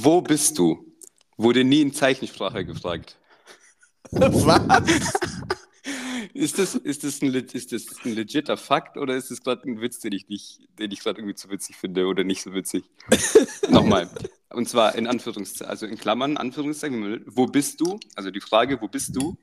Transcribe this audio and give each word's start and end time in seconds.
Wo 0.00 0.20
bist 0.20 0.58
du? 0.58 0.94
Wurde 1.36 1.64
nie 1.64 1.80
in 1.80 1.92
Zeichensprache 1.92 2.64
gefragt. 2.64 3.16
Was? 4.10 4.82
Ist 6.34 6.58
das, 6.58 6.76
ist, 6.76 7.02
das 7.02 7.20
ein, 7.20 7.34
ist 7.34 7.72
das 7.72 7.86
ein 8.04 8.14
legitter 8.14 8.56
Fakt 8.56 8.96
oder 8.96 9.16
ist 9.16 9.32
das 9.32 9.42
gerade 9.42 9.68
ein 9.68 9.80
Witz, 9.80 9.98
den 9.98 10.12
ich 10.12 10.28
nicht, 10.28 10.60
den 10.78 10.92
ich 10.92 11.00
gerade 11.00 11.18
irgendwie 11.18 11.34
zu 11.34 11.50
witzig 11.50 11.74
finde 11.74 12.06
oder 12.06 12.22
nicht 12.22 12.42
so 12.42 12.54
witzig? 12.54 12.84
Nochmal. 13.70 14.08
Und 14.50 14.68
zwar 14.68 14.94
in 14.94 15.08
Anführungszeichen, 15.08 15.68
also 15.68 15.86
in 15.86 15.98
Klammern, 15.98 16.36
Anführungszeichen, 16.36 17.24
wo 17.26 17.46
bist 17.46 17.80
du? 17.80 17.98
Also 18.14 18.30
die 18.30 18.40
Frage, 18.40 18.80
wo 18.80 18.86
bist 18.86 19.16
du? 19.16 19.36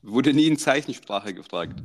Wurde 0.00 0.32
nie 0.32 0.46
in 0.46 0.56
Zeichensprache 0.56 1.34
gefragt. 1.34 1.82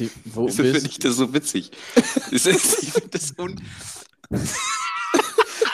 Die, 0.00 0.10
wo 0.24 0.48
Wieso 0.48 0.64
finde 0.64 0.88
ich 0.88 0.98
das 0.98 1.14
so 1.14 1.32
witzig? 1.32 1.70
Ich 2.32 2.42
finde 2.42 3.08
das 3.10 3.38
un... 3.38 3.60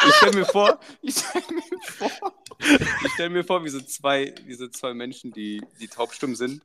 Ich 0.08 0.14
stelle 0.16 0.36
mir 0.36 0.44
vor, 0.46 0.80
ich 1.02 1.14
stelle 1.16 1.44
mir 1.52 1.62
vor, 1.82 2.10
ich 2.58 3.12
stell 3.14 3.30
mir 3.30 3.44
vor, 3.44 3.64
wie 3.64 3.68
so 3.68 3.80
zwei, 3.80 4.34
wie 4.44 4.54
so 4.54 4.68
zwei 4.68 4.94
Menschen, 4.94 5.32
die, 5.32 5.62
die 5.80 5.88
taubstumm 5.88 6.34
sind, 6.34 6.62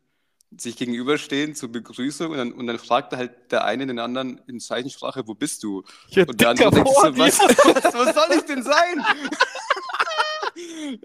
sich 0.58 0.78
gegenüberstehen 0.78 1.56
zur 1.56 1.72
Begrüßung 1.72 2.32
und 2.32 2.38
dann, 2.38 2.52
und 2.54 2.68
dann 2.68 2.80
fragt 2.80 3.14
halt 3.14 3.52
der 3.52 3.66
eine 3.66 3.86
den 3.86 4.00
anderen 4.00 4.42
in 4.48 4.60
Zeichensprache, 4.60 5.28
wo 5.28 5.34
bist 5.34 5.62
du? 5.64 5.84
Ja, 6.10 6.24
Und 6.26 6.40
der 6.40 6.50
andere 6.50 6.72
denkt 6.72 6.90
so, 6.90 7.18
was, 7.18 7.40
was, 7.40 7.94
was 7.94 8.16
soll 8.16 8.38
ich 8.38 8.44
denn 8.44 8.64
sein? 8.64 9.06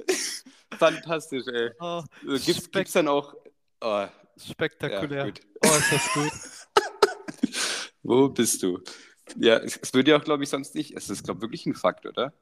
Fantastisch, 0.79 1.45
ey. 1.53 1.71
Oh, 1.81 2.03
Gibt 2.23 2.49
es 2.49 2.65
Spek- 2.69 2.93
dann 2.93 3.09
auch... 3.09 3.35
Oh, 3.81 4.07
spektakulär. 4.39 5.27
Ja, 5.27 5.33
oh, 5.65 5.77
ist 5.77 5.93
das 5.93 6.13
gut. 6.15 6.33
Wo 8.03 8.29
bist 8.29 8.63
du? 8.63 8.79
Ja, 9.39 9.59
es, 9.59 9.77
es 9.79 9.95
würde 9.95 10.13
ja 10.13 10.19
auch, 10.19 10.25
glaube 10.25 10.43
ich, 10.45 10.51
sonst 10.51 10.75
nicht. 10.75 10.97
Es 10.97 11.11
ist, 11.11 11.25
glaube 11.25 11.39
ich, 11.39 11.43
wirklich 11.43 11.67
ein 11.67 11.75
Fakt, 11.75 12.07
oder? 12.07 12.33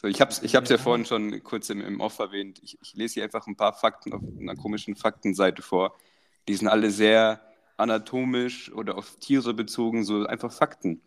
So, 0.00 0.08
ich 0.08 0.20
habe 0.20 0.30
es 0.30 0.42
ich 0.42 0.56
hab's 0.56 0.70
ja. 0.70 0.76
Ja. 0.76 0.82
vorhin 0.82 1.04
schon 1.06 1.42
kurz 1.44 1.70
im, 1.70 1.80
im 1.80 2.00
Off 2.00 2.18
erwähnt. 2.18 2.60
Ich, 2.62 2.78
ich 2.80 2.94
lese 2.94 3.14
hier 3.14 3.24
einfach 3.24 3.46
ein 3.46 3.56
paar 3.56 3.74
Fakten 3.74 4.12
auf 4.12 4.22
einer 4.40 4.56
komischen 4.56 4.96
Faktenseite 4.96 5.62
vor. 5.62 5.96
Die 6.48 6.54
sind 6.54 6.68
alle 6.68 6.90
sehr 6.90 7.40
anatomisch 7.76 8.72
oder 8.72 8.96
auf 8.98 9.16
Tiere 9.20 9.54
bezogen, 9.54 10.04
so 10.04 10.26
einfach 10.26 10.52
Fakten. 10.52 11.02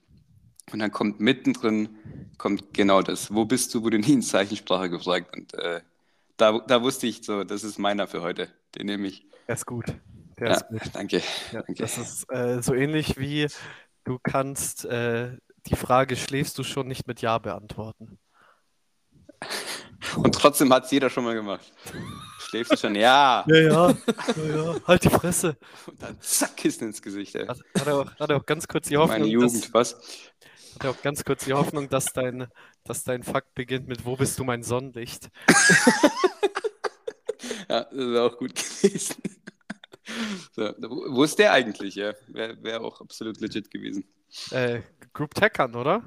Und 0.71 0.79
dann 0.79 0.91
kommt 0.91 1.19
mittendrin 1.19 1.97
kommt 2.37 2.73
genau 2.73 3.01
das. 3.01 3.33
Wo 3.33 3.45
bist 3.45 3.73
du? 3.73 3.83
Wurde 3.83 3.99
nie 3.99 4.13
in 4.13 4.21
Zeichensprache 4.21 4.89
gefragt. 4.89 5.35
Und 5.35 5.53
äh, 5.55 5.81
da, 6.37 6.59
da 6.59 6.83
wusste 6.83 7.07
ich 7.07 7.23
so, 7.23 7.43
das 7.43 7.63
ist 7.63 7.79
meiner 7.79 8.07
für 8.07 8.21
heute. 8.21 8.49
Den 8.75 8.87
nehme 8.87 9.07
ich. 9.07 9.25
Der 9.47 9.55
ist 9.55 9.65
gut. 9.65 9.85
Der 10.39 10.49
Ja, 10.49 10.51
ist 10.51 10.67
gut. 10.67 10.81
danke. 10.93 11.21
Ja, 11.51 11.63
danke. 11.63 11.83
das 11.83 11.97
ist 11.97 12.25
äh, 12.31 12.61
so 12.61 12.73
ähnlich 12.73 13.17
wie 13.17 13.47
du 14.03 14.19
kannst 14.21 14.85
äh, 14.85 15.37
die 15.65 15.75
Frage, 15.75 16.15
schläfst 16.15 16.57
du 16.57 16.63
schon 16.63 16.87
nicht 16.87 17.07
mit 17.07 17.21
Ja 17.21 17.37
beantworten. 17.37 18.19
Und 20.17 20.35
trotzdem 20.35 20.71
hat 20.73 20.85
es 20.85 20.91
jeder 20.91 21.09
schon 21.09 21.23
mal 21.23 21.33
gemacht. 21.33 21.71
Schläfst 22.39 22.73
du 22.73 22.77
schon? 22.77 22.95
Ja. 22.95 23.43
Ja, 23.47 23.55
ja, 23.55 23.89
ja, 24.35 24.55
ja. 24.55 24.75
Halt 24.85 25.03
die 25.03 25.09
Fresse. 25.09 25.57
Und 25.87 26.01
dann 26.01 26.19
zack, 26.21 26.57
Kissen 26.57 26.87
ins 26.87 27.01
Gesicht. 27.01 27.35
Ey. 27.35 27.47
Hat, 27.47 27.59
hat, 27.77 27.87
er 27.87 27.95
auch, 27.95 28.15
hat 28.19 28.29
er 28.29 28.37
auch 28.37 28.45
ganz 28.45 28.67
kurz 28.67 28.87
die 28.87 28.97
Hoffnung, 28.97 29.21
Meine 29.21 29.31
Jugend, 29.31 29.63
dass, 29.63 29.73
was? 29.73 29.93
hat 30.75 30.83
er 30.83 30.89
auch 30.91 31.01
ganz 31.01 31.23
kurz 31.23 31.45
die 31.45 31.53
Hoffnung, 31.53 31.89
dass 31.89 32.13
dein, 32.13 32.47
dass 32.83 33.03
dein 33.03 33.23
Fakt 33.23 33.53
beginnt 33.53 33.87
mit 33.87 34.05
Wo 34.05 34.15
bist 34.15 34.37
du 34.39 34.43
mein 34.43 34.63
Sonnenlicht? 34.63 35.29
Ja, 37.69 37.83
das 37.83 37.93
wäre 37.93 38.23
auch 38.23 38.37
gut 38.37 38.55
gewesen. 38.55 39.15
So, 40.51 40.73
wo 40.79 41.23
ist 41.23 41.39
der 41.39 41.53
eigentlich? 41.53 41.95
Ja, 41.95 42.13
wäre 42.27 42.61
wär 42.61 42.81
auch 42.81 42.99
absolut 43.01 43.39
legit 43.39 43.71
gewesen. 43.71 44.03
Äh, 44.51 44.81
Group 45.13 45.33
Tackern, 45.35 45.75
oder? 45.75 46.03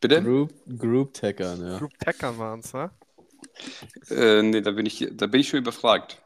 Bitte? 0.00 0.22
Group, 0.22 0.52
Group 0.78 1.14
Tackern, 1.14 1.66
ja. 1.66 1.78
Group 1.78 1.98
Tackern 1.98 2.36
waren 2.38 2.60
es, 2.60 2.72
ne? 2.74 2.90
Äh, 4.10 4.42
nee, 4.42 4.60
da 4.60 4.70
bin, 4.72 4.84
ich, 4.86 5.06
da 5.12 5.26
bin 5.26 5.40
ich 5.40 5.48
schon 5.48 5.60
überfragt. 5.60 6.20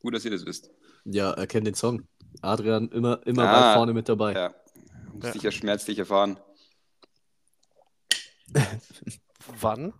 Gut, 0.00 0.14
dass 0.14 0.24
ihr 0.24 0.30
das 0.30 0.44
wisst. 0.44 0.70
Ja, 1.04 1.30
erkennt 1.32 1.66
den 1.66 1.74
Song. 1.74 2.06
Adrian 2.42 2.88
immer, 2.90 3.20
immer 3.26 3.48
Ah. 3.48 3.68
weit 3.70 3.76
vorne 3.76 3.92
mit 3.94 4.08
dabei. 4.08 4.32
Ja. 4.34 4.54
Musste 5.12 5.28
Ja. 5.28 5.34
ich 5.36 5.42
ja 5.42 5.50
schmerzlich 5.52 5.98
erfahren. 5.98 6.38
Wann? 9.60 9.92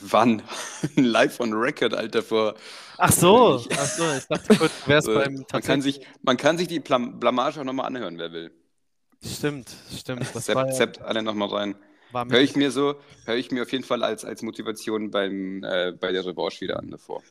Wann? 0.00 0.42
Live 0.96 1.40
on 1.40 1.52
Record, 1.52 1.94
Alter, 1.94 2.22
vor. 2.22 2.54
Ach 2.98 3.12
so, 3.12 3.64
ach 3.70 3.86
so, 3.86 4.04
ich 4.16 4.24
dachte 4.26 4.56
kurz, 4.56 4.72
du 4.84 4.88
wärst 4.90 5.08
Äh, 5.08 5.14
beim 5.14 5.44
man, 5.52 5.62
kann 5.62 5.80
sich, 5.82 6.00
man 6.22 6.36
kann 6.36 6.58
sich 6.58 6.68
die 6.68 6.80
Blam 6.80 7.18
Blamage 7.20 7.60
auch 7.60 7.64
nochmal 7.64 7.86
anhören, 7.86 8.18
wer 8.18 8.32
will. 8.32 8.50
Stimmt, 9.24 9.70
stimmt. 9.96 10.22
Das 10.34 10.48
war, 10.54 10.66
Sepp, 10.66 10.68
ja- 10.68 10.72
Sepp 10.72 11.00
alle 11.02 11.22
nochmal 11.22 11.48
rein. 11.48 11.74
war 12.12 12.26
Höre 12.28 12.40
ich 12.40 12.54
mir 12.56 12.70
so, 12.70 12.96
höre 13.24 13.36
ich 13.36 13.50
mir 13.50 13.62
auf 13.62 13.72
jeden 13.72 13.84
Fall 13.84 14.02
als, 14.02 14.24
als 14.24 14.42
Motivation 14.42 15.10
beim, 15.10 15.62
äh, 15.64 15.92
bei 15.92 16.12
der 16.12 16.24
Revanche 16.24 16.60
wieder 16.60 16.78
an 16.78 16.90
davor. 16.90 17.22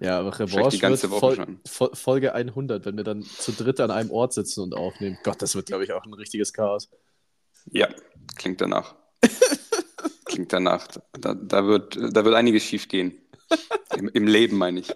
Ja, 0.00 0.18
aber 0.18 0.38
Revanche 0.38 0.70
die 0.70 0.78
ganze 0.78 1.10
wird 1.10 1.12
Woche 1.12 1.20
Fol 1.20 1.36
schon. 1.36 1.60
Fol 1.66 1.90
Folge 1.94 2.34
100, 2.34 2.84
wenn 2.86 2.96
wir 2.96 3.04
dann 3.04 3.22
zu 3.22 3.52
dritt 3.52 3.80
an 3.80 3.90
einem 3.90 4.10
Ort 4.10 4.32
sitzen 4.32 4.60
und 4.60 4.74
aufnehmen. 4.74 5.18
Gott, 5.22 5.40
das 5.42 5.54
wird, 5.54 5.66
glaube 5.66 5.84
ich, 5.84 5.92
auch 5.92 6.04
ein 6.04 6.14
richtiges 6.14 6.52
Chaos. 6.52 6.88
Ja, 7.70 7.88
klingt 8.36 8.60
danach. 8.60 8.94
klingt 10.24 10.52
danach. 10.52 10.86
Da, 11.18 11.34
da, 11.34 11.66
wird, 11.66 11.96
da 11.96 12.24
wird 12.24 12.34
einiges 12.34 12.64
schief 12.64 12.88
gehen. 12.88 13.14
Im, 13.96 14.08
Im 14.08 14.26
Leben, 14.26 14.56
meine 14.58 14.80
ich. 14.80 14.92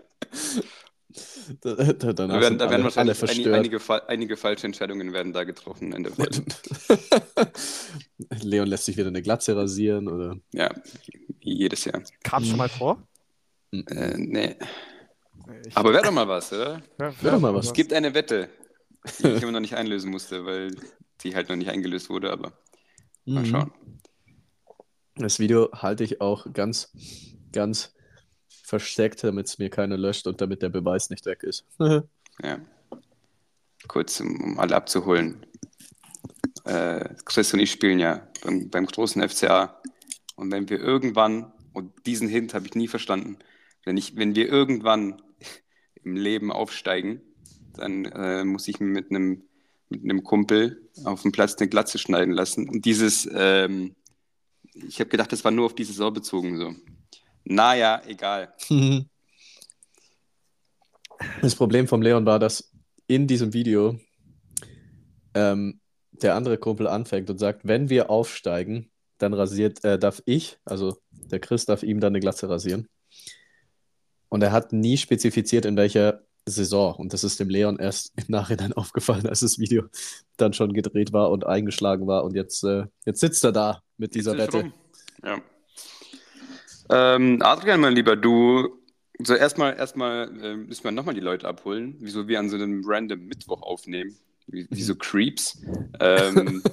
Da, 1.61 1.75
da, 1.75 2.12
Da 2.12 2.28
werden, 2.41 2.59
da 2.59 2.71
werden 2.71 2.87
alle, 2.87 2.97
alle 2.97 3.09
wahrscheinlich 3.16 3.49
einige, 3.49 3.81
verstört. 3.81 3.97
einige, 4.06 4.09
einige 4.09 4.37
falsche 4.37 4.66
Entscheidungen 4.66 5.12
werden 5.12 5.33
da 5.33 5.44
getroffen 5.44 5.93
in 5.93 6.05
der. 6.05 6.12
Leon 8.43 8.69
lässt 8.69 8.84
sich 8.84 8.97
wieder 8.97 9.09
eine 9.09 9.22
Glatze 9.22 9.56
rasieren 9.56 10.09
oder. 10.09 10.37
Ja, 10.53 10.71
jedes 11.41 11.84
Jahr. 11.84 12.03
Kam 12.22 12.44
schon 12.44 12.59
mal 12.59 12.69
vor? 12.69 13.03
Äh, 13.72 14.15
nee. 14.16 14.56
Ich, 15.67 15.77
Aber 15.77 15.93
wäre 15.93 16.05
doch 16.05 16.12
mal 16.12 16.28
was, 16.28 16.53
oder? 16.53 16.82
ja, 17.00 17.12
wär 17.22 17.32
doch 17.32 17.41
mal 17.41 17.55
was. 17.55 17.67
Es 17.67 17.72
gibt 17.72 17.93
eine 17.93 18.15
Wette, 18.15 18.49
die 19.21 19.28
ich 19.28 19.43
immer 19.43 19.53
noch 19.53 19.61
nicht 19.61 19.75
einlösen 19.75 20.11
musste, 20.11 20.44
weil 20.44 20.71
die 21.22 21.34
halt 21.34 21.49
noch 21.49 21.56
nicht 21.56 21.71
eingelöst 21.71 22.09
wurde, 22.09 22.31
aber 22.31 22.53
mal 23.25 23.43
Mhm. 23.43 23.47
schauen. 23.47 23.72
Das 25.17 25.38
Video 25.41 25.71
halte 25.72 26.05
ich 26.05 26.21
auch 26.21 26.47
ganz, 26.53 26.93
ganz 27.53 27.94
versteckt, 28.70 29.22
damit 29.25 29.48
es 29.48 29.58
mir 29.58 29.69
keiner 29.69 29.98
löscht 29.98 30.26
und 30.28 30.41
damit 30.41 30.62
der 30.62 30.69
Beweis 30.69 31.10
nicht 31.10 31.26
weg 31.26 31.42
ist. 31.42 31.66
Ja. 32.42 32.58
Kurz, 33.86 34.19
um, 34.20 34.41
um 34.41 34.58
alle 34.58 34.75
abzuholen. 34.75 35.44
Äh, 36.64 37.10
Chris 37.26 37.53
und 37.53 37.60
ich 37.60 37.70
spielen 37.70 37.98
ja 37.98 38.26
beim, 38.42 38.70
beim 38.70 38.86
großen 38.86 39.20
FCA. 39.28 39.78
Und 40.36 40.50
wenn 40.50 40.70
wir 40.70 40.78
irgendwann, 40.78 41.53
und 41.75 41.92
diesen 42.06 42.28
Hint 42.28 42.54
habe 42.54 42.64
ich 42.64 42.75
nie 42.75 42.88
verstanden, 42.88 43.36
wenn, 43.84 43.98
ich, 43.98 44.16
wenn 44.16 44.34
wir 44.34 44.48
irgendwann 44.48 45.20
im 46.02 46.16
Leben 46.16 46.50
aufsteigen, 46.50 47.20
dann 47.75 48.06
äh, 48.06 48.42
muss 48.44 48.66
ich 48.66 48.81
mir 48.81 48.87
mit 48.87 49.10
einem 49.10 49.42
mit 49.91 50.04
einem 50.04 50.22
Kumpel 50.22 50.88
auf 51.04 51.22
dem 51.22 51.32
Platz 51.32 51.56
eine 51.56 51.69
Glatze 51.69 51.98
schneiden 51.98 52.32
lassen. 52.32 52.69
Und 52.69 52.84
dieses, 52.87 53.28
ähm, 53.34 53.97
ich 54.72 55.00
habe 55.00 55.10
gedacht, 55.10 55.32
das 55.32 55.44
war 55.44 55.50
nur 55.50 55.66
auf 55.66 55.75
die 55.75 55.84
Saison 55.84 56.14
bezogen 56.14 56.56
so. 56.56 56.75
Naja, 57.45 58.03
egal. 58.06 58.55
Das 61.43 61.55
Problem 61.55 61.87
vom 61.87 62.01
Leon 62.01 62.25
war, 62.25 62.39
dass 62.39 62.73
in 63.06 63.27
diesem 63.27 63.53
Video 63.53 64.01
ähm, 65.34 65.81
der 66.12 66.34
andere 66.34 66.59
Kumpel 66.59 66.87
anfängt 66.87 67.29
und 67.29 67.39
sagt, 67.39 67.67
wenn 67.67 67.91
wir 67.91 68.09
aufsteigen, 68.09 68.91
dann 69.19 69.34
rasiert, 69.34 69.84
äh, 69.84 69.99
darf 69.99 70.23
ich, 70.25 70.59
also 70.65 70.97
der 71.11 71.41
Chris 71.41 71.67
darf 71.67 71.83
ihm 71.83 72.00
dann 72.00 72.12
eine 72.12 72.21
Glatze 72.21 72.49
rasieren. 72.49 72.89
Und 74.29 74.43
er 74.43 74.53
hat 74.53 74.73
nie 74.73 74.97
spezifiziert, 74.97 75.65
in 75.65 75.77
welcher 75.77 76.23
Saison. 76.47 76.95
Und 76.95 77.12
das 77.12 77.25
ist 77.25 77.41
dem 77.41 77.49
Leon 77.49 77.79
erst 77.79 78.12
im 78.17 78.27
Nachhinein 78.29 78.73
aufgefallen, 78.75 79.27
als 79.27 79.41
das 79.41 79.59
Video 79.59 79.84
dann 80.37 80.53
schon 80.53 80.73
gedreht 80.73 81.12
war 81.12 81.31
und 81.31 81.47
eingeschlagen 81.47 82.06
war. 82.06 82.25
Und 82.25 82.34
jetzt, 82.34 82.65
äh, 82.65 82.87
jetzt 83.05 83.21
sitzt 83.21 83.45
er 83.45 83.53
da 83.53 83.83
mit 83.97 84.14
dieser 84.14 84.37
Wette. 84.38 84.73
Ja. 85.25 85.38
Ähm, 86.90 87.40
Adrian, 87.42 87.81
mein 87.81 87.94
Lieber, 87.94 88.16
du, 88.16 88.69
so 89.19 89.34
erstmal, 89.34 89.76
erstmal 89.76 90.28
äh, 90.42 90.56
müssen 90.56 90.84
wir 90.84 90.90
nochmal 90.90 91.14
die 91.14 91.20
Leute 91.20 91.46
abholen, 91.46 91.96
wieso 92.00 92.26
wir 92.26 92.38
an 92.38 92.48
so 92.48 92.56
einem 92.56 92.82
random 92.84 93.26
Mittwoch 93.26 93.62
aufnehmen, 93.62 94.16
wie, 94.46 94.66
wie 94.70 94.82
so 94.82 94.94
Creeps. 94.96 95.62
Ähm, 96.00 96.62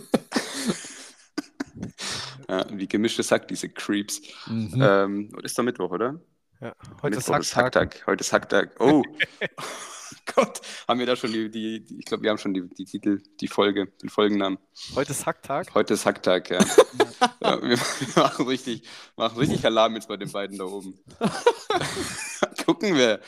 ja, 2.49 2.65
wie 2.71 2.87
gemischtes 2.87 3.31
Hack, 3.31 3.47
diese 3.47 3.69
Creeps. 3.69 4.21
Mhm. 4.47 4.79
Ähm, 4.81 5.29
heute 5.35 5.45
ist 5.45 5.57
doch 5.57 5.63
Mittwoch, 5.63 5.91
oder? 5.91 6.19
ja, 6.61 6.73
heute 7.01 7.17
ist 7.17 7.27
Mittwoch 7.27 7.41
ist 7.41 7.55
Hacktag. 7.55 7.93
Hacktag. 7.93 8.07
Heute 8.07 8.21
ist 8.21 8.33
Hacktag. 8.33 8.75
Oh 8.79 9.03
Gott, 10.35 10.61
haben 10.87 10.99
wir 10.99 11.05
da 11.05 11.15
schon 11.15 11.31
die, 11.31 11.49
die, 11.49 11.83
die 11.83 11.99
ich 11.99 12.05
glaube, 12.05 12.23
wir 12.23 12.29
haben 12.29 12.37
schon 12.37 12.53
die, 12.53 12.67
die 12.67 12.85
Titel, 12.85 13.21
die 13.39 13.47
Folge, 13.47 13.87
den 14.01 14.09
Folgennamen. 14.09 14.57
Heute 14.95 15.11
ist 15.11 15.25
Hacktag. 15.25 15.73
Heute 15.73 15.93
ist 15.93 16.05
Hacktag, 16.05 16.49
ja. 16.49 16.59
ja 17.41 17.61
wir, 17.61 17.77
wir 17.77 18.23
machen 18.23 18.47
richtig, 18.47 18.83
machen 19.15 19.37
richtig 19.37 19.65
Alarm 19.65 19.95
jetzt 19.95 20.07
bei 20.07 20.17
den 20.17 20.31
beiden 20.31 20.57
da 20.57 20.65
oben. 20.65 20.99
Gucken 22.65 22.95
wir, 22.95 23.21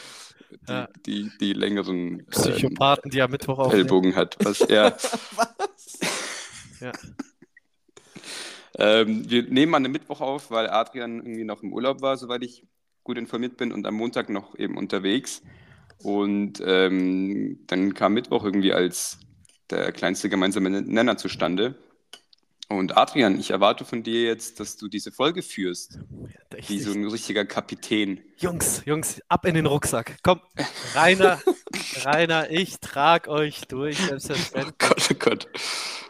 die, 0.50 0.72
Ja. 0.72 0.88
die, 1.06 1.31
die 1.40 1.54
längeren 1.54 2.20
ähm, 2.20 2.26
Psychopathen, 2.28 3.12
die 3.12 3.22
am 3.22 3.32
Mittwoch 3.32 3.60
aufnehmen. 3.60 3.82
Ellbogen 3.82 4.16
hat. 4.16 4.38
Was, 4.44 4.60
ja. 4.68 4.96
Ja. 6.80 6.92
Ähm, 8.78 9.30
wir 9.30 9.44
nehmen 9.44 9.75
an 9.75 9.84
einem 9.84 9.92
Mittwoch 9.92 10.22
auf, 10.22 10.52
weil 10.52 10.70
Adrian 10.70 11.18
irgendwie 11.18 11.44
noch 11.44 11.62
im 11.64 11.74
Urlaub 11.74 12.02
war, 12.02 12.18
soweit 12.18 12.44
ich 12.44 12.66
gut 13.04 13.18
informiert 13.18 13.58
bin, 13.58 13.72
und 13.72 13.86
am 13.86 13.96
Montag 13.96 14.30
noch 14.30 14.58
eben 14.58 14.78
unterwegs. 14.78 15.42
Und 16.04 16.62
ähm, 16.66 17.60
dann 17.68 17.94
kam 17.94 18.13
Mittwoch 18.13 18.44
irgendwie 18.44 18.74
als 18.74 19.19
der 19.69 19.92
kleinste 19.92 20.30
gemeinsame 20.30 20.69
Nenner 20.69 21.18
zustande. 21.18 21.75
Und 22.72 22.96
Adrian, 22.98 23.40
ich 23.40 23.50
erwarte 23.50 23.84
von 23.84 24.04
dir 24.04 24.24
jetzt, 24.24 24.60
dass 24.60 24.78
du 24.78 24.88
diese 24.88 25.12
Folge 25.12 25.42
führst. 25.42 25.98
Ich, 26.56 26.69
Wie 26.69 26.80
so 26.80 26.92
ein 26.92 27.04
richtiger 27.07 27.44
Kapitän. 27.44 28.22
Jungs, 28.38 28.84
Jungs, 28.86 29.22
ab 29.28 29.46
in 29.46 29.56
den 29.56 29.66
Rucksack. 29.66 30.18
Komm, 30.22 30.40
Rainer, 30.94 31.40
Rainer, 32.06 32.51
ich 32.51 32.80
trag 32.80 33.28
euch 33.28 33.62
durch. 33.68 33.98
Selbstverständlich. 33.98 34.75
Gott, 34.78 35.10
oh 35.12 35.16
Gott. 35.18 35.48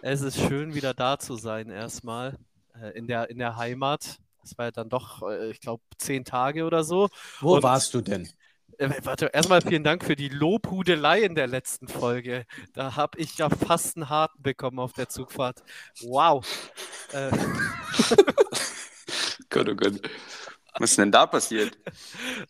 Es 0.01 0.21
ist 0.21 0.38
schön, 0.38 0.75
wieder 0.75 0.94
da 0.94 1.18
zu 1.18 1.36
sein, 1.36 1.69
erstmal 1.69 2.38
äh, 2.81 2.89
in, 2.97 3.07
der, 3.07 3.30
in 3.30 3.38
der 3.39 3.56
Heimat. 3.56 4.18
Das 4.41 4.57
war 4.57 4.65
ja 4.65 4.71
dann 4.71 4.89
doch, 4.89 5.21
äh, 5.30 5.51
ich 5.51 5.62
glaube, 5.62 5.83
zehn 5.97 6.25
Tage 6.25 6.65
oder 6.65 6.83
so. 6.83 7.09
Wo 7.39 7.56
Und- 7.56 7.63
warst 7.63 7.94
du 7.94 8.01
denn? 8.01 8.27
Äh, 8.79 8.89
warte, 9.03 9.25
erstmal 9.33 9.61
vielen 9.61 9.83
Dank 9.83 10.05
für 10.05 10.15
die 10.15 10.29
Lobhudelei 10.29 11.23
in 11.23 11.35
der 11.35 11.47
letzten 11.47 11.89
Folge. 11.89 12.45
Da 12.73 12.95
habe 12.95 13.19
ich 13.19 13.37
ja 13.37 13.49
fast 13.49 13.97
einen 13.97 14.07
Harten 14.07 14.41
bekommen 14.41 14.79
auf 14.79 14.93
der 14.93 15.09
Zugfahrt. 15.09 15.61
Wow. 16.01 16.45
Äh, 17.11 17.29
Gott, 19.49 19.67
oh 19.67 19.75
Gott. 19.75 19.99
Was 20.77 20.91
ist 20.91 20.97
denn 20.97 21.11
da 21.11 21.27
passiert? 21.27 21.77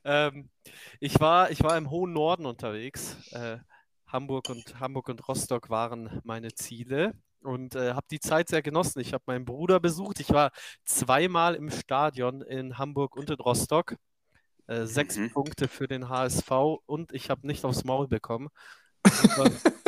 ähm, 0.04 0.52
ich, 1.00 1.20
war, 1.20 1.50
ich 1.50 1.64
war 1.64 1.76
im 1.76 1.90
hohen 1.90 2.14
Norden 2.14 2.46
unterwegs. 2.46 3.18
Äh, 3.32 3.58
Hamburg, 4.06 4.50
und, 4.50 4.80
Hamburg 4.80 5.10
und 5.10 5.28
Rostock 5.28 5.72
waren 5.72 6.22
meine 6.24 6.54
Ziele 6.54 7.16
und 7.42 7.74
äh, 7.74 7.94
habe 7.94 8.06
die 8.12 8.20
Zeit 8.20 8.50
sehr 8.50 8.62
genossen. 8.62 9.00
Ich 9.00 9.14
habe 9.14 9.24
meinen 9.26 9.46
Bruder 9.46 9.80
besucht. 9.80 10.20
Ich 10.20 10.30
war 10.30 10.52
zweimal 10.86 11.56
im 11.56 11.72
Stadion 11.72 12.44
in 12.44 12.78
Hamburg 12.78 13.16
und 13.16 13.32
in 13.32 13.40
Rostock. 13.40 13.96
Äh, 14.70 14.86
sechs 14.86 15.18
Mhm. 15.18 15.32
Punkte 15.32 15.68
für 15.68 15.88
den 15.88 16.10
HSV 16.10 16.52
und 16.86 17.12
ich 17.14 17.30
habe 17.32 17.48
nicht 17.48 17.66
aufs 17.66 17.84
Maul 17.86 18.08
bekommen. 18.08 18.50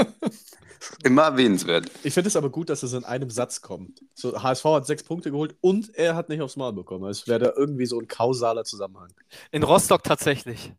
Immer 1.03 1.23
erwähnenswert. 1.23 1.91
Ich 2.03 2.13
finde 2.13 2.29
es 2.29 2.35
aber 2.35 2.49
gut, 2.49 2.69
dass 2.69 2.83
es 2.83 2.93
in 2.93 3.03
einem 3.05 3.29
Satz 3.29 3.61
kommt. 3.61 4.01
So, 4.15 4.41
HSV 4.41 4.65
hat 4.65 4.87
sechs 4.87 5.03
Punkte 5.03 5.31
geholt 5.31 5.55
und 5.61 5.93
er 5.95 6.15
hat 6.15 6.29
nicht 6.29 6.41
aufs 6.41 6.57
Maul 6.57 6.73
bekommen. 6.73 7.09
Es 7.09 7.27
wäre 7.27 7.39
da 7.39 7.53
irgendwie 7.55 7.85
so 7.85 7.99
ein 7.99 8.07
kausaler 8.07 8.63
Zusammenhang. 8.63 9.13
In 9.51 9.63
Rostock 9.63 10.03
tatsächlich. 10.03 10.73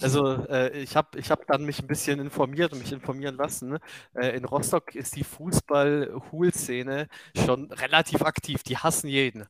Also 0.00 0.26
äh, 0.48 0.76
ich 0.80 0.96
habe 0.96 1.18
ich 1.18 1.30
hab 1.30 1.46
dann 1.46 1.64
mich 1.64 1.80
ein 1.80 1.86
bisschen 1.86 2.18
informiert 2.18 2.72
und 2.72 2.80
mich 2.80 2.92
informieren 2.92 3.36
lassen. 3.36 3.78
Äh, 4.14 4.36
in 4.36 4.44
Rostock 4.44 4.94
ist 4.94 5.14
die 5.14 5.22
Fußball-Hul-Szene 5.22 7.08
schon 7.44 7.70
relativ 7.70 8.22
aktiv. 8.22 8.62
Die 8.64 8.76
hassen 8.76 9.08
jeden. 9.08 9.46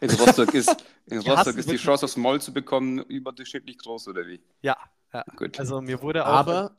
In 0.00 0.10
Rostock 0.10 0.54
ist, 0.54 0.70
in 1.06 1.20
Die 1.20 1.28
Rostock 1.28 1.56
ist 1.56 1.70
die 1.70 1.76
Chance 1.76 2.04
aufs 2.04 2.16
Maul 2.16 2.40
zu 2.40 2.52
bekommen 2.52 3.00
überdurchschnittlich 3.00 3.78
groß, 3.78 4.08
oder 4.08 4.26
wie? 4.26 4.40
Ja, 4.62 4.76
ja. 5.12 5.24
Gut. 5.34 5.58
Also 5.58 5.80
mir 5.80 6.00
wurde 6.00 6.26
auch. 6.26 6.30
Aber 6.30 6.76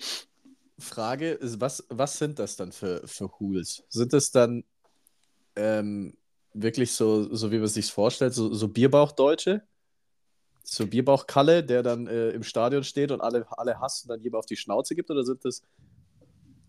Frage 0.79 1.31
ist, 1.31 1.59
was, 1.59 1.85
was 1.89 2.17
sind 2.17 2.39
das 2.39 2.55
dann 2.55 2.71
für, 2.71 3.05
für 3.05 3.29
Hools? 3.39 3.83
Sind 3.89 4.13
das 4.13 4.31
dann 4.31 4.63
ähm, 5.55 6.15
wirklich 6.53 6.93
so, 6.93 7.33
so 7.35 7.51
wie 7.51 7.57
man 7.57 7.67
sich 7.67 7.91
vorstellt, 7.91 8.33
so, 8.33 8.53
so 8.53 8.67
Bierbauchdeutsche? 8.67 9.63
So 10.69 10.85
Bierbauchkalle, 10.85 11.63
der 11.63 11.81
dann 11.81 12.07
äh, 12.07 12.31
im 12.31 12.43
Stadion 12.43 12.83
steht 12.83 13.11
und 13.11 13.21
alle, 13.21 13.45
alle 13.57 13.79
hasst 13.79 14.03
und 14.03 14.09
dann 14.09 14.21
jemand 14.21 14.39
auf 14.39 14.45
die 14.47 14.57
Schnauze 14.57 14.95
gibt? 14.95 15.09
Oder 15.09 15.23
sind 15.23 15.45
das 15.45 15.63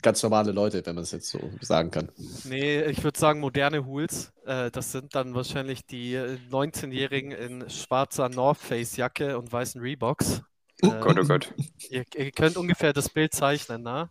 ganz 0.02 0.22
normale 0.22 0.52
Leute, 0.52 0.86
wenn 0.86 0.94
man 0.94 1.02
es 1.02 1.10
jetzt 1.10 1.28
so 1.30 1.40
sagen 1.60 1.90
kann? 1.90 2.08
Nee, 2.44 2.84
ich 2.84 3.02
würde 3.02 3.18
sagen 3.18 3.40
moderne 3.40 3.84
Hools. 3.84 4.32
Äh, 4.46 4.70
das 4.70 4.92
sind 4.92 5.16
dann 5.16 5.34
wahrscheinlich 5.34 5.84
die 5.84 6.14
äh, 6.14 6.38
19-Jährigen 6.50 7.32
in 7.32 7.68
schwarzer 7.70 8.28
North 8.28 8.58
Face 8.58 8.96
Jacke 8.96 9.36
und 9.36 9.50
weißen 9.50 9.80
Reeboks. 9.80 10.42
Oh 10.84 10.92
Äh, 10.92 11.00
Gott, 11.00 11.18
oh 11.20 11.24
Gott. 11.26 11.52
ihr, 11.90 12.04
ihr 12.14 12.30
könnt 12.30 12.56
ungefähr 12.56 12.92
das 12.92 13.08
Bild 13.08 13.34
zeichnen, 13.34 13.82
ne? 13.82 14.10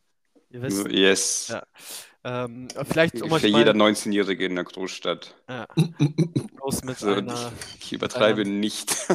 Ihr 0.49 0.61
wisst, 0.63 0.85
Yes. 0.91 1.47
Ja. 1.47 1.63
ähm, 2.25 2.67
vielleicht 2.89 3.21
um 3.21 3.29
Für 3.39 3.47
jeder 3.47 3.71
19-Jährige 3.71 4.45
in 4.45 4.55
der 4.55 4.65
Großstadt. 4.65 5.33
ja, 5.49 5.65
bloß 6.57 6.83
mit 6.83 6.97
So, 6.99 7.13
einer 7.13 7.53
Ich 7.79 7.93
übertreibe 7.93 8.41
einem- 8.41 8.59
nicht. 8.59 8.93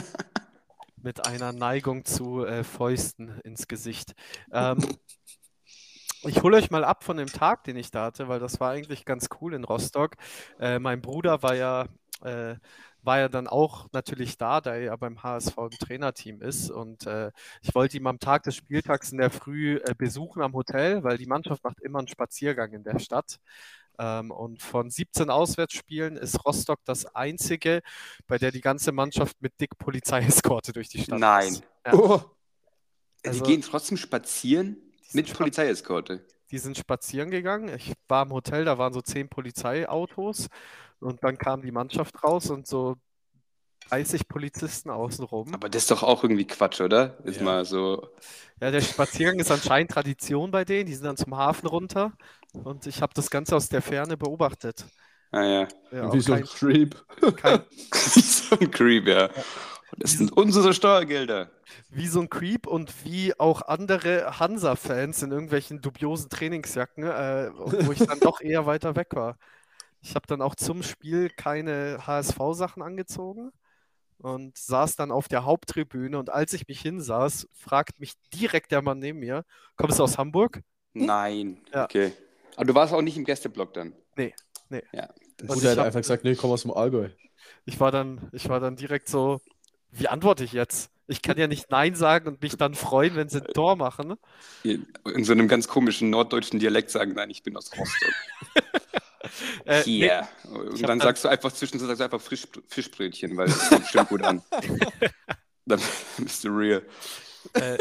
mit 1.03 1.27
einer 1.27 1.53
Neigung 1.53 2.05
zu 2.05 2.45
äh, 2.45 2.65
Fäusten 2.65 3.41
ins 3.45 3.69
Gesicht. 3.69 4.15
Ähm, 4.53 4.79
ich 6.25 6.43
hole 6.43 6.57
euch 6.57 6.71
mal 6.71 6.85
ab 6.85 7.05
von 7.05 7.17
dem 7.17 7.27
Tag, 7.27 7.65
den 7.65 7.77
ich 7.77 7.91
da 7.91 8.05
hatte, 8.05 8.29
weil 8.29 8.39
das 8.39 8.61
war 8.61 8.71
eigentlich 8.71 9.05
ganz 9.05 9.29
cool 9.41 9.55
in 9.55 9.65
Rostock. 9.65 10.15
Äh, 10.61 10.79
mein 10.79 11.03
Bruder 11.03 11.43
war 11.43 11.55
ja, 11.55 11.87
äh, 12.23 12.55
war 13.03 13.19
ja 13.19 13.29
dann 13.29 13.49
auch 13.49 13.89
natürlich 13.93 14.39
da, 14.39 14.61
da 14.61 14.75
er 14.75 14.83
ja 14.83 14.97
beim 14.97 15.23
HSV 15.23 15.57
im 15.59 15.71
Trainerteam 15.71 16.41
ist. 16.41 16.71
Und 16.71 17.07
äh, 17.07 17.33
ich 17.61 17.75
wollte 17.75 17.97
ihn 17.97 18.07
am 18.07 18.21
Tag 18.21 18.45
des 18.45 18.55
Spieltags 18.55 19.11
in 19.11 19.19
der 19.19 19.31
Früh 19.31 19.79
äh, 19.79 19.95
besuchen 19.97 20.43
am 20.43 20.53
Hotel, 20.53 21.03
weil 21.03 21.19
die 21.19 21.27
Mannschaft 21.27 21.65
macht 21.65 21.81
immer 21.81 21.99
einen 21.99 22.09
Spaziergang 22.09 22.73
in 22.73 22.85
der 22.85 23.01
Stadt. 23.01 23.39
Ähm, 24.03 24.33
und 24.33 24.61
von 24.63 24.91
17 24.91 25.31
Auswärtsspielen 25.31 26.17
ist 26.17 26.45
Rostock 26.45 26.81
das 26.85 27.07
einzige, 27.15 27.83
bei 28.27 28.37
der 28.37 28.51
die 28.51 28.61
ganze 28.61 28.91
Mannschaft 28.91 29.41
mit 29.41 29.53
dick 29.61 29.79
Polizeieskorte 29.79 30.73
durch 30.73 30.89
die 30.89 30.99
Stadt 31.05 31.21
Nein. 31.21 31.53
ist. 31.53 31.63
Ja. 31.87 31.95
Oh, 31.95 32.21
Also- 33.25 33.45
die 33.45 33.51
gehen 33.53 33.63
trotzdem 33.63 33.97
spazieren 33.97 34.77
mit 35.13 35.33
Polizeieskorte. 35.33 36.27
die 36.51 36.59
sind 36.59 36.77
spazieren 36.77 37.31
gegangen. 37.31 37.69
Ich 37.77 37.93
war 38.09 38.25
im 38.25 38.33
Hotel, 38.33 38.65
da 38.65 38.77
waren 38.77 38.93
so 38.93 39.01
zehn 39.03 39.29
Polizeiautos 39.29 40.49
und 40.99 41.23
dann 41.23 41.39
kam 41.39 41.63
die 41.63 41.71
Mannschaft 41.71 42.23
raus 42.25 42.51
und 42.51 42.67
so 42.67 42.97
30 43.93 44.29
Polizisten 44.29 44.91
außenrum. 44.91 45.55
Aber 45.55 45.69
das 45.69 45.83
ist 45.83 45.91
doch 45.91 46.03
auch 46.03 46.23
irgendwie 46.25 46.47
Quatsch, 46.47 46.81
oder? 46.81 47.19
Ist 47.25 47.41
Ja. 47.41 47.45
mal 47.45 47.65
so. 47.65 48.09
Ja, 48.61 48.71
der 48.71 48.81
Spaziergang 48.81 49.39
ist 49.41 49.51
anscheinend 49.51 49.91
Tradition 49.91 50.51
bei 50.51 50.65
denen. 50.65 50.87
Die 50.87 50.95
sind 50.95 51.05
dann 51.05 51.17
zum 51.17 51.37
Hafen 51.37 51.67
runter 51.67 52.13
und 52.53 52.87
ich 52.87 53.03
habe 53.03 53.13
das 53.15 53.31
Ganze 53.31 53.57
aus 53.57 53.69
der 53.69 53.83
Ferne 53.83 54.17
beobachtet. 54.17 54.87
Ah 55.31 55.43
ja. 55.45 55.69
Ja, 55.91 56.13
wie 56.13 56.21
so 56.21 56.33
ein 56.35 56.45
Creep. 56.45 56.95
kein, 57.37 57.61
Wie 58.15 58.21
so 58.21 58.57
ein 58.59 58.71
Creep, 58.71 59.07
ja. 59.09 59.27
Und 59.91 60.03
das 60.03 60.13
sind 60.13 60.33
unsere 60.33 60.73
Steuergelder. 60.73 61.51
wie 61.91 62.07
so 62.09 62.21
ein 62.21 62.29
Creep 62.31 62.67
und 62.67 63.05
wie 63.05 63.39
auch 63.39 63.63
andere 63.63 64.39
Hansa-Fans 64.39 65.23
in 65.23 65.31
irgendwelchen 65.33 65.81
dubiosen 65.81 66.29
Trainingsjacken, 66.31 67.05
äh, 67.05 67.51
wo 67.55 67.93
ich 67.93 67.99
dann 68.01 68.21
doch 68.21 68.41
eher 68.41 68.67
weiter 68.67 68.97
weg 68.97 69.09
war. 69.13 69.37
Ich 70.03 70.15
habe 70.15 70.27
dann 70.27 70.43
auch 70.43 70.55
zum 70.55 70.83
Spiel 70.83 71.31
keine 71.31 72.07
HSV-Sachen 72.07 72.83
angezogen 72.83 73.53
und 74.23 74.57
saß 74.57 74.97
dann 74.97 75.11
auf 75.11 75.29
der 75.29 75.45
Haupttribüne 75.45 76.19
und 76.19 76.31
als 76.31 76.53
ich 76.53 76.67
mich 76.69 76.81
hinsaß, 76.81 77.49
fragt 77.53 78.01
mich 78.01 78.15
direkt 78.33 78.71
der 78.73 78.83
Mann 78.83 78.99
neben 78.99 79.19
mir, 79.19 79.45
kommst 79.77 79.99
du 79.99 80.05
aus 80.05 80.19
Hamburg? 80.19 80.63
Nein. 80.95 81.61
Ja. 81.73 81.85
Okay. 81.85 82.13
Aber 82.57 82.67
du 82.67 82.75
warst 82.75 82.93
auch 82.93 83.03
nicht 83.03 83.17
im 83.17 83.25
Gästeblock 83.25 83.75
dann. 83.75 83.95
Nee, 84.17 84.35
nee. 84.69 84.83
Ja. 84.93 85.09
Und 85.41 85.49
Bruder 85.49 85.61
ich 85.61 85.69
hat 85.71 85.79
hab- 85.79 85.87
einfach 85.87 86.01
gesagt, 86.01 86.25
nee, 86.25 86.33
ich 86.33 86.39
komme 86.39 86.55
aus 86.55 86.63
dem 86.63 86.71
Allgäu. 86.71 87.09
Ich 87.65 87.81
war 87.81 87.91
dann, 87.91 88.29
ich 88.33 88.49
war 88.49 88.61
dann 88.61 88.77
direkt 88.77 89.09
so, 89.09 89.41
wie 89.91 90.09
antworte 90.09 90.45
ich 90.45 90.53
jetzt? 90.53 90.91
Ich 91.09 91.21
kann 91.21 91.37
ja 91.37 91.49
nicht 91.49 91.71
Nein 91.71 91.95
sagen 91.95 92.29
und 92.29 92.43
mich 92.43 92.57
dann 92.57 92.75
freuen, 92.75 93.17
wenn 93.17 93.29
sie 93.29 93.41
ein 93.45 93.53
Tor 93.53 93.77
machen. 93.77 94.15
In 94.63 94.87
so 95.25 95.33
einem 95.33 95.49
ganz 95.49 95.67
komischen 95.67 96.11
norddeutschen 96.11 96.61
Dialekt 96.61 96.91
sagen, 96.91 97.13
nein, 97.15 97.29
ich 97.31 97.43
bin 97.43 97.57
aus 97.57 97.71
Rostock. 97.77 98.15
Äh, 99.65 99.79
nee, 99.79 99.83
Hier. 99.85 100.29
Ich 100.45 100.81
Und 100.81 100.83
dann 100.83 101.01
sagst 101.01 101.25
du 101.25 101.29
einfach 101.29 101.53
zwischendurch 101.53 101.89
sagst 101.89 102.01
du 102.01 102.05
einfach 102.05 102.21
Frisch, 102.21 102.47
Fischbrötchen, 102.69 103.37
weil 103.37 103.47
das 103.47 103.69
kommt 103.69 103.83
bestimmt 103.83 104.09
gut 104.09 104.23
an. 104.23 104.43
Dann 105.65 105.81
bist 106.19 106.43
du 106.43 106.49
real. 106.49 106.83
Äh, 107.55 107.79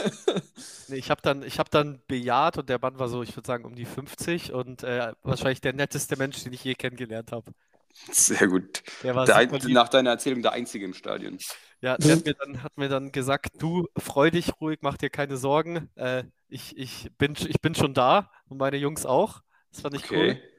nee, 0.88 0.98
ich 0.98 1.10
habe 1.10 1.22
dann, 1.22 1.44
ich 1.44 1.60
hab 1.60 1.70
dann 1.72 2.02
bejaht 2.08 2.58
und 2.58 2.70
der 2.70 2.80
Mann 2.80 3.00
war 3.00 3.10
so, 3.10 3.24
ich 3.24 3.36
würde 3.36 3.48
sagen, 3.48 3.66
um 3.66 3.76
die 3.76 3.86
50 3.86 4.54
und 4.54 4.84
äh, 4.84 5.14
wahrscheinlich 5.24 5.62
der 5.62 5.74
netteste 5.74 6.16
Mensch, 6.16 6.44
den 6.44 6.54
ich 6.54 6.64
je 6.64 6.76
kennengelernt 6.76 7.32
habe. 7.32 7.52
Sehr 8.12 8.48
gut. 8.48 8.84
Ein, 9.04 9.50
nach 9.74 9.90
deiner 9.90 10.12
Erzählung 10.12 10.42
der 10.42 10.54
Einzige 10.54 10.86
im 10.86 10.94
Stadion. 10.94 11.38
Ja, 11.82 11.98
der 11.98 12.16
hat 12.16 12.26
mir 12.26 12.34
dann, 12.34 12.64
hat 12.64 12.78
mir 12.78 12.90
dann 12.90 13.12
gesagt, 13.12 13.54
du 13.58 13.88
freu 13.98 14.32
dich 14.32 14.52
ruhig, 14.62 14.80
mach 14.82 14.98
dir 14.98 15.10
keine 15.10 15.38
Sorgen. 15.38 15.90
Äh, 15.96 16.24
ich, 16.48 16.78
ich, 16.78 17.12
bin, 17.18 17.36
ich 17.36 17.60
bin 17.62 17.76
schon 17.76 17.94
da 17.94 18.32
und 18.48 18.58
meine 18.58 18.78
Jungs 18.78 19.06
auch. 19.06 19.42
Das 19.72 19.82
fand 19.82 19.96
ich 19.96 20.12
cool. 20.12 20.18
Okay. 20.18 20.30
Äh, 20.32 20.51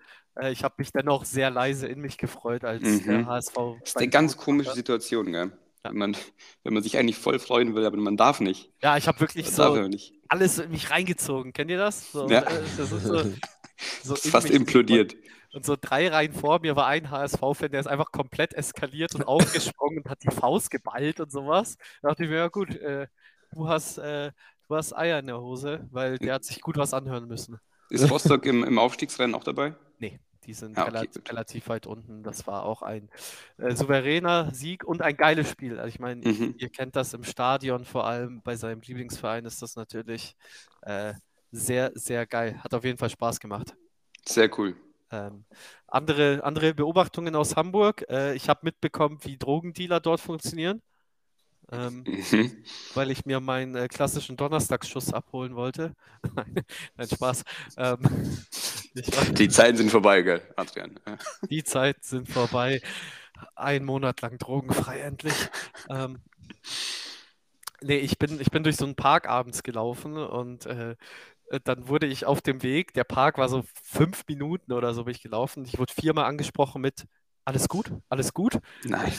ich 0.50 0.64
habe 0.64 0.74
mich 0.78 0.92
dennoch 0.92 1.24
sehr 1.24 1.50
leise 1.50 1.86
in 1.86 2.00
mich 2.00 2.16
gefreut, 2.18 2.64
als 2.64 2.82
Mhm. 2.82 3.02
der 3.04 3.26
HSV. 3.26 3.54
Das 3.80 3.90
ist 3.90 3.96
eine 3.96 4.08
ganz 4.08 4.36
komische. 4.36 4.72
Situation, 4.72 5.32
gell? 5.32 5.52
Ja. 5.84 5.90
Wenn, 5.90 5.98
man, 5.98 6.16
wenn 6.62 6.74
man 6.74 6.82
sich 6.82 6.96
eigentlich 6.96 7.18
voll 7.18 7.38
freuen 7.38 7.74
will, 7.74 7.84
aber 7.84 7.96
man 7.96 8.16
darf 8.16 8.40
nicht. 8.40 8.70
Ja, 8.82 8.96
ich 8.96 9.08
habe 9.08 9.20
wirklich 9.20 9.46
darf 9.54 9.74
so 9.74 9.88
alles 10.28 10.58
in 10.58 10.70
mich 10.70 10.90
reingezogen. 10.90 11.52
Kennt 11.52 11.70
ihr 11.70 11.78
das? 11.78 12.12
So, 12.12 12.28
Ja. 12.28 12.42
äh, 12.42 12.62
das 12.76 12.92
ist 12.92 13.02
so, 13.04 13.18
so 14.02 14.14
Das 14.14 14.24
ist 14.24 14.30
fast 14.30 14.48
implodiert. 14.50 15.16
Und 15.52 15.66
so 15.66 15.76
drei 15.78 16.08
Reihen 16.08 16.32
vor 16.32 16.60
mir 16.60 16.76
war 16.76 16.86
ein 16.86 17.10
HSV-Fan, 17.10 17.72
der 17.72 17.80
ist 17.80 17.86
einfach 17.86 18.10
komplett 18.10 18.54
eskaliert 18.54 19.14
und 19.14 19.24
aufgesprungen 19.24 19.98
und 19.98 20.08
hat 20.08 20.22
die 20.22 20.30
Faust 20.30 20.70
geballt 20.70 21.20
und 21.20 21.30
sowas. 21.30 21.76
Da 22.00 22.08
dachte 22.10 22.24
ich 22.24 22.30
mir, 22.30 22.36
ja 22.36 22.48
gut, 22.48 22.74
äh, 22.76 23.06
du 23.52 23.68
hast, 23.68 23.98
äh, 23.98 24.30
du 24.68 24.76
hast 24.76 24.96
Eier 24.96 25.18
in 25.18 25.26
der 25.26 25.40
Hose, 25.40 25.86
weil 25.90 26.16
der 26.18 26.34
hat 26.34 26.44
sich 26.44 26.60
gut 26.62 26.78
was 26.78 26.94
anhören 26.94 27.26
müssen. 27.28 27.58
Ist 27.92 28.10
Rostock 28.10 28.44
im, 28.46 28.64
im 28.64 28.78
Aufstiegsrennen 28.78 29.36
auch 29.36 29.44
dabei? 29.44 29.74
Die 30.44 30.54
sind 30.54 30.76
Ah, 30.76 30.86
okay, 30.86 31.08
relativ, 31.08 31.22
relativ 31.28 31.68
weit 31.68 31.86
unten. 31.86 32.22
Das 32.24 32.46
war 32.46 32.64
auch 32.64 32.82
ein 32.82 33.10
äh, 33.58 33.74
souveräner 33.76 34.52
Sieg 34.52 34.84
und 34.84 35.00
ein 35.02 35.16
geiles 35.16 35.48
Spiel. 35.48 35.78
Also 35.78 35.88
ich 35.88 36.00
meine, 36.00 36.24
Mhm. 36.24 36.54
ihr 36.56 36.68
kennt 36.68 36.96
das 36.96 37.14
im 37.14 37.22
Stadion, 37.24 37.84
vor 37.84 38.06
allem 38.06 38.42
bei 38.42 38.56
seinem 38.56 38.80
Lieblingsverein 38.80 39.44
ist 39.44 39.62
das 39.62 39.76
natürlich 39.76 40.34
äh, 40.82 41.14
sehr, 41.52 41.92
sehr 41.94 42.26
geil. 42.26 42.60
Hat 42.64 42.74
auf 42.74 42.84
jeden 42.84 42.98
Fall 42.98 43.10
Spaß 43.10 43.38
gemacht. 43.40 43.74
Sehr 44.26 44.48
cool. 44.58 44.74
Ähm, 45.10 45.44
andere, 45.88 46.42
andere 46.44 46.74
Beobachtungen 46.74 47.34
aus 47.36 47.56
Hamburg. 47.56 48.04
Äh, 48.08 48.34
ich 48.34 48.48
habe 48.48 48.60
mitbekommen, 48.64 49.18
wie 49.22 49.36
Drogendealer 49.36 50.00
dort 50.00 50.20
funktionieren, 50.20 50.80
ähm, 51.72 52.08
Mhm. 52.32 52.64
weil 52.94 53.10
ich 53.12 53.26
mir 53.26 53.40
meinen 53.40 53.76
äh, 53.76 53.88
klassischen 53.88 54.36
Donnerstagsschuss 54.38 55.12
abholen 55.14 55.56
wollte. 55.56 55.94
Nein, 56.96 57.08
Spaß. 57.10 57.44
Ähm, 57.78 57.98
war, 59.12 59.26
Die 59.38 59.48
Zeiten 59.48 59.76
sind 59.76 59.90
vorbei, 59.90 60.22
gell, 60.22 60.42
Adrian. 60.56 60.98
die 61.50 61.64
Zeit 61.64 62.04
sind 62.04 62.28
vorbei. 62.28 62.80
Ein 63.56 63.84
Monat 63.84 64.22
lang 64.22 64.38
drogenfrei 64.38 65.00
endlich. 65.00 65.50
Ähm, 65.88 66.22
nee, 67.82 67.98
ich 67.98 68.18
bin, 68.18 68.40
ich 68.40 68.50
bin 68.50 68.62
durch 68.64 68.76
so 68.76 68.84
einen 68.84 68.96
Park 68.96 69.28
abends 69.28 69.62
gelaufen 69.62 70.16
und 70.16 70.66
äh, 70.66 70.96
dann 71.64 71.88
wurde 71.88 72.06
ich 72.06 72.26
auf 72.26 72.42
dem 72.42 72.62
Weg, 72.64 72.94
der 72.94 73.04
Park 73.04 73.38
war 73.38 73.48
so 73.48 73.64
fünf 73.84 74.24
Minuten 74.28 74.72
oder 74.72 74.94
so 74.94 75.04
bin 75.04 75.14
ich 75.14 75.22
gelaufen. 75.22 75.64
Ich 75.66 75.78
wurde 75.78 75.94
viermal 75.94 76.26
angesprochen 76.26 76.82
mit 76.82 77.06
alles 77.46 77.68
gut, 77.68 77.92
alles 78.10 78.34
gut. 78.34 78.58
Nein. 78.84 79.12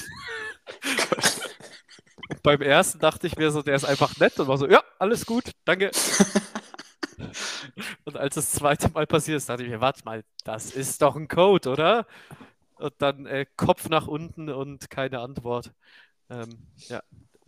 Beim 2.41 2.61
ersten 2.61 2.99
dachte 2.99 3.27
ich 3.27 3.37
mir 3.37 3.51
so, 3.51 3.61
der 3.61 3.75
ist 3.75 3.85
einfach 3.85 4.17
nett 4.17 4.39
und 4.39 4.47
war 4.47 4.57
so, 4.57 4.67
ja, 4.67 4.81
alles 4.99 5.25
gut, 5.25 5.51
danke. 5.65 5.91
Und 8.05 8.17
als 8.17 8.35
das 8.35 8.51
zweite 8.51 8.89
Mal 8.89 9.07
passiert 9.07 9.37
ist, 9.37 9.49
dachte 9.49 9.63
ich 9.63 9.69
mir, 9.69 9.81
warte 9.81 10.03
mal, 10.05 10.23
das 10.43 10.71
ist 10.71 11.01
doch 11.01 11.15
ein 11.15 11.27
Code, 11.27 11.69
oder? 11.69 12.07
Und 12.75 12.93
dann 12.99 13.25
äh, 13.25 13.45
Kopf 13.55 13.89
nach 13.89 14.07
unten 14.07 14.49
und 14.49 14.89
keine 14.89 15.19
Antwort. 15.19 15.71
Ähm, 16.29 16.67
ja, 16.89 17.01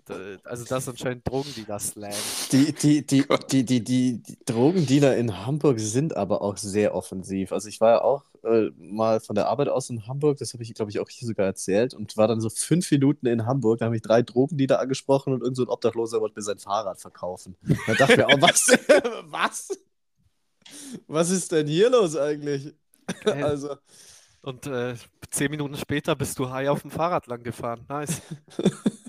also 0.10 0.66
das 0.66 0.84
ist 0.84 0.90
anscheinend 0.90 1.28
Drogendealer-Slang. 1.28 2.14
Die, 2.52 2.74
die, 2.74 3.06
die, 3.06 3.26
die, 3.52 3.66
die, 3.66 3.84
die, 3.84 4.24
die 4.24 4.38
Drogendealer 4.46 5.18
in 5.18 5.46
Hamburg 5.46 5.80
sind 5.80 6.16
aber 6.16 6.42
auch 6.42 6.58
sehr 6.58 6.94
offensiv. 6.94 7.52
Also 7.52 7.70
ich 7.70 7.82
war 7.82 7.92
ja 7.92 8.02
auch 8.02 8.24
äh, 8.44 8.72
mal 8.78 9.20
von 9.20 9.36
der 9.36 9.48
Arbeit 9.48 9.70
aus 9.70 9.90
in 9.90 10.08
Hamburg, 10.08 10.38
das 10.38 10.54
habe 10.54 10.64
ich, 10.64 10.74
glaube 10.74 10.92
ich, 10.92 11.00
auch 11.00 11.10
hier 11.10 11.28
sogar 11.28 11.46
erzählt 11.46 11.94
und 11.94 12.16
war 12.18 12.28
dann 12.28 12.42
so 12.42 12.50
fünf 12.50 12.90
Minuten 12.92 13.26
in 13.26 13.46
Hamburg, 13.46 13.80
da 13.80 13.86
habe 13.86 13.96
ich 13.96 14.02
drei 14.02 14.22
Drogendealer 14.22 14.80
angesprochen 14.80 15.34
und 15.34 15.42
irgend 15.42 15.58
so 15.58 15.64
ein 15.64 15.70
Obdachloser 15.70 16.22
wollte 16.22 16.40
mir 16.40 16.44
sein 16.44 16.60
Fahrrad 16.60 17.00
verkaufen. 17.00 17.56
Da 17.88 17.94
dachte 17.94 18.14
ich 18.14 18.18
mir 18.18 18.28
auch, 18.28 18.42
was? 18.42 18.68
was? 19.26 19.70
Was 21.08 21.30
ist 21.30 21.52
denn 21.52 21.68
hier 21.68 21.90
los 21.90 22.16
eigentlich? 22.16 22.74
Also, 23.26 23.76
Und 24.42 24.68
äh, 24.68 24.96
zehn 25.32 25.50
Minuten 25.50 25.76
später 25.76 26.16
bist 26.16 26.38
du 26.38 26.50
high 26.50 26.70
auf 26.70 26.82
dem 26.82 26.92
Fahrrad 26.92 27.28
lang 27.28 27.42
gefahren. 27.42 27.86
Nice. 27.90 28.22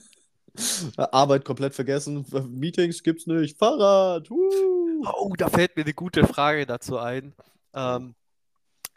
Arbeit 0.96 1.44
komplett 1.44 1.74
vergessen, 1.74 2.24
Meetings 2.48 3.02
gibt's 3.02 3.26
nicht, 3.26 3.58
Fahrrad. 3.58 4.30
Uh. 4.30 5.04
Oh, 5.18 5.34
da 5.36 5.48
fällt 5.48 5.76
mir 5.76 5.82
eine 5.82 5.94
gute 5.94 6.26
Frage 6.26 6.66
dazu 6.66 6.98
ein. 6.98 7.34
Ähm, 7.74 8.14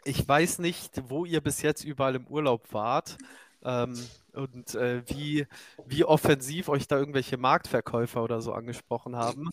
ich 0.04 0.26
weiß 0.26 0.58
nicht, 0.60 1.02
wo 1.08 1.24
ihr 1.24 1.40
bis 1.40 1.62
jetzt 1.62 1.84
überall 1.84 2.14
im 2.14 2.26
Urlaub 2.26 2.72
wart 2.72 3.18
ähm, 3.62 3.94
und 4.32 4.74
äh, 4.74 5.02
wie, 5.06 5.46
wie 5.86 6.04
offensiv 6.04 6.68
euch 6.68 6.88
da 6.88 6.96
irgendwelche 6.98 7.36
Marktverkäufer 7.36 8.22
oder 8.22 8.40
so 8.40 8.52
angesprochen 8.52 9.16
haben. 9.16 9.50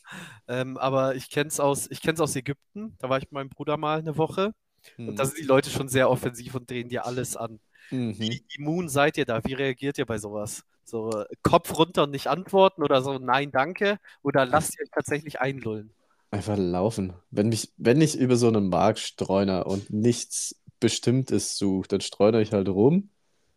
Ähm, 0.47 0.77
aber 0.77 1.15
ich 1.15 1.29
kenne 1.29 1.49
es 1.49 1.59
aus, 1.59 1.89
ich 1.91 2.01
kenn's 2.01 2.21
aus 2.21 2.35
Ägypten. 2.35 2.95
Da 2.99 3.09
war 3.09 3.17
ich 3.17 3.25
mit 3.25 3.33
meinem 3.33 3.49
Bruder 3.49 3.77
mal 3.77 3.99
eine 3.99 4.17
Woche. 4.17 4.53
Und 4.97 5.17
da 5.17 5.25
sind 5.25 5.37
die 5.37 5.43
Leute 5.43 5.69
schon 5.69 5.89
sehr 5.89 6.09
offensiv 6.09 6.55
und 6.55 6.69
drehen 6.69 6.87
dir 6.87 7.05
alles 7.05 7.35
an. 7.35 7.59
Mhm. 7.91 8.17
Wie 8.19 8.45
immun 8.57 8.87
seid 8.89 9.17
ihr 9.17 9.25
da? 9.25 9.43
Wie 9.43 9.53
reagiert 9.53 9.97
ihr 9.97 10.05
bei 10.05 10.17
sowas? 10.17 10.63
So 10.89 11.25
Kopf 11.43 11.77
runter 11.77 12.03
und 12.03 12.11
nicht 12.11 12.27
antworten 12.27 12.81
oder 12.81 13.01
so 13.01 13.17
Nein, 13.19 13.51
danke? 13.51 13.99
Oder 14.23 14.45
lasst 14.45 14.77
ihr 14.79 14.83
euch 14.83 14.89
tatsächlich 14.93 15.41
einlullen? 15.41 15.91
Einfach 16.31 16.57
laufen. 16.57 17.13
Wenn 17.29 17.49
mich, 17.49 17.73
wenn 17.77 17.99
ich 17.99 18.17
über 18.17 18.37
so 18.37 18.47
einen 18.47 18.69
Markt 18.69 18.99
streune 18.99 19.65
und 19.65 19.89
nichts 19.89 20.55
Bestimmtes 20.79 21.57
suche, 21.57 21.87
dann 21.89 22.01
streune 22.01 22.41
ich 22.41 22.53
halt 22.53 22.69
rum, 22.69 23.09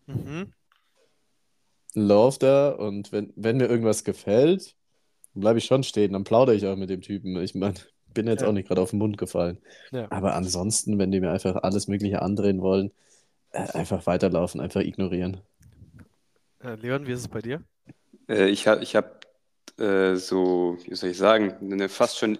Mhm. 0.06 0.52
lauf 1.94 2.38
da 2.38 2.70
und 2.70 3.12
wenn, 3.12 3.32
wenn 3.36 3.58
mir 3.58 3.66
irgendwas 3.68 4.02
gefällt, 4.04 4.74
bleibe 5.34 5.58
ich 5.58 5.66
schon 5.66 5.84
stehen, 5.84 6.12
dann 6.14 6.24
plaudere 6.24 6.56
ich 6.56 6.66
auch 6.66 6.76
mit 6.76 6.90
dem 6.90 7.00
Typen. 7.00 7.36
Ich 7.42 7.54
meine, 7.54 7.74
bin 8.12 8.26
jetzt 8.26 8.42
Ja. 8.42 8.48
auch 8.48 8.52
nicht 8.52 8.66
gerade 8.66 8.80
auf 8.80 8.90
den 8.90 8.98
Mund 8.98 9.18
gefallen. 9.18 9.58
Ja. 9.92 10.10
Aber 10.10 10.34
ansonsten, 10.34 10.98
wenn 10.98 11.12
die 11.12 11.20
mir 11.20 11.30
einfach 11.30 11.56
alles 11.62 11.86
Mögliche 11.86 12.22
andrehen 12.22 12.60
wollen, 12.60 12.90
äh, 13.52 13.68
einfach 13.72 14.06
weiterlaufen, 14.06 14.60
einfach 14.60 14.80
ignorieren. 14.80 15.40
Äh, 16.62 16.74
Leon, 16.76 17.06
wie 17.06 17.12
ist 17.12 17.20
es 17.20 17.28
bei 17.28 17.40
dir? 17.40 17.62
Äh, 18.28 18.48
ich 18.48 18.66
habe 18.66 18.82
ich 18.82 18.96
hab, 18.96 19.26
äh, 19.78 20.16
so, 20.16 20.78
wie 20.84 20.94
soll 20.94 21.10
ich 21.10 21.16
sagen, 21.18 21.54
eine 21.60 21.88
fast 21.88 22.18
schon 22.18 22.38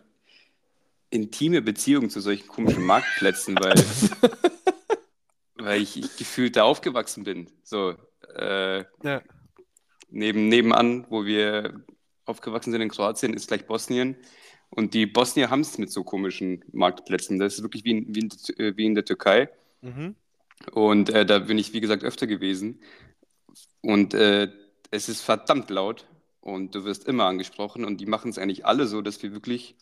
intime 1.10 1.62
Beziehung 1.62 2.10
zu 2.10 2.20
solchen 2.20 2.46
komischen 2.46 2.84
Marktplätzen, 2.84 3.56
weil, 3.58 3.74
weil 5.56 5.82
ich, 5.82 5.96
ich 5.96 6.16
gefühlt 6.16 6.56
da 6.56 6.64
aufgewachsen 6.64 7.24
bin. 7.24 7.50
So, 7.62 7.94
äh, 8.36 8.84
Ja. 9.02 9.22
neben, 10.10 10.48
nebenan, 10.48 11.06
wo 11.08 11.24
wir 11.24 11.84
aufgewachsen 12.26 12.72
sind 12.72 12.80
in 12.82 12.90
Kroatien, 12.90 13.34
ist 13.34 13.48
gleich 13.48 13.66
Bosnien. 13.66 14.16
Und 14.68 14.94
die 14.94 15.06
Bosnier 15.06 15.50
haben 15.50 15.62
es 15.62 15.78
mit 15.78 15.90
so 15.90 16.04
komischen 16.04 16.64
Marktplätzen. 16.70 17.40
Das 17.40 17.54
ist 17.54 17.62
wirklich 17.62 17.84
wie 17.84 17.90
in, 17.90 18.14
wie 18.14 18.20
in, 18.20 18.30
äh, 18.58 18.76
wie 18.76 18.86
in 18.86 18.94
der 18.94 19.04
Türkei. 19.04 19.48
Mhm. 19.80 20.14
Und 20.72 21.10
äh, 21.10 21.26
da 21.26 21.40
bin 21.40 21.58
ich, 21.58 21.72
wie 21.72 21.80
gesagt, 21.80 22.04
öfter 22.04 22.26
gewesen. 22.28 22.80
Und 23.82 24.14
äh, 24.14 24.50
es 24.90 25.08
ist 25.08 25.22
verdammt 25.22 25.70
laut 25.70 26.06
und 26.40 26.74
du 26.74 26.84
wirst 26.84 27.06
immer 27.06 27.24
angesprochen. 27.24 27.84
Und 27.84 28.00
die 28.00 28.06
machen 28.06 28.30
es 28.30 28.38
eigentlich 28.38 28.66
alle 28.66 28.86
so, 28.86 29.02
dass 29.02 29.22
wir 29.22 29.32
wirklich 29.32 29.76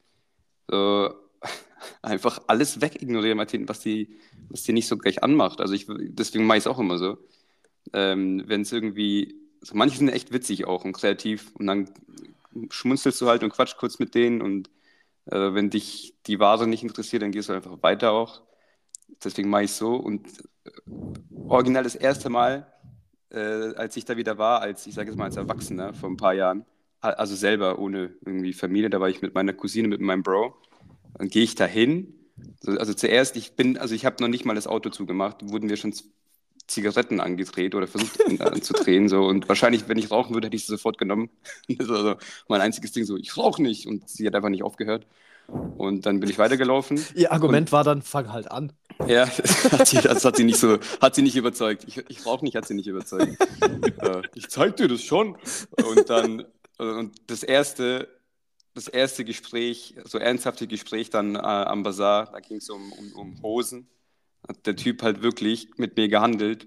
so 0.69 1.15
einfach 2.03 2.43
alles 2.47 2.81
wegignorieren, 2.81 3.37
Martin, 3.39 3.69
was 3.69 3.81
die, 3.81 4.19
was 4.51 4.63
die 4.63 4.73
nicht 4.73 4.89
so 4.89 4.97
gleich 4.99 5.23
anmacht. 5.23 5.61
Also 5.61 5.75
ich, 5.75 5.87
deswegen 5.89 6.47
mache 6.47 6.59
ich 6.59 6.65
es 6.65 6.69
auch 6.69 6.79
immer 6.79 6.99
so. 6.99 7.19
Ähm, 7.93 8.45
Wenn 8.47 8.63
es 8.63 8.73
irgendwie, 8.73 9.37
so 9.63 9.75
manche 9.77 9.99
sind 9.99 10.09
echt 10.11 10.33
witzig 10.33 10.67
auch 10.67 10.85
und 10.85 10.93
kreativ 10.93 11.55
und 11.57 11.67
dann 11.67 11.91
schmunzelst 12.71 13.21
du 13.21 13.29
halt 13.29 13.43
und 13.43 13.51
quatsch 13.53 13.77
kurz 13.77 13.99
mit 13.99 14.15
denen 14.15 14.43
und 14.43 14.71
äh, 15.27 15.55
wenn 15.55 15.71
dich 15.71 16.15
die 16.27 16.41
Ware 16.41 16.67
nicht 16.67 16.83
interessiert, 16.83 17.23
dann 17.23 17.33
gehst 17.33 17.49
du 17.49 17.53
einfach 17.53 17.83
weiter 17.83 18.13
auch. 18.13 18.43
Deswegen 19.25 19.51
mache 19.51 19.65
ich 19.65 19.71
es 19.71 19.79
so 19.79 19.97
und 19.97 20.27
äh, 20.65 20.71
original 21.47 21.85
das 21.85 21.95
erste 21.97 22.31
Mal, 22.31 22.73
äh, 23.31 23.75
als 23.77 23.97
ich 23.97 24.05
da 24.05 24.17
wieder 24.17 24.39
war, 24.39 24.61
als 24.61 24.87
ich 24.87 24.95
sage 24.95 25.11
jetzt 25.11 25.19
mal 25.19 25.25
als 25.27 25.37
Erwachsener 25.37 25.95
vor 25.95 26.11
ein 26.11 26.17
paar 26.17 26.35
Jahren, 26.35 26.65
also 27.01 27.35
selber 27.37 27.79
ohne 27.79 28.15
irgendwie 28.25 28.53
Familie, 28.53 28.91
da 28.91 29.01
war 29.01 29.09
ich 29.09 29.23
mit 29.23 29.35
meiner 29.35 29.53
Cousine, 29.53 29.89
mit 29.89 30.01
meinem 30.01 30.23
Bro, 30.23 30.55
dann 31.19 31.29
gehe 31.29 31.45
ich 31.45 31.55
da 31.55 31.67
hin. 31.67 32.15
So, 32.61 32.73
Also 32.73 32.95
zuerst, 32.95 33.37
ich 33.37 33.55
bin, 33.57 33.79
also 33.79 33.95
ich 33.95 34.05
habe 34.07 34.23
noch 34.23 34.29
nicht 34.29 34.45
mal 34.45 34.55
das 34.55 34.67
Auto 34.67 34.91
zugemacht, 34.91 35.49
wurden 35.51 35.69
wir 35.69 35.77
schon 35.77 35.95
Zigaretten 36.67 37.21
angedreht 37.21 37.75
oder 37.75 37.87
versucht 37.87 38.21
anzudrehen. 38.41 39.09
So. 39.09 39.25
Und 39.25 39.49
wahrscheinlich, 39.49 39.89
wenn 39.89 39.99
ich 39.99 40.11
rauchen 40.11 40.35
würde, 40.35 40.47
hätte 40.49 40.57
ich 40.57 40.67
sie 40.67 40.73
sofort 40.73 40.99
genommen. 40.99 41.31
Das 41.69 41.89
war 41.89 42.03
so 42.03 42.17
mein 42.49 42.61
einziges 42.61 42.93
Ding, 42.93 43.05
so, 43.05 43.17
ich 43.17 43.37
rauche 43.37 43.63
nicht. 43.63 43.87
Und 43.87 44.09
sie 44.09 44.27
hat 44.27 44.35
einfach 44.35 44.51
nicht 44.51 44.63
aufgehört. 44.65 45.07
Und 45.77 46.07
dann 46.07 46.21
bin 46.21 46.31
ich 46.31 46.39
weitergelaufen. 46.39 47.07
Ihr 47.13 47.33
Argument 47.33 47.73
war 47.73 47.85
dann, 47.85 48.03
fang 48.03 48.33
halt 48.33 48.51
an. 48.51 48.73
Ja, 49.07 49.27
das 49.27 49.73
hat 49.73 49.87
sie, 49.87 49.99
das 49.99 50.25
hat 50.25 50.37
sie 50.37 50.45
nicht 50.45 50.59
so, 50.59 50.79
hat 51.01 51.15
sie 51.15 51.23
nicht 51.23 51.37
überzeugt. 51.37 51.85
Ich, 51.87 51.99
ich 52.09 52.27
rauche 52.27 52.45
nicht, 52.45 52.57
hat 52.57 52.67
sie 52.67 52.75
nicht 52.75 52.89
überzeugt. 52.89 53.37
äh, 53.61 54.23
ich 54.35 54.49
zeig 54.49 54.77
dir 54.77 54.89
das 54.89 55.03
schon. 55.03 55.37
Und 55.87 56.11
dann, 56.11 56.45
und 56.79 57.13
das 57.27 57.43
erste, 57.43 58.09
das 58.75 58.89
erste 58.89 59.25
Gespräch, 59.25 59.95
so 60.05 60.19
ernsthafte 60.19 60.67
Gespräch 60.67 61.11
dann 61.11 61.37
äh, 61.37 61.39
am 61.39 61.83
Bazar, 61.83 62.31
da 62.33 62.41
ging 62.41 62.59
es 62.59 62.71
um, 62.71 62.93
um, 62.93 63.13
um 63.13 63.43
Hosen. 63.43 63.89
Hat 64.47 64.67
der 64.67 64.77
Typ 64.77 65.03
halt 65.03 65.23
wirklich 65.23 65.71
mit 65.77 65.97
mir 65.97 66.09
gehandelt. 66.09 66.67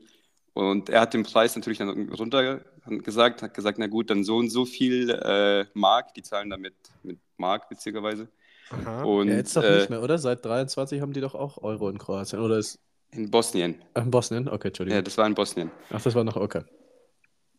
Und 0.54 0.90
er 0.90 1.02
hat 1.02 1.14
den 1.14 1.24
Preis 1.24 1.56
natürlich 1.56 1.80
dann 1.80 2.10
runter 2.10 2.62
gesagt, 2.86 3.42
hat 3.42 3.54
gesagt, 3.54 3.78
na 3.78 3.88
gut, 3.88 4.10
dann 4.10 4.24
so 4.24 4.38
und 4.38 4.50
so 4.50 4.66
viel 4.66 5.10
äh, 5.10 5.66
Mark, 5.74 6.14
die 6.14 6.24
zahlen 6.24 6.50
damit 6.50 6.74
mit 7.04 7.20
Mark 7.38 7.70
witzigerweise. 7.70 8.28
Aha. 8.72 9.04
Und 9.04 9.28
Ja, 9.28 9.36
jetzt 9.36 9.56
doch 9.56 9.63
äh, 9.63 9.78
nicht 9.78 9.90
mehr, 9.90 10.01
oder? 10.01 10.18
Seit 10.18 10.44
23 10.46 11.01
haben 11.01 11.13
die 11.13 11.22
doch 11.22 11.36
auch 11.36 11.62
Euro 11.62 11.90
in 11.90 11.98
Kroatien. 11.98 12.42
Oder 12.42 12.58
ist 12.58 12.80
in 13.12 13.30
Bosnien. 13.30 13.82
in 13.96 14.12
Bosnien? 14.12 14.48
Okay, 14.48 14.70
Entschuldigung. 14.70 14.96
Ja, 14.96 15.01
das 15.01 15.18
war 15.18 15.28
in 15.28 15.36
Bosnien. 15.36 15.72
Ach, 15.90 16.01
das 16.01 16.16
war 16.16 16.24
noch 16.24 16.38
okay. 16.38 16.63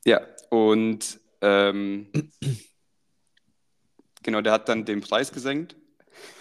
Ja, 0.04 0.20
und 0.50 1.20
ähm, 1.40 2.06
genau, 4.22 4.40
der 4.40 4.52
hat 4.52 4.68
dann 4.68 4.84
den 4.84 5.00
Preis 5.00 5.32
gesenkt 5.32 5.76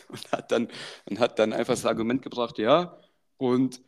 und 0.09 0.31
hat 0.31 0.51
dann, 0.51 0.67
und 1.05 1.19
hat 1.19 1.39
dann 1.39 1.53
einfach 1.53 1.73
das 1.73 1.85
Argument 1.85 2.21
gebracht, 2.21 2.57
ja, 2.57 2.97
und 3.37 3.81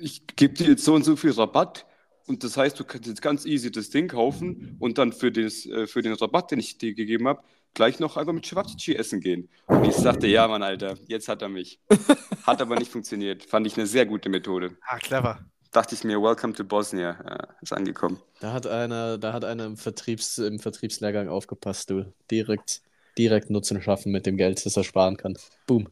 ich 0.00 0.26
gebe 0.36 0.54
dir 0.54 0.68
jetzt 0.68 0.84
so 0.84 0.94
und 0.94 1.04
so 1.04 1.16
viel 1.16 1.32
Rabatt 1.32 1.86
und 2.26 2.44
das 2.44 2.56
heißt, 2.56 2.78
du 2.78 2.84
kannst 2.84 3.06
jetzt 3.08 3.22
ganz 3.22 3.44
easy 3.44 3.70
das 3.70 3.90
Ding 3.90 4.08
kaufen 4.08 4.76
und 4.78 4.98
dann 4.98 5.12
für, 5.12 5.30
das, 5.32 5.66
äh, 5.66 5.86
für 5.86 6.00
den 6.02 6.14
Rabatt, 6.14 6.50
den 6.50 6.58
ich 6.58 6.78
dir 6.78 6.94
gegeben 6.94 7.28
habe, 7.28 7.42
gleich 7.74 8.00
noch 8.00 8.16
einfach 8.16 8.32
mit 8.32 8.46
Cevapcici 8.46 8.94
essen 8.94 9.20
gehen. 9.20 9.48
Und 9.66 9.84
ich 9.84 9.94
sagte, 9.94 10.26
ja, 10.26 10.48
Mann, 10.48 10.62
Alter, 10.62 10.96
jetzt 11.06 11.28
hat 11.28 11.42
er 11.42 11.48
mich. 11.48 11.80
Hat 12.46 12.62
aber 12.62 12.76
nicht 12.76 12.90
funktioniert. 12.90 13.44
Fand 13.44 13.66
ich 13.66 13.76
eine 13.76 13.86
sehr 13.86 14.06
gute 14.06 14.28
Methode. 14.28 14.76
Ah, 14.82 14.98
clever. 14.98 15.44
Dachte 15.72 15.94
ich 15.94 16.04
mir, 16.04 16.22
welcome 16.22 16.52
to 16.52 16.62
Bosnia. 16.62 17.18
Ja, 17.24 17.48
ist 17.60 17.72
angekommen. 17.72 18.20
Da 18.40 18.52
hat 18.52 18.66
einer, 18.66 19.18
da 19.18 19.32
hat 19.32 19.44
einer 19.44 19.64
im, 19.64 19.76
Vertriebs, 19.76 20.38
im 20.38 20.60
Vertriebslehrgang 20.60 21.28
aufgepasst, 21.28 21.90
du. 21.90 22.12
Direkt, 22.30 22.82
direkt 23.18 23.50
Nutzen 23.50 23.82
schaffen 23.82 24.12
mit 24.12 24.26
dem 24.26 24.36
Geld, 24.36 24.64
das 24.64 24.76
er 24.76 24.84
sparen 24.84 25.16
kann. 25.16 25.36
Boom. 25.66 25.88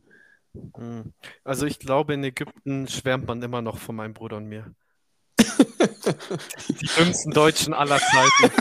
Hm. 0.77 1.13
Also 1.43 1.67
ich 1.67 1.79
glaube, 1.79 2.15
in 2.15 2.23
Ägypten 2.23 2.87
schwärmt 2.87 3.27
man 3.27 3.43
immer 3.43 3.63
noch 3.63 3.79
von 3.79 3.97
meinem 3.97 4.15
Bruder 4.15 4.37
und 4.37 4.47
mir. 4.47 4.75
Die 6.81 6.87
dümmsten 6.87 7.33
Deutschen 7.33 7.75
aller 7.75 8.01
Zeiten. 8.01 8.53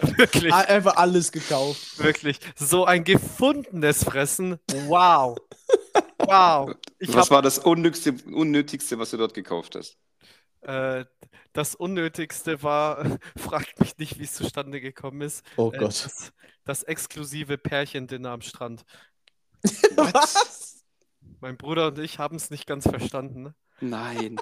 wirklich, 0.18 0.52
Einfach 0.52 0.96
alles 0.96 1.32
gekauft. 1.32 1.98
wirklich. 1.98 2.38
So 2.56 2.84
ein 2.84 3.04
gefundenes 3.04 4.04
Fressen. 4.04 4.58
Wow. 4.86 5.38
Wow. 6.22 6.74
Ich 6.98 7.14
was 7.14 7.30
hab, 7.30 7.30
war 7.30 7.42
das 7.42 7.58
Unnötigste, 7.58 8.14
Unnötigste, 8.30 8.98
was 8.98 9.10
du 9.10 9.16
dort 9.16 9.32
gekauft 9.34 9.74
hast? 9.74 9.96
äh, 10.62 11.04
das 11.52 11.74
Unnötigste 11.74 12.62
war, 12.62 13.18
fragt 13.36 13.80
mich 13.80 13.98
nicht, 13.98 14.18
wie 14.18 14.24
es 14.24 14.34
zustande 14.34 14.80
gekommen 14.80 15.22
ist. 15.22 15.44
Oh 15.56 15.72
äh, 15.72 15.78
Gott. 15.78 16.04
Das, 16.04 16.32
das 16.64 16.82
exklusive 16.82 17.58
Pärchendinner 17.58 18.30
am 18.30 18.42
Strand. 18.42 18.84
Was? 19.96 20.84
Mein 21.40 21.56
Bruder 21.56 21.88
und 21.88 21.98
ich 21.98 22.18
haben 22.18 22.36
es 22.36 22.50
nicht 22.50 22.66
ganz 22.66 22.88
verstanden. 22.88 23.42
Ne? 23.42 23.54
Nein. 23.80 24.40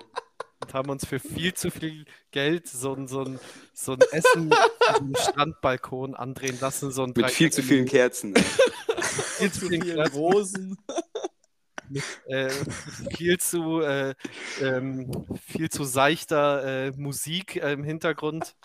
Und 0.61 0.75
haben 0.75 0.91
uns 0.91 1.07
für 1.07 1.21
viel 1.21 1.55
zu 1.55 1.71
viel 1.71 2.05
Geld 2.31 2.67
so 2.69 2.95
ein, 2.95 3.09
so 3.09 3.23
ein, 3.23 3.39
so 3.73 3.93
ein 3.93 4.01
Essen 4.13 4.53
am 4.89 5.15
Strandbalkon 5.15 6.15
andrehen 6.15 6.59
lassen. 6.61 6.91
So 6.91 7.05
ein 7.05 7.13
Mit 7.15 7.31
viel 7.31 7.53
zu 7.53 7.63
vielen 7.63 7.87
Kerzen. 7.87 8.35
viel 9.39 9.53
zu 9.53 9.69
vielen 9.69 9.83
Kerzen, 9.83 10.15
Rosen. 10.15 10.79
äh, 12.27 12.51
viel 13.17 13.39
zu 13.39 13.81
äh, 13.81 14.15
ähm, 14.61 15.27
viel 15.47 15.71
zu 15.71 15.85
seichter 15.85 16.87
äh, 16.87 16.93
Musik 16.93 17.57
im 17.57 17.85
Hintergrund 17.85 18.57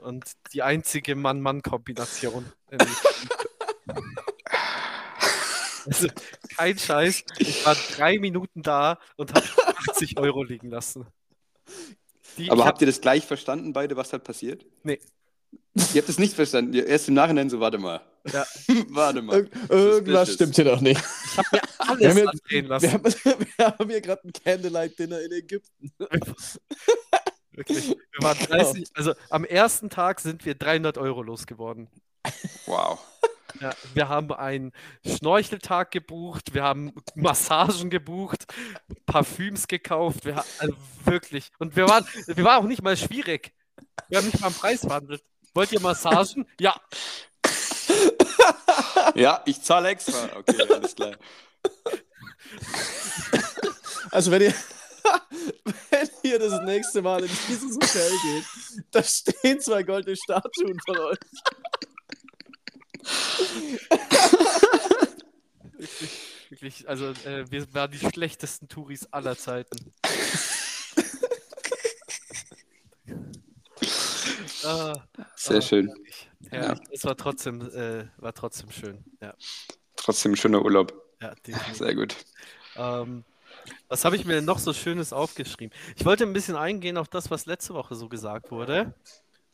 und 0.00 0.32
die 0.52 0.62
einzige 0.62 1.14
Mann-Mann-Kombination. 1.14 2.52
Also, 5.86 6.08
kein 6.56 6.78
Scheiß. 6.78 7.24
Ich 7.38 7.64
war 7.66 7.76
drei 7.96 8.18
Minuten 8.18 8.62
da 8.62 8.98
und 9.16 9.32
habe 9.34 9.46
80 9.90 10.18
Euro 10.18 10.42
liegen 10.42 10.70
lassen. 10.70 11.06
Die, 12.38 12.50
Aber 12.50 12.64
habt 12.64 12.80
ihr 12.80 12.86
das 12.86 13.00
gleich 13.00 13.26
verstanden, 13.26 13.72
beide, 13.72 13.96
was 13.96 14.12
halt 14.12 14.24
passiert? 14.24 14.64
Nee. 14.82 15.00
Ihr 15.74 16.00
habt 16.02 16.08
es 16.08 16.18
nicht 16.18 16.34
verstanden. 16.34 16.72
Ihr 16.74 16.86
erst 16.86 17.08
im 17.08 17.14
Nachhinein 17.14 17.50
so, 17.50 17.60
warte 17.60 17.78
mal. 17.78 18.00
Ja. 18.32 18.46
warte 18.88 19.22
mal. 19.22 19.40
Ir 19.40 19.70
irgendwas 19.70 20.34
stimmt 20.34 20.54
hier 20.54 20.64
doch 20.66 20.80
nicht. 20.80 21.00
Ich 21.00 21.38
habe 21.38 21.48
mir 21.52 21.60
Wir 21.62 21.80
alles 21.88 22.08
haben 22.08 22.18
jetzt- 22.18 22.28
andrehen 22.28 22.66
lassen. 22.66 22.84
Wir 22.92 22.92
haben, 22.92 23.46
wir 23.56 23.66
haben 23.78 23.90
hier 23.90 24.00
gerade 24.00 24.22
ein 24.28 24.32
Candlelight-Dinner 24.32 25.20
in 25.22 25.32
Ägypten. 25.32 25.92
Wirklich. 27.52 27.88
Wir 27.88 28.22
waren 28.22 28.38
30, 28.38 28.88
also 28.94 29.12
am 29.28 29.44
ersten 29.44 29.90
Tag 29.90 30.20
sind 30.20 30.46
wir 30.46 30.54
300 30.54 30.96
Euro 30.96 31.22
losgeworden. 31.22 31.88
Wow. 32.66 32.98
Ja, 33.60 33.70
wir 33.94 34.08
haben 34.08 34.32
einen 34.32 34.72
Schnorcheltag 35.06 35.90
gebucht, 35.90 36.54
wir 36.54 36.62
haben 36.62 36.92
Massagen 37.14 37.90
gebucht, 37.90 38.46
Parfüms 39.06 39.68
gekauft, 39.68 40.24
wir 40.24 40.36
ha- 40.36 40.44
also 40.58 40.74
wirklich. 41.04 41.50
Und 41.58 41.76
wir 41.76 41.88
waren, 41.88 42.06
wir 42.26 42.44
waren 42.44 42.62
auch 42.64 42.68
nicht 42.68 42.82
mal 42.82 42.96
schwierig. 42.96 43.52
Wir 44.08 44.18
haben 44.18 44.26
nicht 44.26 44.40
mal 44.40 44.48
am 44.48 44.54
Preis 44.54 44.80
verhandelt. 44.80 45.22
Wollt 45.54 45.70
ihr 45.72 45.80
Massagen? 45.80 46.46
Ja. 46.58 46.74
Ja, 49.14 49.42
ich 49.44 49.60
zahle 49.62 49.90
extra. 49.90 50.28
Okay, 50.36 50.62
alles 50.72 50.94
klar. 50.94 51.12
Also 54.10 54.30
wenn 54.30 54.42
ihr, 54.42 54.54
wenn 55.90 56.08
ihr 56.22 56.38
das 56.38 56.60
nächste 56.62 57.02
Mal 57.02 57.22
in 57.24 57.30
dieses 57.48 57.74
Hotel 57.76 58.10
geht, 58.22 58.44
da 58.90 59.02
stehen 59.02 59.60
zwei 59.60 59.82
goldene 59.82 60.16
Statuen 60.16 60.78
von 60.86 60.98
euch. 60.98 61.18
Wirklich, 65.78 66.10
wirklich 66.50 66.88
also 66.88 67.06
äh, 67.24 67.50
wir 67.50 67.72
waren 67.74 67.90
die 67.90 67.98
schlechtesten 67.98 68.68
Touris 68.68 69.06
aller 69.10 69.36
Zeiten. 69.36 69.92
ah, 74.64 74.94
Sehr 75.34 75.58
ah, 75.58 75.62
schön. 75.62 75.88
herrlich, 75.88 76.30
herrlich. 76.50 76.80
Es 76.92 77.04
war 77.04 77.16
trotzdem, 77.16 77.60
äh, 77.74 78.06
war 78.18 78.32
trotzdem 78.32 78.70
schön. 78.70 79.04
Ja, 79.20 79.34
Trotzdem 79.96 80.32
ein 80.32 80.36
schöner 80.36 80.62
Urlaub. 80.62 80.92
ja, 81.20 81.34
definitiv. 81.46 81.76
Sehr 81.76 81.94
gut. 81.94 82.16
Ähm, 82.76 83.24
was 83.88 84.04
habe 84.04 84.16
ich 84.16 84.24
mir 84.24 84.34
denn 84.34 84.44
noch 84.44 84.58
so 84.58 84.72
Schönes 84.72 85.12
aufgeschrieben? 85.12 85.76
Ich 85.96 86.04
wollte 86.04 86.24
ein 86.24 86.32
bisschen 86.32 86.56
eingehen 86.56 86.96
auf 86.96 87.08
das, 87.08 87.30
was 87.30 87.46
letzte 87.46 87.74
Woche 87.74 87.94
so 87.94 88.08
gesagt 88.08 88.50
wurde. 88.50 88.94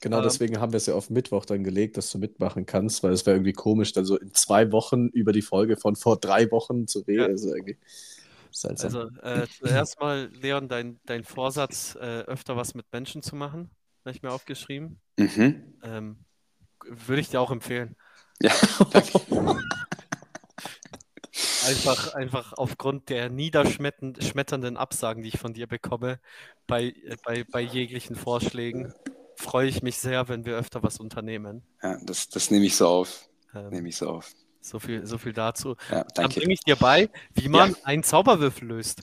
Genau 0.00 0.18
Ähm. 0.18 0.22
deswegen 0.24 0.60
haben 0.60 0.72
wir 0.72 0.76
es 0.76 0.86
ja 0.86 0.94
auf 0.94 1.10
Mittwoch 1.10 1.44
dann 1.44 1.64
gelegt, 1.64 1.96
dass 1.96 2.10
du 2.10 2.18
mitmachen 2.18 2.66
kannst, 2.66 3.02
weil 3.02 3.12
es 3.12 3.26
wäre 3.26 3.36
irgendwie 3.36 3.52
komisch, 3.52 3.92
dann 3.92 4.04
so 4.04 4.16
in 4.16 4.32
zwei 4.34 4.70
Wochen 4.72 5.08
über 5.08 5.32
die 5.32 5.42
Folge 5.42 5.76
von 5.76 5.96
vor 5.96 6.18
drei 6.18 6.50
Wochen 6.50 6.86
zu 6.86 7.00
reden. 7.00 7.20
Ja. 7.20 7.26
Also 7.26 7.54
irgendwie 7.54 7.78
seltsam. 8.50 8.86
Also 8.86 9.20
äh, 9.22 9.46
zuerst 9.58 10.00
mal, 10.00 10.30
Leon, 10.40 10.68
dein, 10.68 11.00
dein 11.04 11.24
Vorsatz, 11.24 11.96
äh, 11.96 12.20
öfter 12.22 12.56
was 12.56 12.74
mit 12.74 12.86
Menschen 12.92 13.22
zu 13.22 13.36
machen, 13.36 13.70
habe 14.04 14.16
ich 14.16 14.22
mir 14.22 14.30
aufgeschrieben. 14.30 15.00
Mhm. 15.18 15.74
Ähm, 15.82 16.16
würde 16.86 17.20
ich 17.20 17.30
dir 17.30 17.40
auch 17.40 17.50
empfehlen. 17.50 17.96
Ja. 18.40 18.52
Einfach, 21.66 22.14
einfach 22.14 22.52
aufgrund 22.54 23.10
der 23.10 23.28
niederschmetternden 23.28 24.76
Absagen, 24.76 25.22
die 25.22 25.28
ich 25.28 25.38
von 25.38 25.52
dir 25.52 25.66
bekomme, 25.66 26.18
bei, 26.66 26.86
äh, 26.86 27.16
bei, 27.24 27.44
bei 27.44 27.60
jeglichen 27.60 28.16
Vorschlägen, 28.16 28.94
freue 29.48 29.68
ich 29.68 29.82
mich 29.82 29.98
sehr, 29.98 30.28
wenn 30.28 30.44
wir 30.44 30.56
öfter 30.56 30.82
was 30.82 30.98
unternehmen. 30.98 31.62
ja 31.82 31.98
das, 32.02 32.28
das 32.28 32.50
nehme 32.50 32.66
ich 32.66 32.76
so 32.76 32.86
auf. 32.86 33.28
Ähm, 33.54 33.70
Nehme 33.70 33.88
ich 33.88 33.96
so 33.96 34.08
auf. 34.10 34.30
so, 34.60 34.78
viel, 34.78 35.06
so 35.06 35.16
viel 35.18 35.32
dazu. 35.32 35.76
Ja, 35.90 36.04
Dann 36.14 36.30
bringe 36.30 36.52
ich 36.52 36.60
dir 36.60 36.76
bei, 36.76 37.08
wie 37.34 37.48
man 37.48 37.74
einen 37.84 38.02
Zauberwürfel 38.02 38.68
löst. 38.68 39.02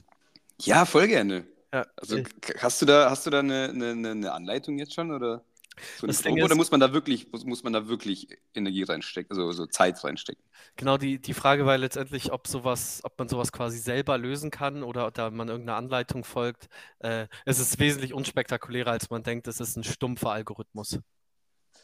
Ja, 0.60 0.84
voll 0.84 1.08
gerne. 1.08 1.44
Ja, 1.72 1.84
Also 1.96 2.22
hast 2.58 2.80
du 2.80 2.86
da, 2.86 3.10
hast 3.10 3.26
du 3.26 3.30
da 3.30 3.40
eine, 3.40 3.70
eine, 3.70 4.10
eine 4.10 4.32
Anleitung 4.32 4.78
jetzt 4.78 4.94
schon 4.94 5.10
oder? 5.10 5.44
So 5.94 6.06
Das 6.06 6.22
Probe, 6.22 6.42
oder 6.42 6.52
ist- 6.52 6.56
muss 6.56 6.70
man 6.70 6.80
da 6.80 6.92
wirklich, 6.92 7.30
muss, 7.32 7.44
muss 7.44 7.62
man 7.62 7.72
da 7.72 7.88
wirklich 7.88 8.28
Energie 8.54 8.82
reinstecken, 8.84 9.30
also 9.36 9.52
so 9.52 9.66
Zeit 9.66 10.02
reinstecken? 10.04 10.42
Genau, 10.76 10.96
die, 10.98 11.18
die 11.20 11.34
Frage 11.34 11.66
war 11.66 11.76
letztendlich, 11.78 12.32
ob 12.32 12.46
sowas, 12.46 13.00
ob 13.04 13.18
man 13.18 13.28
sowas 13.28 13.52
quasi 13.52 13.78
selber 13.78 14.18
lösen 14.18 14.50
kann 14.50 14.82
oder 14.82 15.06
ob 15.06 15.14
da 15.14 15.30
man 15.30 15.48
irgendeiner 15.48 15.76
Anleitung 15.78 16.24
folgt. 16.24 16.68
Äh, 16.98 17.28
es 17.44 17.58
ist 17.58 17.78
wesentlich 17.78 18.12
unspektakulärer, 18.14 18.90
als 18.90 19.10
man 19.10 19.22
denkt. 19.22 19.48
Es 19.48 19.60
ist 19.60 19.76
ein 19.76 19.84
stumpfer 19.84 20.30
Algorithmus. 20.32 20.98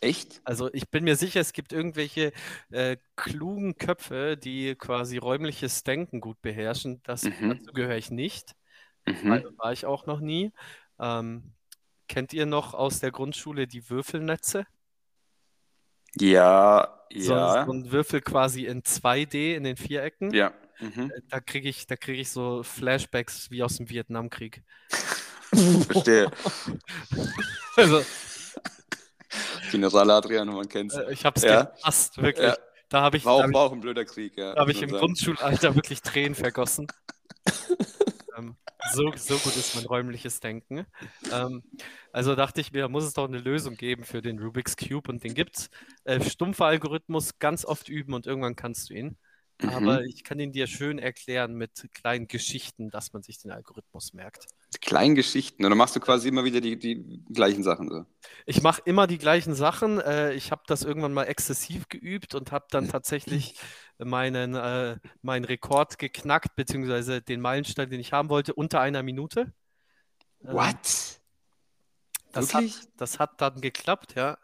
Echt? 0.01 0.41
Also 0.45 0.73
ich 0.73 0.89
bin 0.91 1.05
mir 1.05 1.17
sicher, 1.17 1.41
es 1.41 1.53
gibt 1.53 1.73
irgendwelche 1.73 2.33
äh, 2.71 2.97
klugen 3.17 3.77
Köpfe, 3.77 4.37
die 4.37 4.75
quasi 4.75 5.17
räumliches 5.19 5.85
Denken 5.85 6.21
gut 6.21 6.41
beherrschen. 6.43 7.01
Das, 7.05 7.23
Mhm. 7.23 7.51
Dazu 7.51 7.73
gehöre 7.73 7.97
ich 7.97 8.11
nicht. 8.11 8.53
Mhm. 9.07 9.31
War, 9.31 9.43
war 9.59 9.73
ich 9.73 9.87
auch 9.87 10.07
noch 10.07 10.21
nie. 10.21 10.53
Ähm, 10.99 11.53
kennt 12.13 12.35
ihr 12.35 12.45
noch 12.45 12.75
aus 12.75 13.01
der 13.01 13.11
Grundschule 13.11 13.67
die 13.67 13.89
Würfelnetze? 13.89 14.67
Ja, 16.17 17.01
So, 17.11 17.33
ja, 17.33 17.65
so 17.65 17.73
ein 17.73 17.91
Würfel 17.91 18.21
quasi 18.21 18.67
in 18.67 18.83
2D 18.83 19.55
in 19.55 19.65
den 19.65 19.77
Vierecken. 19.77 20.33
ja. 20.35 20.53
Mhm. 20.79 21.13
Da 21.29 21.39
kriege 21.41 21.69
ich, 21.69 21.87
da 21.87 21.95
kriege 21.97 22.21
ich 22.21 22.31
so 22.31 22.63
Flashbacks 22.65 23.51
wie 23.53 23.63
aus 23.63 23.77
dem 23.77 23.89
Vietnamkrieg. 23.89 24.63
Verstehe. 25.55 26.31
Also, 27.77 28.05
General 29.71 30.11
Adrian, 30.11 30.49
man 30.49 30.69
kennt's. 30.69 30.95
äh, 30.95 31.11
ich 31.13 31.25
habe 31.25 31.37
es 31.39 31.43
Ja. 31.45 31.63
gehasst, 31.65 32.19
wirklich. 32.21 32.49
Ja. 32.49 32.57
Da 32.91 33.01
habe 33.01 33.17
ich, 33.17 33.25
War 33.25 33.39
da 33.39 33.45
auch, 33.45 33.49
ich, 33.49 33.55
war 33.55 33.63
auch 33.63 33.73
ein 33.73 33.81
blöder 33.81 34.05
Krieg, 34.05 34.37
ja. 34.37 34.53
da 34.55 34.61
hab 34.61 34.67
muss 34.69 34.77
ich 34.77 34.83
im 34.83 34.91
sagen. 34.91 35.01
Grundschulalter 35.01 35.75
wirklich 35.75 36.03
Tränen 36.03 36.35
vergossen. 36.35 36.87
So, 38.83 39.15
so 39.17 39.41
gut 39.41 39.57
ist 39.57 39.75
mein 39.75 39.85
räumliches 39.87 40.41
Denken. 40.41 40.87
Ähm, 41.31 41.65
also 42.13 42.35
dachte 42.35 42.61
ich 42.61 42.73
mir, 42.73 42.89
muss 42.89 43.05
es 43.05 43.15
doch 43.15 43.27
eine 43.29 43.39
Lösung 43.39 43.77
geben 43.77 44.05
für 44.05 44.23
den 44.23 44.39
Rubik's 44.39 44.77
Cube 44.77 45.11
und 45.11 45.25
den 45.25 45.35
gibt's. 45.35 45.71
Äh, 46.05 46.21
stumpfer 46.23 46.67
Algorithmus, 46.67 47.39
ganz 47.39 47.65
oft 47.65 47.89
üben 47.89 48.15
und 48.15 48.27
irgendwann 48.27 48.57
kannst 48.57 48.91
du 48.91 48.95
ihn. 48.95 49.19
Aber 49.65 50.03
Mhm. 50.03 50.05
ich 50.05 50.25
kann 50.25 50.41
ihn 50.41 50.53
dir 50.53 50.67
schön 50.67 50.99
erklären 50.99 51.55
mit 51.55 51.89
kleinen 51.95 52.27
Geschichten, 52.27 52.91
dass 52.91 53.13
man 53.13 53.23
sich 53.23 53.39
den 53.39 53.53
Algorithmus 53.53 54.13
merkt. 54.13 54.49
Kleinen 54.83 55.15
Geschichten. 55.15 55.65
Oder 55.65 55.75
machst 55.75 55.97
du 55.97 56.01
quasi 56.01 56.29
immer 56.29 56.45
wieder 56.45 56.61
die, 56.61 56.79
die 56.79 57.25
gleichen 57.33 57.63
Sachen 57.63 57.89
so? 57.91 58.05
Ich 58.47 58.63
mache 58.63 58.83
immer 58.85 59.07
die 59.07 59.19
gleichen 59.19 59.55
Sachen. 59.55 60.01
Äh, 60.01 60.33
ich 60.35 60.51
habe 60.51 60.63
das 60.67 60.83
irgendwann 60.83 61.13
mal 61.13 61.25
exzessiv 61.25 61.89
geübt 61.89 62.35
und 62.35 62.53
habe 62.53 62.67
dann 62.71 62.89
tatsächlich 62.89 63.55
meinen, 64.05 64.55
äh, 64.55 64.99
meinen 65.23 65.45
Rekord 65.45 65.99
geknackt, 65.99 66.55
beziehungsweise 66.57 67.23
den 67.23 67.41
Meilenstein, 67.41 67.91
den 67.91 68.01
ich 68.01 68.13
haben 68.13 68.29
wollte, 68.29 68.55
unter 68.55 68.81
einer 68.81 69.03
Minute. 69.03 69.53
Ähm, 70.45 70.55
What? 70.55 71.21
Das 72.33 72.55
hat, 72.55 72.65
das 72.97 73.19
hat 73.19 73.41
dann 73.41 73.61
geklappt, 73.61 74.15
ja. 74.15 74.39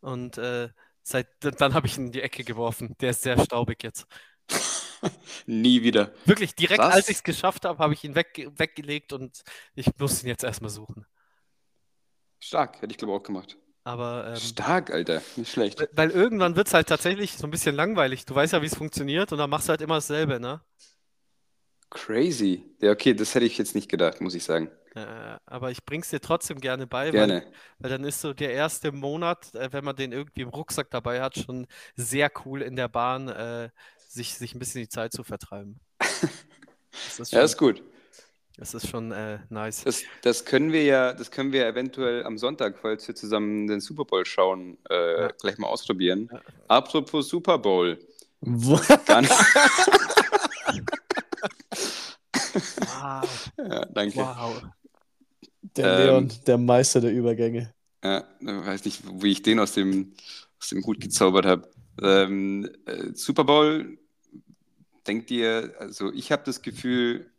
Und 0.00 0.38
äh, 0.38 0.70
Seit, 1.02 1.28
dann 1.40 1.74
habe 1.74 1.86
ich 1.86 1.98
ihn 1.98 2.06
in 2.06 2.12
die 2.12 2.22
Ecke 2.22 2.44
geworfen. 2.44 2.96
Der 3.00 3.10
ist 3.10 3.22
sehr 3.22 3.38
staubig 3.42 3.82
jetzt. 3.82 4.06
Nie 5.46 5.82
wieder. 5.82 6.12
Wirklich, 6.24 6.54
direkt 6.54 6.80
Krass. 6.80 6.94
als 6.94 7.08
ich 7.08 7.16
es 7.16 7.22
geschafft 7.22 7.64
habe, 7.64 7.78
habe 7.78 7.94
ich 7.94 8.04
ihn 8.04 8.14
weg, 8.14 8.48
weggelegt 8.56 9.12
und 9.12 9.42
ich 9.74 9.86
muss 9.98 10.22
ihn 10.22 10.28
jetzt 10.28 10.44
erstmal 10.44 10.70
suchen. 10.70 11.06
Stark, 12.38 12.80
hätte 12.80 12.92
ich 12.92 12.98
glaube 12.98 13.14
auch 13.14 13.22
gemacht. 13.22 13.56
Aber 13.84 14.26
ähm, 14.28 14.36
Stark, 14.36 14.90
Alter. 14.90 15.22
Nicht 15.36 15.50
schlecht. 15.52 15.78
weil- 15.80 15.88
weil 15.92 16.10
irgendwann 16.10 16.56
wird 16.56 16.68
es 16.68 16.74
halt 16.74 16.88
tatsächlich 16.88 17.36
so 17.36 17.46
ein 17.46 17.50
bisschen 17.50 17.74
langweilig. 17.74 18.24
Du 18.26 18.34
weißt 18.34 18.52
ja, 18.52 18.62
wie 18.62 18.66
es 18.66 18.74
funktioniert 18.76 19.32
und 19.32 19.38
dann 19.38 19.50
machst 19.50 19.68
du 19.68 19.70
halt 19.70 19.80
immer 19.80 19.94
dasselbe, 19.96 20.38
ne? 20.40 20.60
Crazy. 21.90 22.64
Ja, 22.80 22.92
okay, 22.92 23.14
das 23.14 23.34
hätte 23.34 23.46
ich 23.46 23.58
jetzt 23.58 23.74
nicht 23.74 23.88
gedacht, 23.88 24.20
muss 24.20 24.34
ich 24.34 24.44
sagen. 24.44 24.70
Äh, 24.94 25.36
aber 25.46 25.70
ich 25.70 25.84
bring's 25.84 26.10
dir 26.10 26.20
trotzdem 26.20 26.60
gerne 26.60 26.86
bei, 26.86 27.06
weil, 27.08 27.12
Gerne. 27.12 27.52
weil 27.78 27.90
dann 27.90 28.04
ist 28.04 28.20
so 28.20 28.32
der 28.32 28.52
erste 28.52 28.92
Monat, 28.92 29.54
äh, 29.54 29.72
wenn 29.72 29.84
man 29.84 29.96
den 29.96 30.12
irgendwie 30.12 30.42
im 30.42 30.48
Rucksack 30.48 30.90
dabei 30.90 31.20
hat, 31.20 31.36
schon 31.36 31.66
sehr 31.96 32.30
cool 32.44 32.62
in 32.62 32.76
der 32.76 32.88
Bahn, 32.88 33.28
äh, 33.28 33.70
sich, 34.08 34.34
sich 34.34 34.54
ein 34.54 34.58
bisschen 34.58 34.82
die 34.82 34.88
Zeit 34.88 35.12
zu 35.12 35.24
vertreiben. 35.24 35.80
Das 36.92 37.18
ist 37.20 37.32
Ja, 37.32 37.42
ist 37.42 37.56
gut. 37.56 37.82
Das 38.60 38.74
ist 38.74 38.88
schon 38.88 39.10
äh, 39.10 39.38
nice. 39.48 39.82
Das, 39.84 40.02
das 40.22 40.44
können 40.44 40.70
wir 40.72 40.84
ja, 40.84 41.12
das 41.12 41.30
können 41.30 41.50
wir 41.52 41.66
eventuell 41.66 42.24
am 42.24 42.38
Sonntag, 42.38 42.78
falls 42.80 43.08
wir 43.08 43.14
zusammen 43.16 43.66
den 43.66 43.80
Super 43.80 44.04
Bowl 44.04 44.24
schauen, 44.26 44.78
äh, 44.88 45.22
Ja. 45.22 45.28
gleich 45.40 45.58
mal 45.58 45.66
ausprobieren. 45.68 46.28
Ja. 46.32 46.40
Apropos 46.68 47.28
Super 47.28 47.58
Bowl. 47.58 47.98
Wow, 52.52 53.50
ja, 53.58 53.84
danke. 53.86 54.16
wow. 54.18 54.62
Der 55.76 55.86
Ähm, 55.86 56.06
Leon, 56.06 56.32
der 56.46 56.58
Meister 56.58 57.00
der 57.00 57.12
Übergänge. 57.12 57.72
Ja, 58.02 58.24
ich 58.40 58.46
weiß 58.46 58.84
nicht, 58.84 59.02
wie 59.22 59.32
ich 59.32 59.42
den 59.42 59.60
aus 59.60 59.72
dem, 59.72 60.14
aus 60.60 60.68
dem 60.70 60.84
Hut 60.84 61.00
gezaubert 61.00 61.46
habe. 61.46 61.68
Ähm, 62.02 62.68
äh, 62.86 63.12
Super 63.14 63.44
Bowl, 63.44 63.98
denkt 65.06 65.30
ihr, 65.30 65.74
also 65.78 66.12
ich 66.12 66.32
habe 66.32 66.42
das 66.44 66.62
Gefühl, 66.62 67.30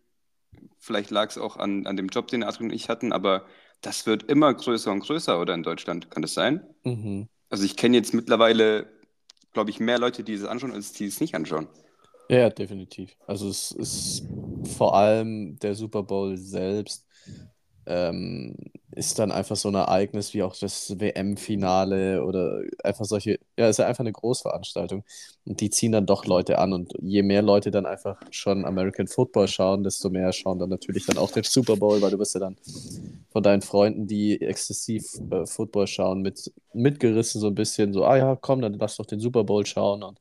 vielleicht 0.82 1.12
lag 1.12 1.30
es 1.30 1.38
auch 1.38 1.58
an, 1.58 1.86
an 1.88 1.96
dem 1.96 2.08
Job, 2.08 2.28
den 2.28 2.44
Adrian 2.44 2.70
und 2.70 2.76
ich 2.76 2.90
hatten, 2.90 3.14
aber 3.14 3.46
das 3.82 4.06
wird 4.06 4.24
immer 4.24 4.54
größer 4.54 4.92
und 4.92 5.00
größer, 5.00 5.40
oder 5.40 5.54
in 5.54 5.64
Deutschland? 5.64 6.12
Kann 6.12 6.22
das 6.22 6.34
sein? 6.34 6.62
Mhm. 6.84 7.30
Also 7.50 7.64
ich 7.64 7.78
kenne 7.78 7.98
jetzt 7.98 8.14
mittlerweile, 8.14 8.88
glaube 9.54 9.70
ich, 9.70 9.80
mehr 9.80 10.00
Leute, 10.00 10.24
die 10.24 10.34
es 10.34 10.44
anschauen, 10.44 10.74
als 10.74 10.92
die 10.92 11.06
es 11.06 11.22
nicht 11.22 11.36
anschauen. 11.36 11.68
Ja, 12.30 12.50
definitiv. 12.50 13.16
Also 13.28 13.50
es 13.50 13.72
ist 13.72 14.24
vor 14.78 14.96
allem 14.96 15.58
der 15.60 15.76
Super 15.76 16.04
Bowl 16.04 16.38
selbst 16.38 17.06
ähm, 17.86 18.56
ist 18.94 19.20
dann 19.20 19.32
einfach 19.32 19.56
so 19.56 19.70
ein 19.70 19.76
Ereignis 19.76 20.34
wie 20.34 20.44
auch 20.44 20.56
das 20.56 21.00
WM-Finale 21.00 22.24
oder 22.24 22.62
einfach 22.84 23.06
solche, 23.06 23.40
ja, 23.58 23.70
ist 23.70 23.80
ja 23.80 23.88
einfach 23.88 24.02
eine 24.02 24.12
Großveranstaltung 24.12 25.04
und 25.46 25.62
die 25.62 25.70
ziehen 25.70 25.92
dann 25.92 26.06
doch 26.06 26.26
Leute 26.26 26.60
an 26.60 26.74
und 26.74 26.94
je 27.02 27.24
mehr 27.24 27.42
Leute 27.42 27.72
dann 27.72 27.86
einfach 27.86 28.20
schon 28.32 28.66
American 28.66 29.08
Football 29.08 29.48
schauen, 29.48 29.84
desto 29.84 30.10
mehr 30.10 30.34
schauen 30.34 30.60
dann 30.60 30.70
natürlich 30.70 31.06
dann 31.06 31.18
auch 31.18 31.32
den 31.32 31.44
Super 31.44 31.78
Bowl, 31.78 32.02
weil 32.02 32.12
du 32.12 32.20
wirst 32.20 32.34
ja 32.34 32.42
dann 32.42 32.58
von 33.32 33.44
deinen 33.44 33.62
Freunden, 33.62 34.08
die 34.08 34.42
exzessiv 34.42 35.06
äh, 35.32 35.46
Football 35.46 35.88
schauen, 35.88 36.22
mit, 36.22 36.52
mitgerissen 36.74 37.40
so 37.40 37.48
ein 37.48 37.56
bisschen, 37.56 37.94
so, 37.94 38.06
ah 38.06 38.18
ja, 38.18 38.36
komm, 38.36 38.62
dann 38.62 38.74
lass 38.74 38.98
doch 38.98 39.06
den 39.06 39.20
Super 39.20 39.44
Bowl 39.44 39.66
schauen 39.66 40.04
und 40.04 40.20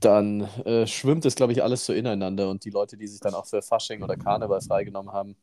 dann 0.00 0.42
äh, 0.64 0.86
schwimmt 0.86 1.26
es, 1.26 1.34
glaube 1.34 1.52
ich, 1.52 1.62
alles 1.62 1.84
so 1.84 1.92
ineinander. 1.92 2.48
Und 2.48 2.64
die 2.64 2.70
Leute, 2.70 2.96
die 2.96 3.06
sich 3.06 3.20
dann 3.20 3.34
auch 3.34 3.46
für 3.46 3.62
Fasching 3.62 4.02
oder 4.02 4.16
Karneval 4.16 4.60
freigenommen 4.62 5.12
haben, 5.12 5.36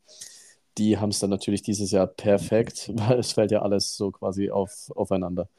die 0.77 0.97
haben 0.97 1.09
es 1.09 1.19
dann 1.19 1.29
natürlich 1.29 1.61
dieses 1.61 1.91
Jahr 1.91 2.07
perfekt, 2.07 2.91
weil 2.95 3.19
es 3.19 3.33
fällt 3.33 3.51
ja 3.51 3.61
alles 3.61 3.95
so 3.97 4.11
quasi 4.11 4.51
auf, 4.51 4.91
aufeinander. 4.95 5.49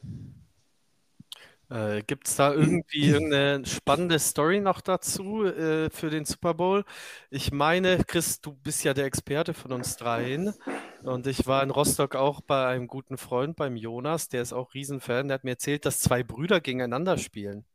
Äh, 1.70 2.02
gibt 2.04 2.26
es 2.28 2.36
da 2.36 2.54
irgendwie 2.54 3.08
irgendeine 3.08 3.66
spannende 3.66 4.18
Story 4.18 4.60
noch 4.60 4.80
dazu 4.80 5.44
äh, 5.44 5.90
für 5.90 6.08
den 6.08 6.24
Super 6.24 6.54
Bowl? 6.54 6.84
Ich 7.30 7.52
meine, 7.52 8.04
Chris, 8.06 8.40
du 8.40 8.52
bist 8.54 8.84
ja 8.84 8.94
der 8.94 9.04
Experte 9.04 9.52
von 9.52 9.72
uns 9.72 9.96
dreien. 9.96 10.54
Und 11.02 11.26
ich 11.26 11.46
war 11.46 11.62
in 11.62 11.70
Rostock 11.70 12.16
auch 12.16 12.40
bei 12.40 12.66
einem 12.68 12.86
guten 12.88 13.18
Freund, 13.18 13.56
beim 13.56 13.76
Jonas, 13.76 14.28
der 14.28 14.42
ist 14.42 14.52
auch 14.54 14.72
Riesenfan. 14.74 15.28
Der 15.28 15.34
hat 15.36 15.44
mir 15.44 15.52
erzählt, 15.52 15.84
dass 15.86 16.00
zwei 16.00 16.22
Brüder 16.22 16.60
gegeneinander 16.60 17.18
spielen. 17.18 17.66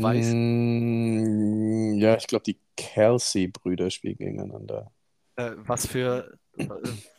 Weiß, 0.00 0.38
Mm, 0.74 1.98
ja, 1.98 2.16
ich 2.16 2.26
glaube, 2.26 2.44
die 2.44 2.60
Kelsey-Brüder 2.76 3.90
spielen 3.90 4.16
gegeneinander. 4.16 4.90
Äh, 5.38 5.52
was 5.56 5.86
für, 5.86 6.36
äh, 6.56 6.68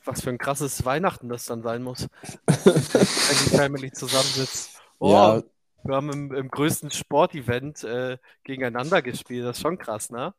was 0.03 0.21
für 0.21 0.29
ein 0.29 0.37
krasses 0.37 0.85
Weihnachten 0.85 1.29
das 1.29 1.45
dann 1.45 1.61
sein 1.63 1.81
muss, 1.81 2.07
wenn 2.45 2.73
die 2.73 3.55
Family 3.55 3.91
zusammensitzt. 3.93 4.81
Oh, 4.99 5.11
Ja, 5.11 5.43
wir 5.83 5.95
haben 5.95 6.11
im, 6.11 6.33
im 6.33 6.49
größten 6.49 6.91
Sportevent 6.91 7.83
äh, 7.83 8.17
gegeneinander 8.43 9.01
gespielt. 9.01 9.45
Das 9.45 9.57
ist 9.57 9.61
schon 9.61 9.77
krass, 9.77 10.09
ne? 10.09 10.33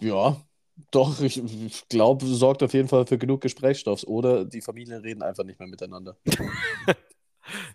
ja, 0.00 0.36
doch, 0.90 1.20
ich, 1.20 1.38
ich 1.38 1.88
glaube, 1.88 2.26
sorgt 2.26 2.62
auf 2.62 2.72
jeden 2.72 2.88
Fall 2.88 3.06
für 3.06 3.18
genug 3.18 3.40
Gesprächsstoff. 3.40 4.02
Oder 4.04 4.44
die 4.44 4.60
Familien 4.60 5.00
reden 5.00 5.22
einfach 5.22 5.44
nicht 5.44 5.60
mehr 5.60 5.68
miteinander. 5.68 6.16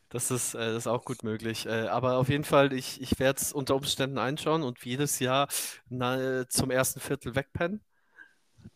Das 0.10 0.32
ist, 0.32 0.54
äh, 0.56 0.60
das 0.60 0.78
ist 0.78 0.88
auch 0.88 1.06
gut 1.06 1.24
möglich. 1.24 1.66
Äh, 1.66 1.88
aber 1.88 2.18
auf 2.18 2.30
jeden 2.30 2.44
Fall, 2.44 2.74
ich, 2.74 3.02
ich 3.02 3.20
werde 3.20 3.40
es 3.42 3.54
unter 3.54 3.76
Umständen 3.76 4.18
einschauen 4.18 4.64
und 4.64 4.84
wie 4.84 4.90
jedes 4.92 5.20
Jahr 5.20 5.48
na, 5.90 6.48
zum 6.50 6.72
ersten 6.72 7.00
Viertel 7.00 7.36
wegpennen. 7.36 7.82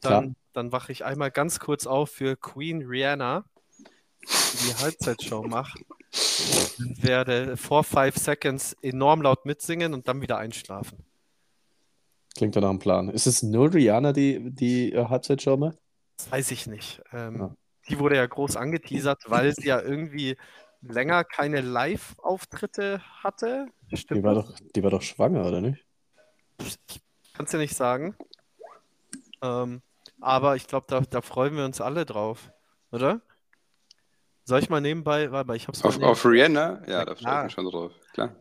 Klar. 0.01 0.21
Dann, 0.21 0.35
dann 0.53 0.71
wache 0.71 0.91
ich 0.91 1.05
einmal 1.05 1.31
ganz 1.31 1.59
kurz 1.59 1.87
auf 1.87 2.09
für 2.11 2.35
Queen 2.35 2.83
Rihanna, 2.85 3.45
die 4.21 4.67
die 4.67 4.75
Halbzeitshow 4.75 5.43
macht. 5.43 5.79
Und 6.79 7.03
werde 7.03 7.55
vor 7.55 7.83
five 7.85 8.17
Seconds 8.17 8.75
enorm 8.81 9.21
laut 9.21 9.45
mitsingen 9.45 9.93
und 9.93 10.07
dann 10.07 10.21
wieder 10.21 10.37
einschlafen. 10.37 11.05
Klingt 12.35 12.55
doch 12.55 12.61
nach 12.61 12.69
einem 12.69 12.79
Plan. 12.79 13.09
Ist 13.09 13.27
es 13.27 13.43
nur 13.43 13.73
Rihanna, 13.73 14.11
die 14.11 14.51
die 14.51 14.91
äh, 14.91 15.05
Halbzeitshow 15.05 15.57
macht? 15.57 15.77
Das 16.17 16.31
weiß 16.31 16.51
ich 16.51 16.67
nicht. 16.67 17.01
Ähm, 17.13 17.37
Ja. 17.37 17.55
Die 17.89 17.97
wurde 17.99 18.15
ja 18.15 18.25
groß 18.25 18.57
angeteasert, 18.57 19.23
weil 19.27 19.53
sie 19.55 19.67
ja 19.67 19.81
irgendwie 19.81 20.37
länger 20.81 21.23
keine 21.23 21.61
Live-Auftritte 21.61 23.01
hatte. 23.23 23.67
Die 23.91 23.97
Stimmt 23.97 24.23
war 24.23 24.35
das? 24.35 24.47
doch, 24.47 24.55
die 24.75 24.83
war 24.83 24.89
doch 24.89 25.01
schwanger, 25.01 25.45
oder 25.45 25.61
nicht? 25.61 25.85
Kannst 27.33 27.53
du 27.53 27.57
nicht 27.57 27.75
sagen. 27.75 28.15
Ähm, 29.41 29.81
aber 30.19 30.55
ich 30.55 30.67
glaube, 30.67 30.85
da, 30.87 31.01
da 31.01 31.21
freuen 31.21 31.55
wir 31.55 31.65
uns 31.65 31.81
alle 31.81 32.05
drauf, 32.05 32.51
oder? 32.91 33.21
Soll 34.43 34.59
ich 34.59 34.69
mal 34.69 34.81
nebenbei, 34.81 35.31
warte 35.31 35.47
mal, 35.47 35.55
ich 35.55 35.67
hab's 35.67 35.83
Auf, 35.83 36.01
auf 36.01 36.25
Rihanna? 36.25 36.81
Ja, 36.87 37.05
da 37.05 37.15
freue 37.15 37.15
ich 37.15 37.19
klar. 37.19 37.43
mich 37.45 37.53
schon 37.53 37.65
drauf. 37.65 37.91
Klar. 38.13 38.35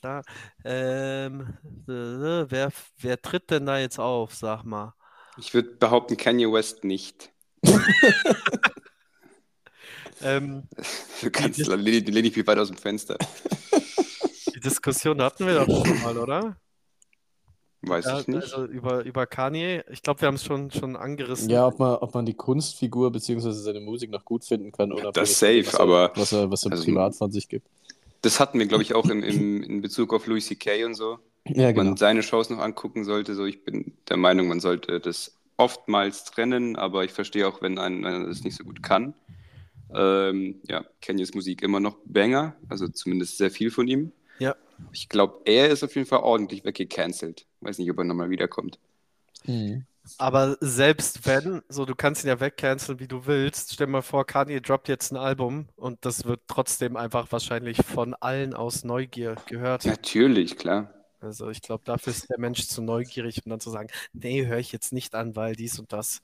klar. 0.00 0.22
Ähm, 0.64 1.56
äh, 1.88 2.50
wer, 2.50 2.70
wer 2.98 3.20
tritt 3.22 3.50
denn 3.50 3.66
da 3.66 3.78
jetzt 3.78 3.98
auf, 3.98 4.34
sag 4.34 4.64
mal? 4.64 4.94
Ich 5.36 5.54
würde 5.54 5.70
behaupten, 5.70 6.16
Kanye 6.16 6.50
West 6.52 6.84
nicht. 6.84 7.32
Ähm, 10.22 10.64
Du 11.22 11.30
kannst 11.30 11.58
lehn 11.66 12.04
lehn 12.06 12.22
dich 12.24 12.34
viel 12.34 12.46
weit 12.46 12.58
aus 12.58 12.68
dem 12.68 12.76
Fenster. 12.76 13.16
die 14.54 14.60
Diskussion 14.60 15.20
hatten 15.22 15.46
wir 15.46 15.64
doch 15.64 15.86
schon 15.86 16.02
mal, 16.02 16.16
oder? 16.18 16.56
Weiß 17.82 18.06
Ja, 18.06 18.20
ich 18.20 18.26
nicht. 18.26 18.42
also 18.42 18.64
über, 18.64 19.04
über 19.04 19.26
Kanye. 19.26 19.84
Ich 19.90 20.02
glaube, 20.02 20.20
wir 20.20 20.26
haben 20.28 20.34
es 20.34 20.44
schon, 20.44 20.70
schon 20.72 20.96
angerissen. 20.96 21.48
Ja, 21.48 21.66
ob 21.66 21.78
man, 21.78 21.94
ob 21.96 22.12
man 22.14 22.26
die 22.26 22.34
Kunstfigur 22.34 23.12
bzw. 23.12 23.52
seine 23.52 23.80
Musik 23.80 24.10
noch 24.10 24.24
gut 24.24 24.44
finden 24.44 24.72
kann, 24.72 24.90
unabhängig 24.90 25.14
Das 25.14 25.38
safe, 25.38 25.64
was 25.66 25.74
er, 25.74 25.80
aber 25.80 26.12
was 26.16 26.32
er, 26.32 26.50
was 26.50 26.64
er 26.64 26.72
also- 26.72 26.84
privat 26.84 27.14
von 27.14 27.30
sich 27.30 27.48
gibt. 27.48 27.66
Das 28.22 28.40
hatten 28.40 28.58
wir, 28.58 28.66
glaube 28.66 28.82
ich, 28.82 28.94
auch 28.94 29.08
in, 29.08 29.22
in, 29.22 29.62
in 29.62 29.80
Bezug 29.80 30.12
auf 30.12 30.26
Louis 30.26 30.44
C.K. 30.46 30.84
und 30.86 30.94
so. 30.94 31.18
Ja, 31.46 31.70
genau. 31.70 31.84
man 31.84 31.96
seine 31.96 32.24
Shows 32.24 32.50
noch 32.50 32.58
angucken 32.58 33.04
sollte. 33.04 33.36
So, 33.36 33.44
ich 33.46 33.62
bin 33.64 33.92
der 34.08 34.16
Meinung, 34.16 34.48
man 34.48 34.58
sollte 34.58 34.98
das 34.98 35.36
oftmals 35.56 36.24
trennen, 36.24 36.74
aber 36.74 37.04
ich 37.04 37.12
verstehe 37.12 37.46
auch, 37.46 37.62
wenn 37.62 37.78
ein- 37.78 38.04
einer 38.04 38.26
das 38.26 38.42
nicht 38.42 38.56
so 38.56 38.64
gut 38.64 38.82
kann. 38.82 39.14
Ähm, 39.94 40.60
ja, 40.68 40.84
Kanyes 41.00 41.34
Musik 41.34 41.62
immer 41.62 41.80
noch 41.80 41.96
Banger, 42.04 42.56
also 42.68 42.88
zumindest 42.88 43.38
sehr 43.38 43.50
viel 43.50 43.70
von 43.70 43.88
ihm. 43.88 44.12
Ja. 44.38 44.54
Ich 44.92 45.08
glaube, 45.08 45.40
er 45.44 45.68
ist 45.68 45.82
auf 45.82 45.94
jeden 45.94 46.06
Fall 46.06 46.20
ordentlich 46.20 46.64
weggecancelt. 46.64 47.46
Weiß 47.60 47.78
nicht, 47.78 47.90
ob 47.90 47.98
er 47.98 48.04
nochmal 48.04 48.30
wiederkommt. 48.30 48.78
Mhm. 49.44 49.84
Aber 50.16 50.56
selbst 50.60 51.26
wenn, 51.26 51.62
so 51.68 51.84
du 51.84 51.94
kannst 51.94 52.24
ihn 52.24 52.28
ja 52.28 52.40
wegcanceln, 52.40 52.98
wie 52.98 53.08
du 53.08 53.26
willst. 53.26 53.72
Stell 53.72 53.86
dir 53.86 53.92
mal 53.92 54.02
vor, 54.02 54.24
Kanye 54.26 54.60
droppt 54.60 54.88
jetzt 54.88 55.12
ein 55.12 55.16
Album 55.16 55.68
und 55.76 55.98
das 56.04 56.24
wird 56.24 56.40
trotzdem 56.46 56.96
einfach 56.96 57.30
wahrscheinlich 57.30 57.78
von 57.84 58.14
allen 58.14 58.54
aus 58.54 58.84
Neugier 58.84 59.36
gehört. 59.46 59.84
Natürlich, 59.84 60.56
klar. 60.56 60.94
Also 61.20 61.50
ich 61.50 61.60
glaube, 61.62 61.82
dafür 61.84 62.12
ist 62.12 62.30
der 62.30 62.38
Mensch 62.38 62.68
zu 62.68 62.80
neugierig, 62.80 63.42
um 63.44 63.50
dann 63.50 63.60
zu 63.60 63.70
sagen, 63.70 63.88
nee, 64.12 64.46
höre 64.46 64.58
ich 64.58 64.72
jetzt 64.72 64.92
nicht 64.92 65.14
an, 65.14 65.34
weil 65.36 65.56
dies 65.56 65.78
und 65.78 65.92
das. 65.92 66.22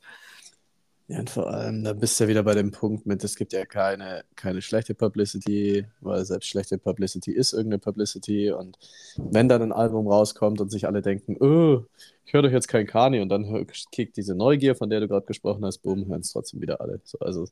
Ja, 1.07 1.19
und 1.19 1.29
vor 1.29 1.51
allem, 1.51 1.85
da 1.85 1.93
bist 1.93 2.19
du 2.19 2.25
ja 2.25 2.29
wieder 2.31 2.43
bei 2.45 2.55
dem 2.55 2.71
Punkt 2.71 3.05
mit, 3.05 3.23
es 3.25 3.37
gibt 3.37 3.53
ja 3.53 3.67
keine, 3.67 4.25
keine 4.37 4.63
schlechte 4.63 4.95
Publicity, 4.95 5.85
weil 6.01 6.25
selbst 6.25 6.49
schlechte 6.49 6.79
Publicity 6.79 7.31
ist 7.33 7.53
irgendeine 7.53 7.79
Publicity. 7.79 8.51
Und 8.51 8.79
wenn 9.17 9.49
dann 9.49 9.61
ein 9.61 9.73
Album 9.73 10.09
rauskommt 10.09 10.63
und 10.63 10.71
sich 10.71 10.87
alle 10.87 11.03
denken, 11.03 11.37
oh, 11.41 11.85
ich 12.25 12.33
höre 12.33 12.43
doch 12.43 12.51
jetzt 12.51 12.69
kein 12.69 12.87
Kanye 12.87 13.21
und 13.21 13.29
dann 13.29 13.67
kickt 13.93 14.17
diese 14.17 14.35
Neugier, 14.35 14.77
von 14.77 14.89
der 14.89 15.01
du 15.01 15.09
gerade 15.09 15.27
gesprochen 15.27 15.65
hast, 15.67 15.79
boom, 15.79 16.07
hören 16.07 16.21
es 16.21 16.33
trotzdem 16.33 16.63
wieder 16.63 16.81
alle. 16.81 17.01
So, 17.05 17.19
also, 17.19 17.47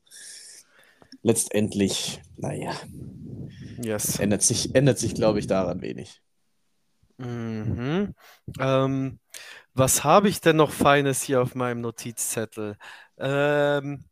letztendlich, 1.22 2.22
naja, 2.38 2.72
Yes. 3.82 4.18
ändert 4.18 4.42
sich, 4.42 4.74
ändert 4.74 4.98
sich, 4.98 5.14
glaube 5.14 5.38
ich, 5.38 5.46
daran 5.46 5.82
wenig. 5.82 6.22
Mhm. 7.18 8.14
Ähm, 8.58 9.18
was 9.74 10.04
habe 10.04 10.28
ich 10.28 10.40
denn 10.40 10.56
noch 10.56 10.70
Feines 10.70 11.22
hier 11.22 11.40
auf 11.40 11.54
meinem 11.54 11.80
Notizzettel? 11.80 12.76
Ähm, 13.22 14.04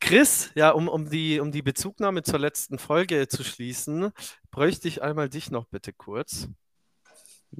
Chris, 0.00 0.50
ja, 0.54 0.70
um, 0.70 0.88
um 0.88 1.08
die, 1.08 1.38
um 1.40 1.52
die 1.52 1.62
Bezugnahme 1.62 2.22
zur 2.22 2.40
letzten 2.40 2.78
Folge 2.78 3.28
zu 3.28 3.44
schließen, 3.44 4.10
bräuchte 4.50 4.88
ich 4.88 5.02
einmal 5.02 5.28
dich 5.28 5.50
noch 5.50 5.66
bitte 5.66 5.92
kurz. 5.92 6.48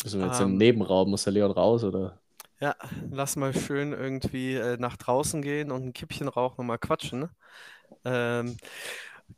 Müssen 0.02 0.20
wir 0.20 0.26
jetzt 0.26 0.40
im 0.40 0.48
Ähm. 0.50 0.56
Nebenraum, 0.56 1.10
muss 1.10 1.24
der 1.24 1.32
Leon 1.32 1.52
raus, 1.52 1.84
oder? 1.84 2.20
Ja, 2.60 2.74
lass 3.10 3.36
mal 3.36 3.54
schön 3.54 3.92
irgendwie 3.92 4.54
äh, 4.54 4.76
nach 4.78 4.96
draußen 4.96 5.42
gehen 5.42 5.70
und 5.70 5.84
ein 5.86 5.92
Kippchen 5.92 6.28
rauchen 6.28 6.60
und 6.60 6.66
mal 6.66 6.78
quatschen. 6.78 7.28
Ähm, 8.04 8.56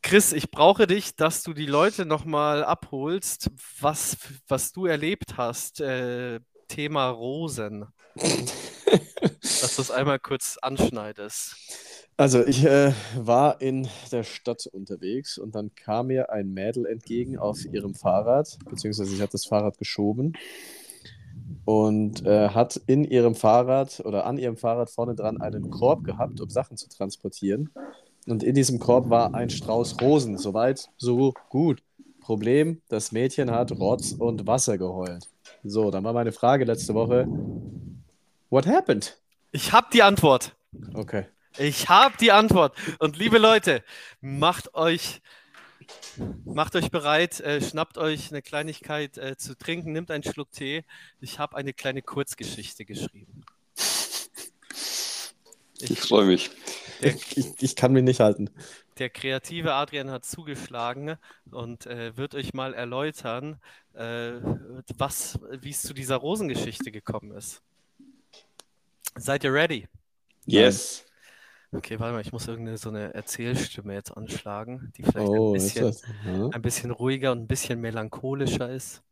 Chris, 0.03 0.33
ich 0.33 0.51
brauche 0.51 0.87
dich, 0.87 1.17
dass 1.17 1.43
du 1.43 1.53
die 1.53 1.67
Leute 1.67 2.07
nochmal 2.07 2.65
abholst, 2.65 3.51
was, 3.81 4.17
was 4.49 4.73
du 4.73 4.87
erlebt 4.87 5.37
hast. 5.37 5.81
Äh, 5.81 6.41
Thema 6.69 7.11
Rosen. 7.11 7.87
Dass 9.61 9.77
du 9.77 9.83
es 9.83 9.91
einmal 9.91 10.19
kurz 10.19 10.59
anschneidest. 10.61 11.57
Also, 12.17 12.45
ich 12.47 12.65
äh, 12.65 12.93
war 13.17 13.61
in 13.61 13.89
der 14.11 14.23
Stadt 14.23 14.67
unterwegs 14.67 15.37
und 15.37 15.55
dann 15.55 15.75
kam 15.75 16.07
mir 16.07 16.31
ein 16.31 16.53
Mädel 16.53 16.87
entgegen 16.87 17.37
auf 17.39 17.65
ihrem 17.65 17.95
Fahrrad, 17.95 18.59
beziehungsweise 18.71 19.17
sie 19.17 19.23
hat 19.23 19.35
das 19.35 19.45
Fahrrad 19.45 19.77
geschoben 19.77 20.33
und 21.67 22.25
äh, 22.25 22.49
hat 22.51 22.81
in 22.87 23.05
ihrem 23.05 23.35
Fahrrad 23.35 24.01
oder 24.01 24.25
an 24.25 24.39
ihrem 24.39 24.57
Fahrrad 24.57 24.89
vorne 24.89 25.15
dran 25.15 25.41
einen 25.41 25.71
Korb 25.71 26.05
gehabt, 26.05 26.41
um 26.41 26.49
Sachen 26.49 26.77
zu 26.77 26.89
transportieren. 26.89 27.71
Und 28.27 28.43
in 28.43 28.55
diesem 28.55 28.79
Korb 28.79 29.11
war 29.11 29.35
ein 29.35 29.51
Strauß 29.51 30.01
Rosen. 30.01 30.39
Soweit, 30.39 30.89
so 30.97 31.35
gut. 31.49 31.83
Problem, 32.21 32.81
das 32.89 33.13
Mädchen 33.13 33.53
hat 33.53 33.71
Rotz 33.71 34.11
und 34.13 34.49
Wasser 34.49 34.79
geheult. 34.79 35.29
So, 35.63 35.93
dann 35.93 36.03
war 36.03 36.13
meine 36.13 36.33
Frage 36.33 36.65
letzte 36.65 36.93
Woche: 36.95 37.29
What 38.51 38.67
happened? 38.67 39.17
Ich 39.57 39.73
habe 39.73 39.87
die 39.91 40.03
Antwort. 40.03 40.55
Okay. 40.93 41.25
Ich 41.57 41.89
habe 41.89 42.15
die 42.21 42.31
Antwort. 42.31 42.77
Und 42.99 43.17
liebe 43.17 43.39
Leute, 43.39 43.83
macht 44.21 44.75
euch, 44.75 45.23
macht 46.45 46.77
euch 46.77 46.91
bereit, 46.91 47.41
äh, 47.41 47.63
schnappt 47.63 47.97
euch 47.97 48.31
eine 48.31 48.43
Kleinigkeit 48.43 49.17
äh, 49.17 49.39
zu 49.39 49.57
trinken, 49.57 49.93
nimmt 49.93 50.11
einen 50.11 50.25
Schluck 50.25 50.53
Tee. 50.53 50.85
Ich 51.21 51.39
habe 51.39 51.57
eine 51.57 51.73
kleine 51.73 52.03
Kurzgeschichte 52.03 52.85
geschrieben. 52.85 53.47
Ich 55.79 56.01
freue 56.01 56.27
mich. 56.27 56.51
der, 57.01 57.15
Ich, 57.15 57.55
ich 57.59 57.77
kann 57.77 57.93
mich 57.93 58.05
nicht 58.05 58.21
halten. 58.21 58.51
der 58.99 59.09
kreative 59.09 59.73
Adrian 59.73 60.11
hat 60.11 60.27
zugeschlagen 60.27 61.17
und 61.51 61.87
äh, 61.87 62.15
wird 62.19 62.35
euch 62.35 62.53
mal 62.53 62.75
erläutern, 62.75 63.59
äh, 63.95 64.33
was, 64.99 65.39
wie 65.61 65.71
es 65.71 65.81
zu 65.81 65.95
dieser 65.95 66.17
Rosengeschichte 66.17 66.93
gekommen 66.93 67.31
ist. 67.33 67.63
Seid 69.17 69.45
ihr 69.45 69.53
ready? 69.53 69.89
Yes. 70.47 71.05
Okay, 71.73 71.99
warte 71.99 72.13
mal, 72.15 72.21
ich 72.21 72.33
muss 72.33 72.47
irgendeine 72.47 72.79
so 72.79 72.89
eine 72.91 73.13
Erzählstimme 73.15 73.93
jetzt 73.95 74.17
anschlagen, 74.17 74.93
die 74.97 75.03
vielleicht 75.03 75.19
ein 75.19 75.29
Oh, 75.29 75.55
ist 75.55 75.75
bisschen, 75.75 75.87
das? 75.87 76.03
Ja. 76.25 76.49
ein 76.51 76.63
bisschen 76.63 76.91
ruhiger 76.91 77.33
und 77.33 77.41
ein 77.41 77.47
bisschen 77.49 77.81
melancholischer 77.81 78.71
ist. 78.71 79.03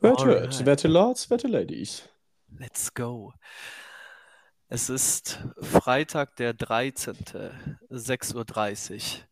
Werte, 0.00 0.22
Alright. 0.22 0.66
werte 0.66 0.88
Lords, 0.88 1.30
werte 1.30 1.48
Ladies. 1.48 2.08
Let's 2.58 2.92
go. 2.94 3.32
Es 4.68 4.88
ist 4.88 5.44
Freitag, 5.60 6.36
der 6.36 6.54
13., 6.54 7.14
6.30 7.90 8.34
Uhr. 8.34 9.24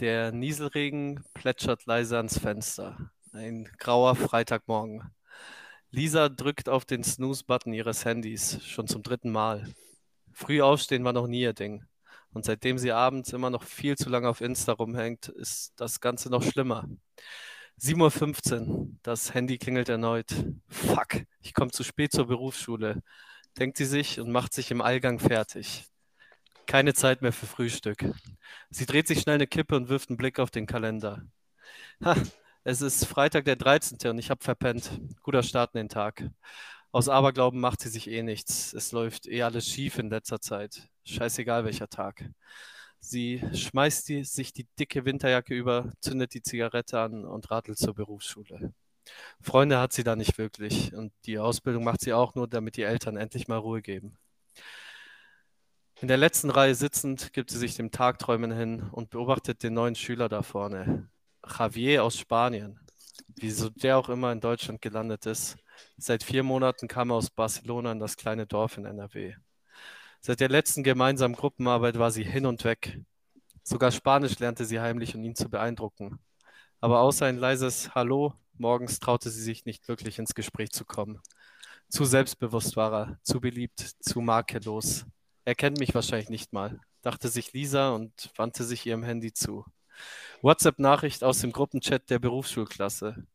Der 0.00 0.32
Nieselregen 0.32 1.22
plätschert 1.34 1.86
leise 1.86 2.16
ans 2.16 2.38
Fenster. 2.38 3.10
Ein 3.32 3.64
grauer 3.78 4.16
Freitagmorgen. 4.16 5.10
Lisa 5.92 6.28
drückt 6.28 6.68
auf 6.68 6.84
den 6.84 7.02
Snooze-Button 7.02 7.72
ihres 7.72 8.04
Handys, 8.04 8.64
schon 8.64 8.86
zum 8.86 9.02
dritten 9.02 9.30
Mal. 9.30 9.72
Früh 10.32 10.62
aufstehen 10.62 11.04
war 11.04 11.12
noch 11.12 11.26
nie 11.26 11.40
ihr 11.40 11.52
Ding. 11.52 11.84
Und 12.32 12.44
seitdem 12.44 12.78
sie 12.78 12.92
abends 12.92 13.32
immer 13.32 13.50
noch 13.50 13.64
viel 13.64 13.96
zu 13.96 14.08
lange 14.08 14.28
auf 14.28 14.40
Insta 14.40 14.72
rumhängt, 14.72 15.28
ist 15.28 15.72
das 15.76 16.00
Ganze 16.00 16.30
noch 16.30 16.44
schlimmer. 16.44 16.88
7.15 17.80 18.66
Uhr, 18.68 18.88
das 19.02 19.34
Handy 19.34 19.58
klingelt 19.58 19.88
erneut. 19.88 20.32
Fuck, 20.68 21.24
ich 21.40 21.54
komme 21.54 21.72
zu 21.72 21.82
spät 21.82 22.12
zur 22.12 22.28
Berufsschule, 22.28 23.02
denkt 23.58 23.76
sie 23.76 23.84
sich 23.84 24.20
und 24.20 24.30
macht 24.30 24.52
sich 24.52 24.70
im 24.70 24.82
Allgang 24.82 25.18
fertig. 25.18 25.86
Keine 26.66 26.94
Zeit 26.94 27.20
mehr 27.20 27.32
für 27.32 27.46
Frühstück. 27.46 28.04
Sie 28.70 28.86
dreht 28.86 29.08
sich 29.08 29.22
schnell 29.22 29.36
eine 29.36 29.48
Kippe 29.48 29.74
und 29.74 29.88
wirft 29.88 30.10
einen 30.10 30.18
Blick 30.18 30.38
auf 30.38 30.52
den 30.52 30.66
Kalender. 30.66 31.26
Ha, 32.04 32.14
es 32.64 32.82
ist 32.82 33.06
Freitag 33.06 33.44
der 33.44 33.56
13. 33.56 33.98
und 34.10 34.18
ich 34.18 34.30
habe 34.30 34.42
verpennt. 34.44 34.90
Guter 35.22 35.42
Start 35.42 35.74
in 35.74 35.78
den 35.80 35.88
Tag. 35.88 36.28
Aus 36.92 37.08
Aberglauben 37.08 37.60
macht 37.60 37.80
sie 37.80 37.88
sich 37.88 38.08
eh 38.10 38.22
nichts. 38.22 38.72
Es 38.74 38.92
läuft 38.92 39.26
eh 39.26 39.42
alles 39.42 39.66
schief 39.66 39.98
in 39.98 40.10
letzter 40.10 40.40
Zeit. 40.40 40.88
Scheißegal 41.04 41.64
welcher 41.64 41.88
Tag. 41.88 42.30
Sie 43.00 43.42
schmeißt 43.54 44.08
die, 44.08 44.24
sich 44.24 44.52
die 44.52 44.66
dicke 44.78 45.04
Winterjacke 45.04 45.54
über, 45.54 45.92
zündet 46.00 46.34
die 46.34 46.42
Zigarette 46.42 47.00
an 47.00 47.24
und 47.24 47.50
radelt 47.50 47.78
zur 47.78 47.94
Berufsschule. 47.94 48.74
Freunde 49.40 49.78
hat 49.78 49.92
sie 49.92 50.04
da 50.04 50.16
nicht 50.16 50.36
wirklich 50.38 50.94
und 50.94 51.12
die 51.24 51.38
Ausbildung 51.38 51.84
macht 51.84 52.02
sie 52.02 52.12
auch 52.12 52.34
nur, 52.34 52.46
damit 52.46 52.76
die 52.76 52.82
Eltern 52.82 53.16
endlich 53.16 53.48
mal 53.48 53.58
Ruhe 53.58 53.80
geben. 53.82 54.18
In 56.00 56.08
der 56.08 56.18
letzten 56.18 56.50
Reihe 56.50 56.74
sitzend 56.74 57.32
gibt 57.32 57.50
sie 57.50 57.58
sich 57.58 57.74
dem 57.74 57.90
Tagträumen 57.90 58.52
hin 58.52 58.82
und 58.92 59.10
beobachtet 59.10 59.62
den 59.62 59.74
neuen 59.74 59.94
Schüler 59.94 60.28
da 60.28 60.42
vorne. 60.42 61.08
Javier 61.58 62.04
aus 62.04 62.18
Spanien. 62.18 62.78
Wieso 63.36 63.70
der 63.70 63.98
auch 63.98 64.08
immer 64.08 64.32
in 64.32 64.40
Deutschland 64.40 64.82
gelandet 64.82 65.26
ist. 65.26 65.56
Seit 65.96 66.22
vier 66.22 66.42
Monaten 66.42 66.88
kam 66.88 67.10
er 67.10 67.16
aus 67.16 67.30
Barcelona 67.30 67.92
in 67.92 67.98
das 67.98 68.16
kleine 68.16 68.46
Dorf 68.46 68.76
in 68.76 68.84
NRW. 68.84 69.34
Seit 70.20 70.40
der 70.40 70.48
letzten 70.48 70.82
gemeinsamen 70.82 71.34
Gruppenarbeit 71.34 71.98
war 71.98 72.10
sie 72.10 72.24
hin 72.24 72.46
und 72.46 72.64
weg. 72.64 73.00
Sogar 73.62 73.90
Spanisch 73.90 74.38
lernte 74.38 74.64
sie 74.64 74.80
heimlich, 74.80 75.14
um 75.14 75.24
ihn 75.24 75.34
zu 75.34 75.48
beeindrucken. 75.48 76.18
Aber 76.80 77.00
außer 77.00 77.26
ein 77.26 77.38
leises 77.38 77.94
Hallo 77.94 78.34
morgens 78.60 79.00
traute 79.00 79.30
sie 79.30 79.42
sich 79.42 79.64
nicht 79.64 79.88
wirklich 79.88 80.18
ins 80.18 80.34
Gespräch 80.34 80.70
zu 80.70 80.84
kommen. 80.84 81.20
Zu 81.88 82.04
selbstbewusst 82.04 82.76
war 82.76 82.92
er, 82.92 83.18
zu 83.22 83.40
beliebt, 83.40 83.80
zu 83.80 84.20
makellos. 84.20 85.06
Er 85.44 85.54
kennt 85.54 85.78
mich 85.78 85.94
wahrscheinlich 85.94 86.28
nicht 86.28 86.52
mal, 86.52 86.78
dachte 87.02 87.28
sich 87.28 87.52
Lisa 87.52 87.90
und 87.90 88.30
wandte 88.36 88.62
sich 88.62 88.86
ihrem 88.86 89.02
Handy 89.02 89.32
zu. 89.32 89.64
WhatsApp-Nachricht 90.42 91.24
aus 91.24 91.40
dem 91.40 91.52
Gruppenchat 91.52 92.10
der 92.10 92.18
Berufsschulklasse. 92.18 93.26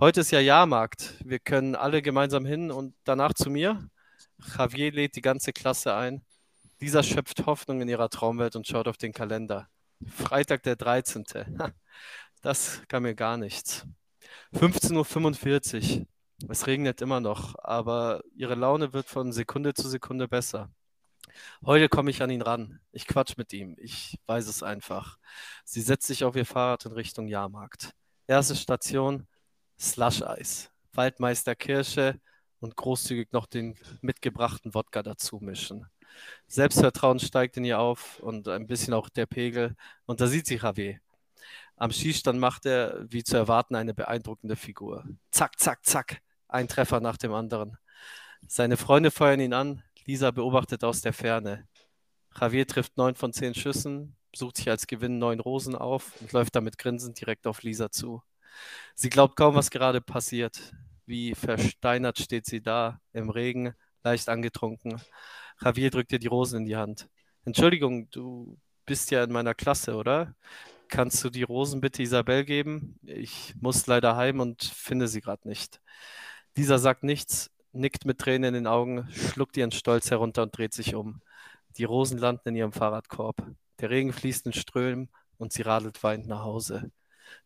Heute 0.00 0.20
ist 0.20 0.30
ja 0.30 0.40
Jahrmarkt. 0.40 1.14
Wir 1.24 1.38
können 1.38 1.74
alle 1.74 2.02
gemeinsam 2.02 2.46
hin 2.46 2.70
und 2.70 2.94
danach 3.04 3.34
zu 3.34 3.50
mir. 3.50 3.88
Javier 4.56 4.92
lädt 4.92 5.16
die 5.16 5.22
ganze 5.22 5.52
Klasse 5.52 5.94
ein. 5.94 6.22
Lisa 6.80 7.02
schöpft 7.02 7.46
Hoffnung 7.46 7.80
in 7.80 7.88
ihrer 7.88 8.08
Traumwelt 8.08 8.56
und 8.56 8.66
schaut 8.66 8.88
auf 8.88 8.96
den 8.96 9.12
Kalender. 9.12 9.68
Freitag 10.06 10.62
der 10.62 10.76
13. 10.76 11.24
Ha, 11.58 11.72
Das 12.40 12.82
kann 12.88 13.04
mir 13.04 13.14
gar 13.14 13.36
nichts. 13.36 13.86
15.45 14.54 16.00
Uhr. 16.00 16.06
Es 16.48 16.66
regnet 16.66 17.00
immer 17.00 17.20
noch, 17.20 17.54
aber 17.62 18.22
ihre 18.34 18.56
Laune 18.56 18.92
wird 18.92 19.06
von 19.06 19.32
Sekunde 19.32 19.74
zu 19.74 19.88
Sekunde 19.88 20.26
besser. 20.26 20.70
Heute 21.64 21.88
komme 21.88 22.10
ich 22.10 22.22
an 22.22 22.30
ihn 22.30 22.42
ran. 22.42 22.80
Ich 22.92 23.06
quatsch 23.06 23.36
mit 23.36 23.52
ihm. 23.52 23.76
Ich 23.78 24.18
weiß 24.26 24.48
es 24.48 24.62
einfach. 24.62 25.18
Sie 25.64 25.80
setzt 25.80 26.06
sich 26.06 26.24
auf 26.24 26.36
ihr 26.36 26.46
Fahrrad 26.46 26.84
in 26.86 26.92
Richtung 26.92 27.28
Jahrmarkt. 27.28 27.92
Erste 28.26 28.56
Station: 28.56 29.26
Slush-Eis. 29.78 30.70
Waldmeister 30.94 31.54
Kirsche 31.54 32.20
und 32.60 32.76
großzügig 32.76 33.32
noch 33.32 33.46
den 33.46 33.76
mitgebrachten 34.02 34.74
Wodka 34.74 35.02
dazu 35.02 35.38
mischen. 35.40 35.86
Selbstvertrauen 36.46 37.18
steigt 37.18 37.56
in 37.56 37.64
ihr 37.64 37.78
auf 37.78 38.20
und 38.20 38.48
ein 38.48 38.66
bisschen 38.66 38.94
auch 38.94 39.08
der 39.08 39.26
Pegel. 39.26 39.74
Und 40.06 40.20
da 40.20 40.26
sieht 40.26 40.46
sie 40.46 40.56
Javier. 40.56 41.00
Am 41.76 41.90
Schießstand 41.90 42.38
macht 42.38 42.66
er, 42.66 43.04
wie 43.10 43.24
zu 43.24 43.36
erwarten, 43.36 43.74
eine 43.74 43.94
beeindruckende 43.94 44.56
Figur. 44.56 45.04
Zack, 45.30 45.58
zack, 45.58 45.84
zack. 45.84 46.22
Ein 46.48 46.68
Treffer 46.68 47.00
nach 47.00 47.16
dem 47.16 47.32
anderen. 47.32 47.78
Seine 48.46 48.76
Freunde 48.76 49.10
feuern 49.10 49.40
ihn 49.40 49.54
an. 49.54 49.82
Lisa 50.04 50.30
beobachtet 50.30 50.84
aus 50.84 51.00
der 51.00 51.12
Ferne. 51.12 51.68
Javier 52.38 52.66
trifft 52.66 52.96
neun 52.96 53.14
von 53.14 53.32
zehn 53.32 53.54
Schüssen, 53.54 54.16
sucht 54.34 54.56
sich 54.56 54.68
als 54.68 54.86
Gewinn 54.86 55.18
neun 55.18 55.40
Rosen 55.40 55.74
auf 55.74 56.20
und 56.20 56.32
läuft 56.32 56.56
damit 56.56 56.78
grinsend 56.78 57.20
direkt 57.20 57.46
auf 57.46 57.62
Lisa 57.62 57.90
zu. 57.90 58.22
Sie 58.94 59.10
glaubt 59.10 59.36
kaum, 59.36 59.54
was 59.54 59.70
gerade 59.70 60.00
passiert. 60.00 60.72
Wie 61.06 61.34
versteinert 61.34 62.18
steht 62.18 62.46
sie 62.46 62.62
da, 62.62 63.00
im 63.12 63.30
Regen, 63.30 63.74
leicht 64.02 64.28
angetrunken. 64.28 65.00
Javier 65.60 65.90
drückt 65.90 66.12
ihr 66.12 66.18
die 66.18 66.28
Rosen 66.28 66.60
in 66.60 66.64
die 66.66 66.76
Hand. 66.76 67.08
Entschuldigung, 67.44 68.08
du 68.10 68.58
bist 68.86 69.10
ja 69.10 69.24
in 69.24 69.32
meiner 69.32 69.54
Klasse, 69.54 69.94
oder? 69.94 70.34
Kannst 70.88 71.22
du 71.24 71.30
die 71.30 71.42
Rosen 71.42 71.80
bitte 71.80 72.02
Isabel 72.02 72.44
geben? 72.44 72.98
Ich 73.02 73.54
muss 73.60 73.86
leider 73.86 74.16
heim 74.16 74.40
und 74.40 74.62
finde 74.62 75.08
sie 75.08 75.20
gerade 75.20 75.48
nicht. 75.48 75.80
Lisa 76.56 76.78
sagt 76.78 77.02
nichts, 77.02 77.50
nickt 77.72 78.04
mit 78.04 78.18
Tränen 78.18 78.48
in 78.48 78.54
den 78.54 78.66
Augen, 78.66 79.08
schluckt 79.10 79.56
ihren 79.56 79.72
Stolz 79.72 80.10
herunter 80.10 80.42
und 80.42 80.56
dreht 80.56 80.74
sich 80.74 80.94
um. 80.94 81.20
Die 81.76 81.84
Rosen 81.84 82.18
landen 82.18 82.50
in 82.50 82.56
ihrem 82.56 82.72
Fahrradkorb. 82.72 83.46
Der 83.80 83.90
Regen 83.90 84.12
fließt 84.12 84.46
in 84.46 84.52
Strömen 84.52 85.08
und 85.38 85.52
sie 85.52 85.62
radelt 85.62 86.02
weinend 86.02 86.28
nach 86.28 86.42
Hause. 86.42 86.90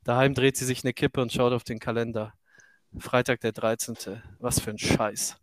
Daheim 0.05 0.35
dreht 0.35 0.57
sie 0.57 0.65
sich 0.65 0.85
eine 0.85 0.93
Kippe 0.93 1.23
und 1.23 1.33
schaut 1.33 1.53
auf 1.53 1.65
den 1.65 1.79
Kalender. 1.79 2.35
Freitag 2.99 3.41
der 3.41 3.53
13. 3.53 3.97
Was 4.39 4.61
für 4.61 4.71
ein 4.71 4.79
Scheiß. 4.79 5.37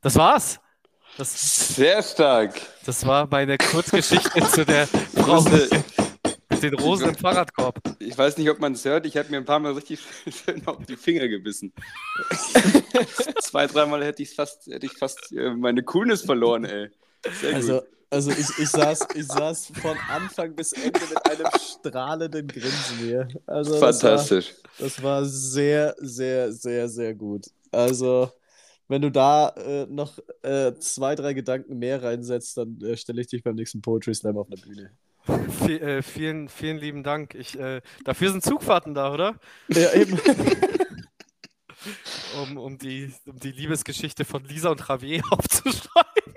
Das 0.00 0.16
war's. 0.16 0.60
Das, 1.16 1.74
Sehr 1.76 2.02
stark. 2.02 2.60
das 2.84 3.06
war 3.06 3.28
meine 3.30 3.56
Kurzgeschichte 3.56 4.40
zu 4.48 4.64
der 4.64 4.88
Frau 4.88 5.40
den, 6.60 6.74
Rosen 6.74 7.08
im 7.10 7.14
Fahrradkorb. 7.14 7.80
Ich 7.98 8.16
weiß 8.16 8.38
nicht, 8.38 8.50
ob 8.50 8.60
man 8.60 8.72
es 8.72 8.84
hört. 8.84 9.06
Ich 9.06 9.16
habe 9.16 9.30
mir 9.30 9.38
ein 9.38 9.44
paar 9.44 9.58
Mal 9.58 9.72
richtig 9.72 10.00
schön 10.28 10.66
auf 10.66 10.84
die 10.86 10.96
Finger 10.96 11.28
gebissen. 11.28 11.72
Zwei, 13.42 13.66
dreimal 13.66 14.04
hätte 14.04 14.22
ich 14.22 14.34
fast, 14.34 14.66
hätte 14.66 14.86
ich 14.86 14.92
fast 14.92 15.32
äh, 15.32 15.50
meine 15.54 15.82
Coolness 15.82 16.22
verloren, 16.22 16.64
ey. 16.64 16.90
Sehr 17.40 17.52
gut. 17.52 17.56
Also, 17.56 17.82
also 18.10 18.30
ich, 18.30 18.58
ich, 18.58 18.68
saß, 18.68 19.08
ich 19.14 19.26
saß 19.26 19.72
von 19.80 19.96
Anfang 20.08 20.54
bis 20.54 20.72
Ende 20.72 21.00
mit 21.08 21.30
einem 21.30 21.46
strahlenden 21.58 22.46
Grinsen 22.46 22.98
hier. 22.98 23.28
Also 23.46 23.72
das 23.72 23.80
war, 23.80 23.92
Fantastisch. 23.92 24.54
das 24.78 25.02
war 25.02 25.24
sehr, 25.24 25.94
sehr, 25.98 26.52
sehr, 26.52 26.88
sehr 26.88 27.14
gut. 27.14 27.46
Also, 27.72 28.30
wenn 28.86 29.02
du 29.02 29.10
da 29.10 29.48
äh, 29.48 29.86
noch 29.86 30.18
äh, 30.42 30.74
zwei, 30.78 31.14
drei 31.14 31.32
Gedanken 31.32 31.78
mehr 31.78 32.02
reinsetzt, 32.02 32.56
dann 32.56 32.80
äh, 32.82 32.96
stelle 32.96 33.20
ich 33.20 33.26
dich 33.26 33.42
beim 33.42 33.56
nächsten 33.56 33.82
Poetry 33.82 34.14
Slam 34.14 34.36
auf 34.36 34.46
eine 34.46 34.60
Bühne. 34.60 34.90
Vi 35.26 35.80
äh, 35.80 36.02
vielen, 36.02 36.48
vielen 36.48 36.78
lieben 36.78 37.02
Dank. 37.02 37.34
Ich, 37.34 37.58
äh, 37.58 37.80
dafür 38.04 38.30
sind 38.30 38.44
Zugfahrten 38.44 38.94
da, 38.94 39.12
oder? 39.12 39.34
Ja, 39.68 39.92
eben. 39.92 40.18
Um, 42.40 42.56
um, 42.56 42.78
die, 42.78 43.12
um 43.26 43.38
die 43.38 43.52
Liebesgeschichte 43.52 44.24
von 44.24 44.42
Lisa 44.44 44.70
und 44.70 44.88
Javier 44.88 45.22
aufzuschreiben. 45.30 46.34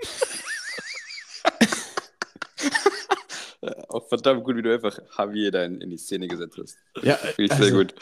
Auch 3.88 4.06
verdammt 4.08 4.44
gut, 4.44 4.56
wie 4.56 4.62
du 4.62 4.72
einfach 4.72 4.98
Javier 5.16 5.50
da 5.50 5.64
in, 5.64 5.80
in 5.80 5.88
die 5.88 5.96
Szene 5.96 6.28
gesetzt 6.28 6.58
hast. 6.58 6.76
ja, 7.02 7.16
Finde 7.16 7.44
ich 7.44 7.52
also, 7.52 7.64
sehr 7.64 7.72
gut. 7.72 7.94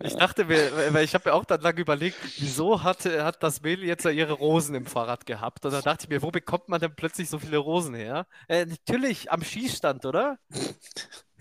Ich 0.00 0.14
dachte 0.14 0.44
mir, 0.44 0.70
weil 0.92 1.04
ich 1.04 1.14
habe 1.14 1.28
mir 1.28 1.34
auch 1.34 1.44
dann 1.44 1.60
lange 1.60 1.80
überlegt, 1.80 2.16
wieso 2.38 2.82
hat, 2.84 3.04
hat 3.04 3.42
das 3.42 3.62
Mädel 3.62 3.84
jetzt 3.84 4.04
ja 4.04 4.10
ihre 4.10 4.34
Rosen 4.34 4.74
im 4.76 4.86
Fahrrad 4.86 5.26
gehabt? 5.26 5.64
Und 5.64 5.72
dann 5.72 5.82
dachte 5.82 6.04
ich 6.04 6.08
mir, 6.08 6.22
wo 6.22 6.30
bekommt 6.30 6.68
man 6.68 6.80
denn 6.80 6.94
plötzlich 6.94 7.28
so 7.28 7.38
viele 7.38 7.58
Rosen 7.58 7.94
her? 7.94 8.26
Äh, 8.46 8.66
natürlich 8.66 9.32
am 9.32 9.42
Schießstand, 9.42 10.06
oder? 10.06 10.38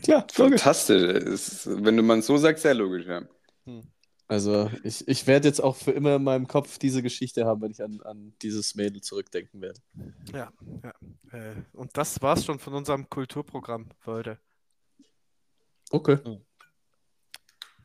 Ja, 0.06 0.26
logisch. 0.38 0.62
Fantastisch. 0.62 1.04
Ist, 1.24 1.68
wenn 1.84 1.98
du 1.98 2.04
man 2.04 2.22
so 2.22 2.38
sagt, 2.38 2.60
sehr 2.60 2.74
logisch, 2.74 3.06
ja. 3.06 3.22
Also, 4.28 4.70
ich, 4.84 5.08
ich 5.08 5.26
werde 5.26 5.48
jetzt 5.48 5.64
auch 5.64 5.76
für 5.76 5.92
immer 5.92 6.16
in 6.16 6.24
meinem 6.24 6.48
Kopf 6.48 6.80
diese 6.80 7.02
Geschichte 7.02 7.46
haben, 7.46 7.62
wenn 7.62 7.72
ich 7.72 7.82
an, 7.82 8.02
an 8.02 8.34
dieses 8.42 8.76
Mädel 8.76 9.02
zurückdenken 9.02 9.62
werde. 9.62 9.80
Ja, 10.34 10.52
ja. 10.84 10.94
Äh, 11.32 11.56
und 11.74 11.96
das 11.96 12.22
war's 12.22 12.44
schon 12.44 12.60
von 12.60 12.74
unserem 12.74 13.10
Kulturprogramm 13.10 13.90
für 14.00 14.12
heute. 14.12 14.40
Okay. 15.92 16.18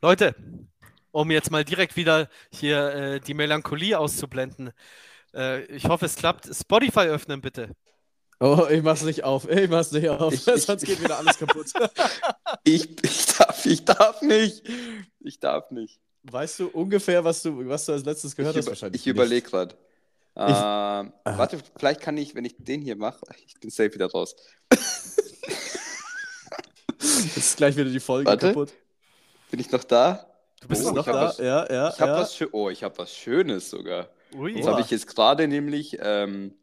Leute, 0.03 0.35
um 1.11 1.31
jetzt 1.31 1.49
mal 1.49 1.63
direkt 1.63 1.95
wieder 1.95 2.27
hier 2.51 2.89
äh, 2.93 3.19
die 3.21 3.33
Melancholie 3.33 3.97
auszublenden. 3.97 4.71
Äh, 5.33 5.63
ich 5.67 5.85
hoffe, 5.85 6.05
es 6.07 6.15
klappt. 6.17 6.53
Spotify 6.53 7.07
öffnen, 7.07 7.39
bitte. 7.39 7.69
Oh, 8.41 8.67
ich 8.69 8.83
mach's 8.83 9.03
nicht 9.03 9.23
auf. 9.23 9.49
Ich 9.49 9.69
mach's 9.69 9.93
nicht 9.93 10.09
auf. 10.09 10.33
Ich- 10.33 10.45
ich- 10.47 10.63
Sonst 10.63 10.83
geht 10.85 11.01
wieder 11.01 11.17
alles 11.17 11.37
kaputt. 11.39 11.67
Ich, 12.65 13.01
ich, 13.03 13.25
darf, 13.37 13.65
ich 13.65 13.83
darf 13.85 14.21
nicht. 14.21 14.63
Ich 15.21 15.39
darf 15.39 15.71
nicht. 15.71 15.99
weißt 16.23 16.59
du 16.59 16.67
ungefähr, 16.67 17.23
was 17.23 17.41
du, 17.41 17.67
was 17.67 17.85
du 17.85 17.93
als 17.93 18.03
letztes 18.05 18.35
gehört 18.35 18.55
ich 18.55 18.57
hast? 18.59 18.65
über, 18.65 18.71
Wahrscheinlich. 18.71 19.01
ich 19.01 19.07
überlege 19.07 19.49
gerade. 19.49 19.75
Ähm, 20.35 20.45
Ah. 20.45 21.05
warte, 21.23 21.59
vielleicht 21.77 22.01
kann 22.01 22.17
ich, 22.17 22.35
wenn 22.35 22.43
ich 22.45 22.55
den 22.57 22.81
hier 22.81 22.95
mache, 22.97 23.21
ich 23.45 23.53
bin 23.59 23.69
safe 23.69 23.93
wieder 23.93 24.09
raus. 24.11 24.35
Jetzt 26.99 27.37
ist 27.37 27.57
gleich 27.57 27.75
wieder 27.77 27.89
die 27.89 27.99
Folge 27.99 28.27
Warte. 28.29 28.47
kaputt. 28.47 28.73
Bin 29.53 29.59
ich 29.59 29.71
noch 29.71 29.83
da? 29.83 30.25
Du 30.61 30.67
bist 30.67 30.83
Oh, 30.83 30.89
noch 30.91 31.05
da? 31.05 31.13
was- 31.13 31.37
ja, 31.37 31.71
ja. 31.71 31.89
Ich 31.93 31.99
habe 32.01 32.13
ja. 32.13 32.17
was, 32.21 32.41
oh, 32.53 32.71
ich 32.71 32.83
hab 32.83 32.97
was 32.97 33.13
Schönes 33.15 33.69
sogar. 33.69 34.09
Ui. 34.35 34.55
Das 34.55 34.65
habe 34.65 34.81
ich 34.81 34.89
jetzt 34.89 35.05
gerade 35.05 35.47
nämlich 35.47 35.95
ähm, 36.01 36.55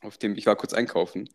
auf 0.00 0.16
dem, 0.16 0.34
ich 0.38 0.46
war 0.46 0.56
kurz 0.56 0.72
einkaufen, 0.72 1.28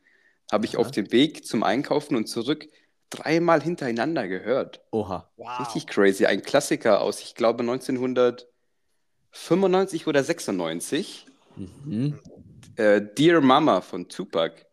habe 0.52 0.66
ich 0.66 0.74
Aha. 0.74 0.82
auf 0.82 0.90
dem 0.90 1.12
Weg 1.12 1.46
zum 1.46 1.62
Einkaufen 1.62 2.16
und 2.16 2.26
zurück 2.26 2.68
dreimal 3.12 3.62
hintereinander 3.62 4.28
gehört. 4.28 4.82
Oha. 4.90 5.30
Wow. 5.38 5.60
Richtig 5.60 5.86
crazy. 5.86 6.26
Ein 6.26 6.42
Klassiker 6.42 7.02
aus, 7.02 7.22
ich 7.22 7.36
glaube, 7.36 7.62
1995 7.62 10.08
oder 10.08 10.24
96. 10.24 11.28
Mhm. 11.58 12.20
Äh, 12.76 13.02
Dear 13.16 13.42
Mama 13.42 13.82
von 13.82 14.10
Tupac. 14.10 14.66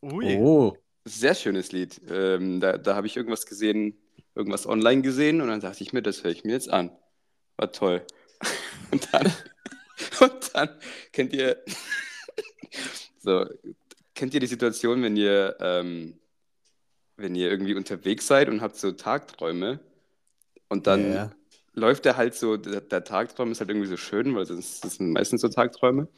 Ui. 0.00 0.38
Oh. 0.38 0.74
Sehr 1.04 1.34
schönes 1.34 1.70
Lied. 1.72 2.00
Ähm, 2.10 2.60
da 2.60 2.78
da 2.78 2.94
habe 2.96 3.06
ich 3.06 3.18
irgendwas 3.18 3.44
gesehen, 3.44 3.98
irgendwas 4.34 4.66
online 4.66 5.02
gesehen 5.02 5.40
und 5.40 5.48
dann 5.48 5.60
dachte 5.60 5.82
ich 5.82 5.92
mir, 5.92 6.02
das 6.02 6.22
höre 6.24 6.30
ich 6.30 6.44
mir 6.44 6.52
jetzt 6.52 6.70
an. 6.70 6.90
War 7.56 7.72
toll. 7.72 8.02
Und 8.90 9.06
dann, 9.12 9.32
und 10.20 10.50
dann 10.54 10.68
kennt 11.12 11.32
ihr, 11.32 11.62
so, 13.18 13.46
kennt 14.14 14.34
ihr 14.34 14.40
die 14.40 14.46
Situation, 14.46 15.02
wenn 15.02 15.16
ihr, 15.16 15.56
ähm, 15.60 16.18
wenn 17.16 17.34
ihr 17.34 17.50
irgendwie 17.50 17.74
unterwegs 17.74 18.26
seid 18.26 18.48
und 18.48 18.60
habt 18.62 18.76
so 18.76 18.90
Tagträume 18.92 19.78
und 20.68 20.86
dann 20.86 21.12
Ja. 21.12 21.30
läuft 21.74 22.04
der 22.04 22.16
halt 22.16 22.34
so, 22.34 22.56
der, 22.56 22.80
der 22.80 23.04
Tagtraum 23.04 23.52
ist 23.52 23.60
halt 23.60 23.70
irgendwie 23.70 23.88
so 23.88 23.96
schön, 23.96 24.34
weil 24.34 24.46
das, 24.46 24.80
das 24.80 24.94
sind 24.96 25.12
meistens 25.12 25.42
so 25.42 25.48
Tagträume. 25.48 26.08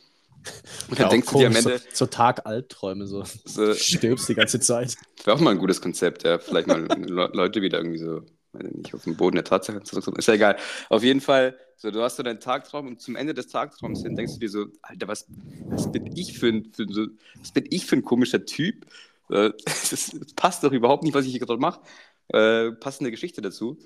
Und 0.88 0.98
dann 0.98 1.10
denkst 1.10 1.28
du 1.30 1.38
dir 1.38 1.46
am 1.48 1.56
Ende, 1.56 1.78
So, 1.78 1.84
so 1.92 2.06
Tag-Albträume, 2.06 3.06
so. 3.06 3.24
so, 3.44 3.66
Du 3.66 3.74
stirbst 3.76 4.28
die 4.28 4.34
ganze 4.34 4.60
Zeit. 4.60 4.96
Wäre 5.24 5.36
auch 5.36 5.40
mal 5.40 5.50
ein 5.50 5.58
gutes 5.58 5.80
Konzept, 5.80 6.24
ja. 6.24 6.38
Vielleicht 6.38 6.66
mal 6.66 6.82
Le 6.98 7.30
Leute 7.32 7.62
wieder 7.62 7.78
irgendwie 7.78 7.98
so, 7.98 8.22
weiß 8.52 8.66
ich 8.66 8.74
nicht 8.74 8.94
auf 8.94 9.04
den 9.04 9.16
Boden 9.16 9.36
der 9.36 9.44
Tatsachen 9.44 9.84
zurückkommen. 9.84 10.16
Ist 10.18 10.28
ja 10.28 10.34
egal. 10.34 10.56
Auf 10.88 11.02
jeden 11.02 11.20
Fall, 11.20 11.56
so, 11.76 11.90
du 11.90 12.02
hast 12.02 12.16
so 12.16 12.22
deinen 12.22 12.40
Tagtraum 12.40 12.86
und 12.88 13.00
zum 13.00 13.16
Ende 13.16 13.34
des 13.34 13.48
Tagtraums 13.48 14.02
hin 14.02 14.16
denkst 14.16 14.34
du 14.34 14.38
dir 14.40 14.50
so, 14.50 14.66
Alter, 14.82 15.08
was, 15.08 15.26
was 15.66 15.90
bin 15.92 16.16
ich 16.16 16.38
für 16.38 16.48
ein, 16.48 16.72
für 16.74 16.86
so, 16.90 17.06
was 17.40 17.52
bin 17.52 17.66
ich 17.70 17.86
für 17.86 17.96
ein 17.96 18.04
komischer 18.04 18.44
Typ? 18.44 18.86
Äh, 19.30 19.50
Das, 19.64 19.90
das 19.90 20.32
passt 20.34 20.64
doch 20.64 20.72
überhaupt 20.72 21.04
nicht, 21.04 21.14
was 21.14 21.24
ich 21.26 21.32
hier 21.32 21.40
gerade 21.40 21.58
mache. 21.60 21.80
Äh, 22.28 22.72
passende 22.72 23.10
Geschichte 23.10 23.42
dazu. 23.42 23.78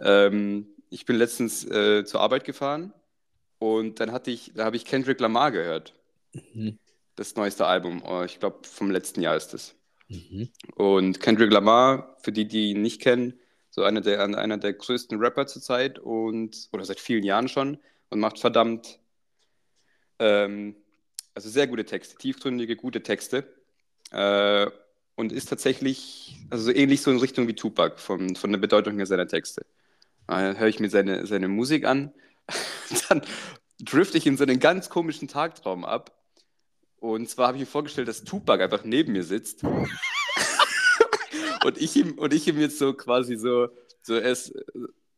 Ähm, 0.00 0.66
ich 0.90 1.04
bin 1.06 1.16
letztens 1.16 1.64
äh, 1.64 2.04
zur 2.04 2.20
Arbeit 2.20 2.44
gefahren 2.44 2.92
und 3.60 4.00
dann 4.00 4.10
hatte 4.10 4.30
ich, 4.30 4.52
da 4.54 4.64
habe 4.64 4.76
ich 4.76 4.84
Kendrick 4.84 5.20
Lamar 5.20 5.52
gehört. 5.52 5.94
Mhm. 6.32 6.78
Das 7.14 7.36
neueste 7.36 7.66
Album. 7.66 8.02
Oh, 8.04 8.22
ich 8.24 8.40
glaube, 8.40 8.66
vom 8.66 8.90
letzten 8.90 9.20
Jahr 9.20 9.36
ist 9.36 9.52
es. 9.52 9.76
Mhm. 10.08 10.48
Und 10.74 11.20
Kendrick 11.20 11.52
Lamar, 11.52 12.16
für 12.22 12.32
die, 12.32 12.48
die 12.48 12.70
ihn 12.70 12.80
nicht 12.80 13.02
kennen, 13.02 13.38
so 13.68 13.84
einer 13.84 14.00
der, 14.00 14.22
einer 14.22 14.56
der 14.56 14.72
größten 14.72 15.18
Rapper 15.18 15.46
zurzeit 15.46 15.98
und 15.98 16.68
oder 16.72 16.84
seit 16.86 16.98
vielen 16.98 17.22
Jahren 17.22 17.48
schon 17.48 17.78
und 18.08 18.18
macht 18.18 18.38
verdammt 18.38 18.98
ähm, 20.18 20.74
also 21.34 21.50
sehr 21.50 21.66
gute 21.66 21.84
Texte, 21.84 22.16
tiefgründige, 22.16 22.76
gute 22.76 23.02
Texte. 23.02 23.44
Äh, 24.10 24.70
und 25.16 25.32
ist 25.32 25.50
tatsächlich 25.50 26.38
also 26.48 26.64
so 26.64 26.72
ähnlich 26.72 27.02
so 27.02 27.10
in 27.10 27.18
Richtung 27.18 27.46
wie 27.46 27.54
Tupac 27.54 28.00
von, 28.00 28.36
von 28.36 28.52
der 28.52 28.58
Bedeutung 28.58 28.96
her 28.96 29.04
seiner 29.04 29.28
Texte. 29.28 29.66
Dann 30.26 30.58
höre 30.58 30.68
ich 30.68 30.80
mir 30.80 30.88
seine, 30.88 31.26
seine 31.26 31.48
Musik 31.48 31.84
an, 31.84 32.14
dann 33.08 33.22
drifte 33.80 34.18
ich 34.18 34.26
in 34.26 34.36
so 34.36 34.44
einen 34.44 34.60
ganz 34.60 34.90
komischen 34.90 35.28
Tagtraum 35.28 35.84
ab. 35.84 36.16
Und 36.96 37.30
zwar 37.30 37.48
habe 37.48 37.56
ich 37.56 37.62
mir 37.62 37.66
vorgestellt, 37.66 38.08
dass 38.08 38.24
Tupac 38.24 38.62
einfach 38.62 38.84
neben 38.84 39.12
mir 39.12 39.24
sitzt. 39.24 39.64
und, 41.64 41.78
ich 41.78 41.96
ihm, 41.96 42.18
und 42.18 42.34
ich 42.34 42.46
ihm 42.46 42.60
jetzt 42.60 42.78
so 42.78 42.92
quasi 42.92 43.36
so, 43.36 43.68
so 44.02 44.14
er, 44.14 44.30
ist, 44.30 44.52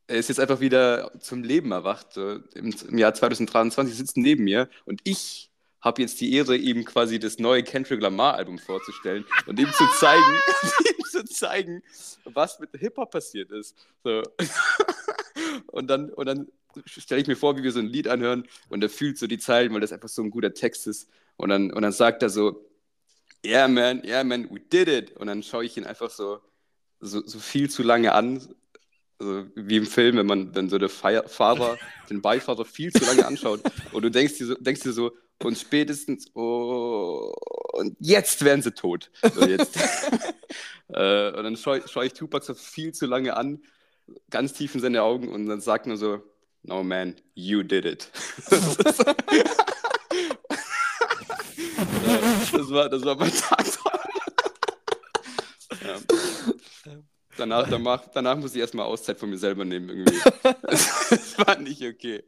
er 0.06 0.16
ist 0.16 0.28
jetzt 0.28 0.38
einfach 0.38 0.60
wieder 0.60 1.10
zum 1.20 1.42
Leben 1.42 1.72
erwacht. 1.72 2.12
So 2.12 2.38
im, 2.54 2.72
Im 2.88 2.98
Jahr 2.98 3.14
2023 3.14 3.96
sitzt 3.96 4.16
neben 4.16 4.44
mir 4.44 4.68
und 4.84 5.00
ich 5.04 5.50
habe 5.82 6.00
jetzt 6.00 6.20
die 6.20 6.32
Ehre, 6.32 6.56
ihm 6.56 6.84
quasi 6.84 7.18
das 7.18 7.38
neue 7.38 7.64
Kendrick 7.64 8.00
Lamar-Album 8.00 8.58
vorzustellen 8.60 9.26
und 9.46 9.58
ihm 9.58 9.70
zu 9.72 9.84
zeigen, 9.98 10.22
ihm 10.98 11.04
zu 11.04 11.24
zeigen, 11.24 11.82
was 12.24 12.60
mit 12.60 12.70
Hip-Hop 12.78 13.10
passiert 13.10 13.50
ist. 13.50 13.76
So. 14.04 14.22
und 15.66 15.88
dann, 15.88 16.10
und 16.10 16.26
dann 16.26 16.46
stelle 16.86 17.20
ich 17.20 17.26
mir 17.26 17.36
vor, 17.36 17.56
wie 17.56 17.62
wir 17.62 17.72
so 17.72 17.80
ein 17.80 17.86
Lied 17.86 18.08
anhören 18.08 18.46
und 18.68 18.82
er 18.82 18.90
fühlt 18.90 19.18
so 19.18 19.26
die 19.26 19.38
Zeilen, 19.38 19.72
weil 19.72 19.80
das 19.80 19.92
einfach 19.92 20.08
so 20.08 20.22
ein 20.22 20.30
guter 20.30 20.54
Text 20.54 20.86
ist. 20.86 21.08
Und 21.36 21.48
dann, 21.48 21.72
und 21.72 21.82
dann 21.82 21.92
sagt 21.92 22.22
er 22.22 22.30
so, 22.30 22.68
yeah 23.44 23.68
man, 23.68 24.04
yeah 24.04 24.24
man, 24.24 24.48
we 24.50 24.60
did 24.60 24.88
it. 24.88 25.16
Und 25.16 25.26
dann 25.26 25.42
schaue 25.42 25.64
ich 25.64 25.76
ihn 25.76 25.84
einfach 25.84 26.10
so, 26.10 26.40
so, 27.00 27.26
so 27.26 27.38
viel 27.38 27.70
zu 27.70 27.82
lange 27.82 28.12
an, 28.12 28.46
also 29.18 29.46
wie 29.54 29.76
im 29.76 29.86
Film, 29.86 30.16
wenn 30.16 30.26
man, 30.26 30.54
wenn 30.54 30.68
so 30.68 30.78
der 30.78 30.88
Fahrer 30.88 31.78
den 32.10 32.20
Beifahrer 32.22 32.64
viel 32.64 32.92
zu 32.92 33.04
lange 33.04 33.26
anschaut 33.26 33.60
und 33.92 34.02
du 34.02 34.10
denkst 34.10 34.38
dir 34.38 34.46
so, 34.46 34.54
denkst 34.54 34.82
dir 34.82 34.92
so 34.92 35.12
und 35.42 35.58
spätestens, 35.58 36.26
oh, 36.34 37.32
und 37.72 37.96
jetzt 38.00 38.44
wären 38.44 38.62
sie 38.62 38.72
tot. 38.72 39.10
So 39.34 39.46
jetzt. 39.46 39.76
äh, 40.88 41.30
und 41.32 41.44
dann 41.44 41.56
schaue 41.56 41.82
schau 41.86 42.02
ich 42.02 42.12
Tupac 42.12 42.44
so 42.44 42.54
viel 42.54 42.92
zu 42.92 43.06
lange 43.06 43.36
an, 43.36 43.62
ganz 44.30 44.52
tief 44.52 44.74
in 44.74 44.80
seine 44.80 45.02
Augen 45.02 45.28
und 45.28 45.46
dann 45.46 45.60
sagt 45.60 45.86
nur 45.86 45.96
so, 45.96 46.22
no 46.62 46.82
man, 46.82 47.16
you 47.34 47.62
did 47.62 47.84
it. 47.84 48.10
das, 52.52 52.70
war, 52.70 52.88
das 52.88 53.04
war 53.04 53.16
mein 53.16 53.32
Tag. 53.32 53.66
ja. 55.82 55.98
Danach, 57.36 57.68
danach, 57.68 58.08
danach 58.12 58.36
muss 58.36 58.54
ich 58.54 58.60
erstmal 58.60 58.86
Auszeit 58.86 59.18
von 59.18 59.30
mir 59.30 59.38
selber 59.38 59.64
nehmen 59.64 59.88
irgendwie. 59.88 60.18
das 60.62 61.38
war 61.38 61.58
nicht 61.58 61.82
okay. 61.82 62.22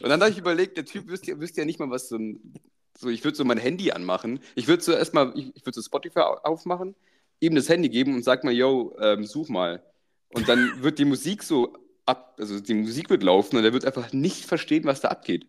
Und 0.00 0.08
dann 0.08 0.20
habe 0.20 0.30
ich 0.30 0.38
überlegt, 0.38 0.76
der 0.76 0.84
Typ 0.84 1.08
wüsste, 1.08 1.38
wüsste 1.40 1.62
ja 1.62 1.64
nicht 1.64 1.80
mal, 1.80 1.90
was 1.90 2.08
so 2.08 2.16
ein. 2.16 2.54
So, 2.98 3.10
ich 3.10 3.24
würde 3.24 3.36
so 3.36 3.44
mein 3.44 3.58
Handy 3.58 3.90
anmachen. 3.90 4.40
Ich 4.54 4.68
würde 4.68 4.82
so 4.82 4.92
erstmal, 4.92 5.32
ich, 5.36 5.54
ich 5.54 5.66
würde 5.66 5.74
so 5.74 5.82
Spotify 5.82 6.20
aufmachen, 6.20 6.94
ihm 7.40 7.54
das 7.54 7.68
Handy 7.68 7.90
geben 7.90 8.14
und 8.14 8.22
sag 8.22 8.44
mal, 8.44 8.54
yo, 8.54 8.96
ähm, 8.98 9.24
such 9.24 9.50
mal. 9.50 9.82
Und 10.30 10.48
dann 10.48 10.82
wird 10.82 10.98
die 10.98 11.04
Musik 11.04 11.42
so 11.42 11.76
ab, 12.06 12.36
also 12.38 12.60
die 12.60 12.74
Musik 12.74 13.10
wird 13.10 13.22
laufen 13.22 13.56
und 13.56 13.64
er 13.64 13.72
wird 13.72 13.84
einfach 13.84 14.12
nicht 14.12 14.44
verstehen, 14.46 14.84
was 14.84 15.00
da 15.00 15.08
abgeht. 15.08 15.46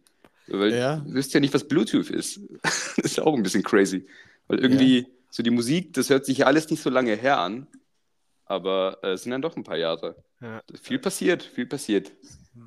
Weil 0.47 0.73
Ja. 0.73 0.97
du 0.97 1.13
wisst 1.13 1.33
ja 1.33 1.39
nicht, 1.39 1.53
was 1.53 1.67
Bluetooth 1.67 2.09
ist. 2.09 2.39
das 2.63 2.97
ist 2.97 3.17
ja 3.17 3.23
auch 3.23 3.35
ein 3.35 3.43
bisschen 3.43 3.63
crazy. 3.63 4.05
Weil 4.47 4.59
irgendwie, 4.59 5.07
so 5.29 5.43
die 5.43 5.49
Musik, 5.51 5.93
das 5.93 6.09
hört 6.09 6.25
sich 6.25 6.39
ja 6.39 6.45
alles 6.47 6.69
nicht 6.69 6.81
so 6.81 6.89
lange 6.89 7.15
her 7.15 7.39
an. 7.39 7.67
Aber 8.45 8.99
äh, 9.03 9.11
es 9.11 9.23
sind 9.23 9.31
dann 9.31 9.41
doch 9.41 9.57
ein 9.57 9.63
paar 9.63 9.77
Jahre. 9.77 10.15
Ja. 10.41 10.61
Viel 10.81 10.99
passiert, 10.99 11.43
viel 11.43 11.65
passiert. 11.65 12.11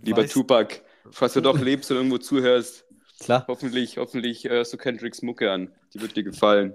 Lieber 0.02 0.22
Weißt- 0.22 0.32
Tupac, 0.32 0.82
falls 1.10 1.32
du 1.32 1.40
doch 1.40 1.58
lebst 1.60 1.90
und 1.90 1.96
irgendwo 1.96 2.18
zuhörst, 2.18 2.84
Klar. 3.18 3.44
hoffentlich, 3.48 3.96
hoffentlich 3.96 4.44
hörst 4.44 4.72
du 4.72 4.76
Kendricks 4.76 5.22
Mucke 5.22 5.50
an. 5.50 5.72
Die 5.94 6.00
wird 6.00 6.16
dir 6.16 6.22
gefallen. 6.22 6.74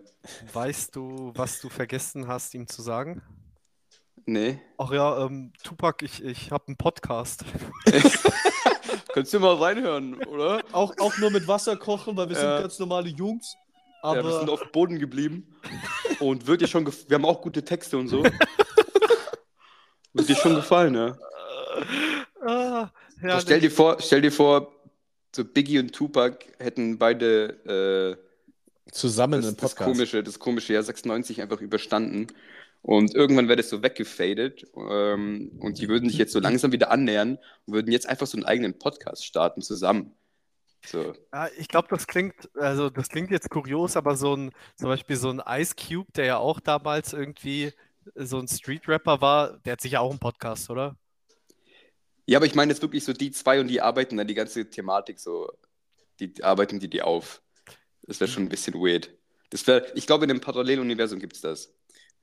Weißt 0.54 0.96
du, 0.96 1.32
was 1.36 1.62
du 1.62 1.70
vergessen 1.70 2.28
hast, 2.28 2.54
ihm 2.56 2.68
zu 2.68 2.82
sagen? 2.82 3.22
Nee. 4.26 4.60
Ach 4.78 4.92
ja, 4.92 5.26
ähm, 5.26 5.54
Tupac, 5.64 6.04
ich, 6.04 6.24
ich 6.24 6.52
habe 6.52 6.68
einen 6.68 6.78
Podcast. 6.78 7.46
Könntest 9.14 9.34
du 9.34 9.40
mal 9.40 9.54
reinhören, 9.56 10.16
oder? 10.26 10.64
Auch, 10.72 10.94
auch 11.00 11.18
nur 11.20 11.30
mit 11.32 11.48
Wasser 11.48 11.76
kochen, 11.78 12.18
weil 12.18 12.30
wir 12.30 12.36
Ja. 12.36 12.42
sind 12.56 12.62
ganz 12.64 12.80
normale 12.80 13.10
Jungs. 13.10 13.56
ja, 14.04 14.16
wir 14.16 14.24
sind 14.24 14.42
Aber 14.44 14.54
auf 14.54 14.62
dem 14.62 14.72
Boden 14.72 15.00
geblieben. 15.00 15.56
Und 16.20 16.48
wird 16.48 16.62
dir 16.62 16.68
schon 16.68 16.86
gef- 16.88 17.08
Wir 17.08 17.16
haben 17.16 17.26
auch 17.26 17.42
gute 17.42 17.64
Texte 17.64 17.98
und 17.98 18.08
so. 18.08 18.24
wird 20.14 20.28
dir 20.30 20.36
schon 20.36 20.56
gefallen, 20.56 20.96
ja. 20.96 21.18
Ah, 22.46 22.90
Ja, 23.22 23.40
stell, 23.40 23.60
dir 23.60 23.72
vor, 23.72 23.98
stell 24.00 24.22
dir 24.22 24.32
vor, 24.32 24.72
so 25.36 25.44
Biggie 25.46 25.80
und 25.80 25.94
Tupac 25.94 26.46
hätten 26.60 26.98
beide 26.98 28.18
äh, 28.88 28.92
zusammen 28.92 29.42
das, 29.42 29.52
im 29.52 29.58
das, 29.58 29.72
Podcast. 29.76 29.92
komische, 29.92 30.24
das 30.24 30.40
komische 30.40 30.74
Jahr 30.74 30.84
96 30.84 31.42
einfach 31.42 31.62
überstanden. 31.62 32.28
Und 32.86 33.16
irgendwann 33.16 33.48
wäre 33.48 33.58
das 33.58 33.70
so 33.70 33.82
weggefadet. 33.82 34.68
Ähm, 34.76 35.52
und 35.60 35.80
die 35.80 35.90
würden 35.90 36.08
sich 36.08 36.20
jetzt 36.20 36.34
so 36.34 36.40
langsam 36.40 36.72
wieder 36.72 36.92
annähern 36.92 37.40
und 37.66 37.74
würden 37.74 37.92
jetzt 37.92 38.08
einfach 38.08 38.28
so 38.28 38.38
einen 38.38 38.46
eigenen 38.46 38.78
Podcast 38.78 39.26
starten 39.26 39.64
zusammen. 39.64 40.14
So. 40.86 41.16
Ja, 41.34 41.48
ich 41.58 41.68
glaube, 41.68 41.88
das 41.90 42.06
klingt, 42.06 42.36
also 42.54 42.92
das 42.92 43.10
klingt 43.10 43.32
jetzt 43.32 43.50
kurios, 43.50 43.98
aber 43.98 44.16
so 44.16 44.36
ein, 44.36 44.52
zum 44.76 44.90
Beispiel 44.90 45.16
so 45.16 45.32
ein 45.32 45.42
Ice 45.60 45.74
Cube, 45.76 46.12
der 46.16 46.26
ja 46.26 46.38
auch 46.38 46.60
damals 46.60 47.14
irgendwie 47.14 47.74
so 48.14 48.38
ein 48.38 48.48
Street-Rapper 48.48 49.20
war, 49.20 49.58
der 49.66 49.74
hat 49.74 49.82
sicher 49.82 50.02
auch 50.02 50.12
einen 50.12 50.20
Podcast, 50.20 50.70
oder? 50.70 50.96
Ja, 52.28 52.38
aber 52.38 52.46
ich 52.46 52.54
meine 52.54 52.72
jetzt 52.72 52.84
wirklich 52.84 53.04
so 53.04 53.14
die 53.14 53.32
zwei 53.32 53.60
und 53.60 53.68
die 53.68 53.82
arbeiten 53.82 54.18
dann 54.18 54.28
die 54.28 54.36
ganze 54.36 54.70
Thematik 54.70 55.20
so, 55.20 55.52
die 56.20 56.44
arbeiten 56.44 56.80
die 56.80 56.88
die 56.88 57.02
auf. 57.02 57.42
Das 58.04 58.20
wäre 58.20 58.30
schon 58.30 58.44
ein 58.44 58.50
bisschen 58.50 58.76
weird. 58.76 59.10
Das 59.50 59.66
wäre, 59.66 59.92
ich 59.96 60.06
glaube, 60.06 60.26
in 60.26 60.30
einem 60.30 60.42
Paralleluniversum 60.42 61.20
gibt 61.20 61.34
es 61.34 61.42
das. 61.42 61.74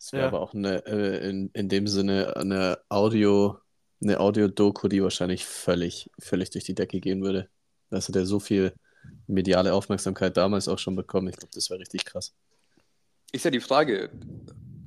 Das 0.02 0.12
wäre 0.12 0.22
Ja. 0.22 0.28
aber 0.30 0.40
auch 0.40 0.52
eine, 0.52 0.84
äh, 0.84 1.30
in, 1.30 1.50
in 1.52 1.68
dem 1.68 1.86
Sinne 1.86 2.34
eine 2.36 2.76
Audio, 2.88 3.56
eine 4.02 4.18
Audio-Doku, 4.18 4.88
die 4.88 5.00
wahrscheinlich 5.00 5.46
völlig, 5.46 6.10
völlig 6.18 6.50
durch 6.50 6.64
die 6.64 6.74
Decke 6.74 6.98
gehen 6.98 7.22
würde. 7.22 7.48
Das 7.88 8.08
hat 8.08 8.16
ja 8.16 8.24
so 8.24 8.40
viel 8.40 8.72
mediale 9.28 9.72
Aufmerksamkeit 9.72 10.36
damals 10.36 10.66
auch 10.66 10.80
schon 10.80 10.96
bekommen. 10.96 11.28
Ich 11.28 11.36
glaube, 11.36 11.52
das 11.54 11.70
wäre 11.70 11.78
richtig 11.78 12.04
krass. 12.04 12.34
Ist 13.30 13.44
ja 13.44 13.52
die 13.52 13.60
Frage, 13.60 14.10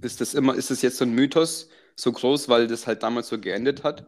ist 0.01 0.19
das 0.19 0.33
immer, 0.33 0.53
ist 0.53 0.69
das 0.69 0.81
jetzt 0.81 0.97
so 0.97 1.05
ein 1.05 1.13
Mythos 1.13 1.69
so 1.95 2.11
groß, 2.11 2.49
weil 2.49 2.67
das 2.67 2.85
halt 2.85 3.01
damals 3.01 3.29
so 3.29 3.39
geendet 3.39 3.85
hat? 3.85 4.05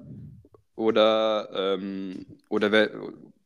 Oder, 0.76 1.50
ähm, 1.54 2.26
oder 2.50 2.74
wer, 2.74 2.92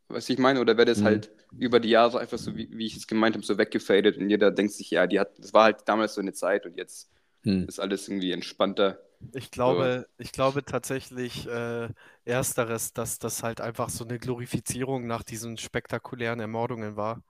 was 0.08 0.28
ich 0.32 0.40
meine, 0.40 0.62
oder 0.62 0.78
wäre 0.78 0.88
das 0.88 1.02
Mhm. 1.02 1.06
halt 1.06 1.30
über 1.60 1.80
die 1.80 1.90
Jahre 1.90 2.20
einfach 2.22 2.40
so, 2.40 2.56
wie, 2.56 2.70
wie 2.72 2.88
ich 2.88 2.96
es 2.98 3.06
gemeint 3.06 3.36
habe, 3.36 3.46
so 3.46 3.60
weggefadet 3.60 4.18
und 4.18 4.32
jeder 4.32 4.50
denkt 4.50 4.74
sich, 4.74 4.90
ja, 4.90 5.06
die 5.06 5.20
hat, 5.20 5.38
das 5.38 5.54
war 5.54 5.66
halt 5.66 5.78
damals 5.86 6.16
so 6.16 6.22
eine 6.22 6.34
Zeit 6.34 6.66
und 6.66 6.76
jetzt 6.76 7.08
Hm. 7.44 7.68
ist 7.68 7.80
alles 7.80 8.08
irgendwie 8.08 8.32
entspannter. 8.32 9.00
Ich 9.34 9.52
glaube, 9.52 10.08
ich 10.18 10.32
glaube 10.32 10.66
tatsächlich 10.66 11.48
äh, 11.48 11.90
ersteres, 12.26 12.94
dass 12.94 13.20
das 13.20 13.44
halt 13.44 13.62
einfach 13.62 13.90
so 13.90 14.04
eine 14.04 14.18
Glorifizierung 14.20 15.06
nach 15.06 15.24
diesen 15.24 15.58
spektakulären 15.58 16.40
Ermordungen 16.40 16.96
war. 16.96 17.22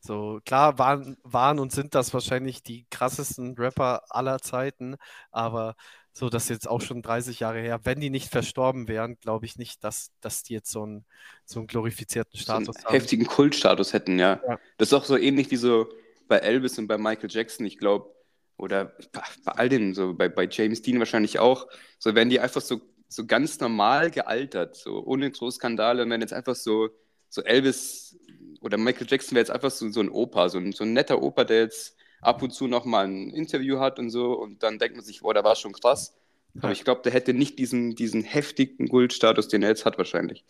So, 0.00 0.40
klar 0.44 0.78
waren, 0.78 1.16
waren 1.22 1.58
und 1.58 1.72
sind 1.72 1.94
das 1.94 2.12
wahrscheinlich 2.12 2.62
die 2.62 2.86
krassesten 2.90 3.54
Rapper 3.54 4.02
aller 4.10 4.38
Zeiten, 4.38 4.96
aber 5.30 5.76
so, 6.12 6.28
das 6.28 6.44
ist 6.44 6.50
jetzt 6.50 6.68
auch 6.68 6.80
schon 6.80 7.02
30 7.02 7.40
Jahre 7.40 7.58
her. 7.58 7.80
Wenn 7.84 8.00
die 8.00 8.10
nicht 8.10 8.28
verstorben 8.28 8.86
wären, 8.86 9.18
glaube 9.18 9.46
ich 9.46 9.56
nicht, 9.56 9.82
dass, 9.82 10.12
dass 10.20 10.42
die 10.42 10.52
jetzt 10.52 10.70
so 10.70 10.84
einen, 10.84 11.04
so 11.44 11.58
einen 11.58 11.66
glorifizierten 11.66 12.38
so 12.38 12.52
einen 12.52 12.64
Status 12.64 12.84
haben. 12.84 12.92
heftigen 12.92 13.26
Kultstatus 13.26 13.92
hätten, 13.92 14.18
ja. 14.18 14.40
Ja. 14.46 14.60
Das 14.76 14.88
ist 14.88 14.94
auch 14.94 15.04
so 15.04 15.16
ähnlich 15.16 15.50
wie 15.50 15.56
so 15.56 15.88
bei 16.28 16.36
Elvis 16.36 16.78
und 16.78 16.86
bei 16.86 16.98
Michael 16.98 17.30
Jackson, 17.30 17.66
ich 17.66 17.78
glaube, 17.78 18.13
oder 18.56 18.92
bei, 19.12 19.22
all 19.52 19.68
denen, 19.68 19.94
so 19.94 20.14
bei, 20.14 20.28
bei 20.28 20.48
James 20.50 20.82
Dean 20.82 20.98
wahrscheinlich 20.98 21.38
auch, 21.38 21.66
so 21.98 22.14
werden 22.14 22.30
die 22.30 22.40
einfach 22.40 22.60
so, 22.60 22.80
so 23.08 23.26
ganz 23.26 23.58
normal 23.60 24.10
gealtert, 24.10 24.76
so 24.76 25.04
ohne 25.04 25.30
Großskandale 25.30 26.02
und 26.02 26.10
wenn 26.10 26.20
jetzt 26.20 26.32
einfach 26.32 26.54
so, 26.54 26.88
so 27.28 27.42
Elvis 27.42 28.16
oder 28.60 28.76
Michael 28.78 29.06
Jackson 29.08 29.32
wäre 29.34 29.42
jetzt 29.42 29.50
einfach 29.50 29.70
so, 29.70 29.88
so 29.90 30.00
ein 30.00 30.08
Opa, 30.08 30.48
so 30.48 30.58
ein, 30.58 30.72
so 30.72 30.84
ein 30.84 30.92
netter 30.92 31.20
Opa, 31.22 31.44
der 31.44 31.60
jetzt 31.62 31.96
ab 32.22 32.42
und 32.42 32.52
zu 32.52 32.66
nochmal 32.68 33.06
ein 33.06 33.30
Interview 33.30 33.78
hat 33.80 33.98
und 33.98 34.10
so 34.10 34.32
und 34.34 34.62
dann 34.62 34.78
denkt 34.78 34.96
man 34.96 35.04
sich, 35.04 35.20
boah, 35.20 35.34
da 35.34 35.44
war 35.44 35.56
schon 35.56 35.72
krass. 35.72 36.14
Aber 36.56 36.68
Ja. 36.68 36.72
ich 36.72 36.84
glaube, 36.84 37.02
der 37.02 37.12
hätte 37.12 37.34
nicht 37.34 37.58
diesen, 37.58 37.96
diesen 37.96 38.22
heftigen 38.22 38.88
Kultstatus, 38.88 39.48
den 39.48 39.62
er 39.62 39.70
jetzt 39.70 39.84
hat 39.84 39.98
wahrscheinlich. 39.98 40.44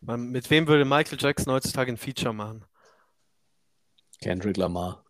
Man, 0.00 0.30
mit 0.30 0.48
wem 0.48 0.66
würde 0.68 0.84
Michael 0.84 1.18
Jackson 1.20 1.52
heutzutage 1.52 1.92
ein 1.92 1.96
Feature 1.98 2.32
machen? 2.32 2.64
Kendrick 4.22 4.56
Lamar. 4.56 5.04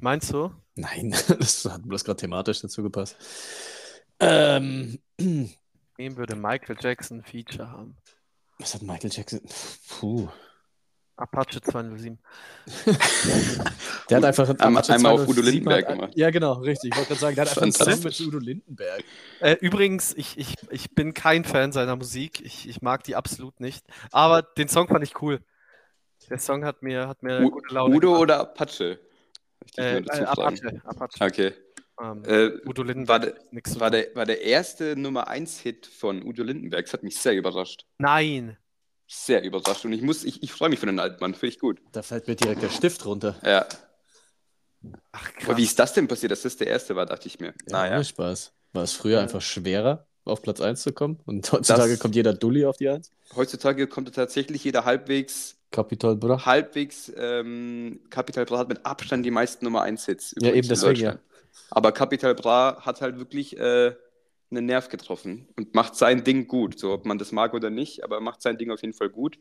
Meinst 0.00 0.32
du? 0.32 0.50
Nein, 0.78 1.10
das 1.38 1.64
hat 1.64 1.82
bloß 1.86 2.04
gerade 2.04 2.20
thematisch 2.20 2.60
dazu 2.60 2.82
gepasst. 2.82 3.16
Ähm, 4.20 4.98
Wem 5.18 6.16
würde 6.16 6.36
Michael 6.36 6.76
Jackson 6.80 7.18
ein 7.18 7.24
Feature 7.24 7.70
haben? 7.70 7.96
was 8.60 8.74
hat 8.74 8.82
Michael 8.82 9.10
Jackson? 9.12 9.40
Puh. 9.88 10.28
Apache 11.16 11.60
207. 11.60 12.18
Der 14.08 14.16
hat 14.18 14.24
einfach 14.24 14.48
Einmal- 14.50 14.78
Apache 14.82 14.92
einmal 14.94 15.12
auf 15.12 15.24
207 15.24 15.30
Udo 15.30 15.42
Lindenberg 15.50 15.86
hat- 15.88 15.94
gemacht. 15.94 16.12
Ja, 16.16 16.30
genau, 16.30 16.52
richtig. 16.54 16.90
Ich 16.92 16.96
wollte 16.96 17.08
gerade 17.08 17.20
sagen, 17.20 17.34
der 17.36 17.42
hat 17.44 17.48
einfach 17.50 17.62
einen 17.62 17.72
Song 17.72 17.86
Fantastisch. 17.86 18.20
mit 18.20 18.28
Udo 18.28 18.38
Lindenberg. 18.38 19.04
Äh, 19.40 19.52
übrigens, 19.60 20.14
ich, 20.14 20.38
ich, 20.38 20.54
ich 20.70 20.90
bin 20.94 21.14
kein 21.14 21.44
Fan 21.44 21.72
seiner 21.72 21.96
Musik. 21.96 22.40
Ich, 22.44 22.68
ich 22.68 22.82
mag 22.82 23.02
die 23.04 23.16
absolut 23.16 23.58
nicht. 23.60 23.84
Aber 24.12 24.42
den 24.42 24.68
Song 24.68 24.86
fand 24.88 25.02
ich 25.04 25.20
cool. 25.22 25.40
Der 26.30 26.38
Song 26.38 26.64
hat 26.64 26.82
mir, 26.82 27.08
hat 27.08 27.22
mir 27.22 27.40
U 27.42 27.50
gute 27.50 27.74
Laune 27.74 27.96
Udo 27.96 28.06
gemacht. 28.08 28.22
oder 28.22 28.40
Apache? 28.40 29.00
Äh, 29.76 29.98
äh. 29.98 30.24
Apache. 30.24 30.80
Apache. 30.84 31.24
Okay. 31.24 31.52
Ähm, 32.00 32.22
Äh, 32.24 32.50
Udo 32.66 32.82
war, 32.82 32.86
Lindenberg. 32.86 33.52
nichts 33.52 33.72
zu 33.72 33.80
war, 33.80 33.90
der, 33.90 34.14
war 34.14 34.24
der 34.26 34.42
erste 34.42 34.94
Nummer 34.96 35.28
1 35.28 35.58
Hit 35.60 35.86
von 35.86 36.22
Udo 36.24 36.42
Lindenberg. 36.44 36.84
Das 36.84 36.92
hat 36.92 37.02
mich 37.02 37.18
sehr 37.18 37.34
überrascht. 37.34 37.86
Nein. 37.98 38.56
Sehr 39.08 39.42
überrascht. 39.42 39.84
Und 39.84 39.92
ich 39.92 40.02
muss, 40.02 40.22
ich, 40.24 40.42
ich 40.42 40.52
freue 40.52 40.68
mich 40.68 40.78
für 40.78 40.86
den 40.86 41.00
Altmann. 41.00 41.34
Finde 41.34 41.54
ich 41.54 41.58
gut. 41.58 41.80
Da 41.92 42.02
fällt 42.02 42.28
mir 42.28 42.36
direkt 42.36 42.62
der 42.62 42.68
Stift 42.70 43.04
runter. 43.06 43.36
Ja. 43.44 43.66
Ach, 45.12 45.30
Aber 45.44 45.56
wie 45.56 45.62
krass. 45.62 45.70
ist 45.70 45.78
das 45.78 45.92
denn 45.94 46.06
passiert, 46.08 46.30
dass 46.32 46.42
das 46.42 46.56
der 46.56 46.68
erste 46.68 46.94
war, 46.94 47.06
dachte 47.06 47.26
ich 47.26 47.40
mir. 47.40 47.52
Naja. 47.66 47.96
ohne 47.96 48.04
Spaß. 48.04 48.52
War 48.72 48.82
es 48.84 48.92
früher 48.92 49.16
Ja. 49.16 49.22
einfach 49.22 49.40
schwerer, 49.40 50.06
auf 50.24 50.42
Platz 50.42 50.60
1 50.60 50.82
zu 50.82 50.92
kommen? 50.92 51.18
Und 51.26 51.50
heutzutage 51.50 51.92
Das- 51.92 51.98
kommt 52.00 52.14
jeder 52.14 52.32
Dulli 52.34 52.64
auf 52.64 52.76
die 52.76 52.88
1? 52.88 53.10
Heutzutage 53.34 53.86
kommt 53.88 54.14
tatsächlich 54.14 54.62
jeder 54.62 54.84
halbwegs, 54.84 55.56
Capitol 55.70 56.16
Bra. 56.16 56.44
halbwegs, 56.46 57.12
ähm, 57.16 58.00
Capital 58.10 58.46
Bra 58.46 58.58
hat 58.58 58.68
mit 58.68 58.84
Abstand 58.86 59.24
die 59.24 59.30
meisten 59.30 59.64
Nummer 59.64 59.82
1 59.82 60.06
Hits. 60.06 60.34
Ja, 60.40 60.52
eben 60.52 60.66
deswegen, 60.66 60.94
Deutschland. 60.94 61.20
Aber 61.70 61.92
Capital 61.92 62.34
Bra 62.34 62.80
hat 62.80 63.00
halt 63.00 63.18
wirklich 63.18 63.58
äh, 63.58 63.94
einen 64.50 64.66
Nerv 64.66 64.88
getroffen 64.88 65.48
und 65.56 65.74
macht 65.74 65.94
sein 65.94 66.24
Ding 66.24 66.48
gut. 66.48 66.78
So, 66.78 66.92
ob 66.92 67.04
man 67.04 67.18
das 67.18 67.32
mag 67.32 67.54
oder 67.54 67.70
nicht, 67.70 68.02
aber 68.04 68.16
er 68.16 68.20
macht 68.22 68.42
sein 68.42 68.56
Ding 68.56 68.70
auf 68.70 68.80
jeden 68.80 68.94
Fall 68.94 69.10
gut. 69.10 69.38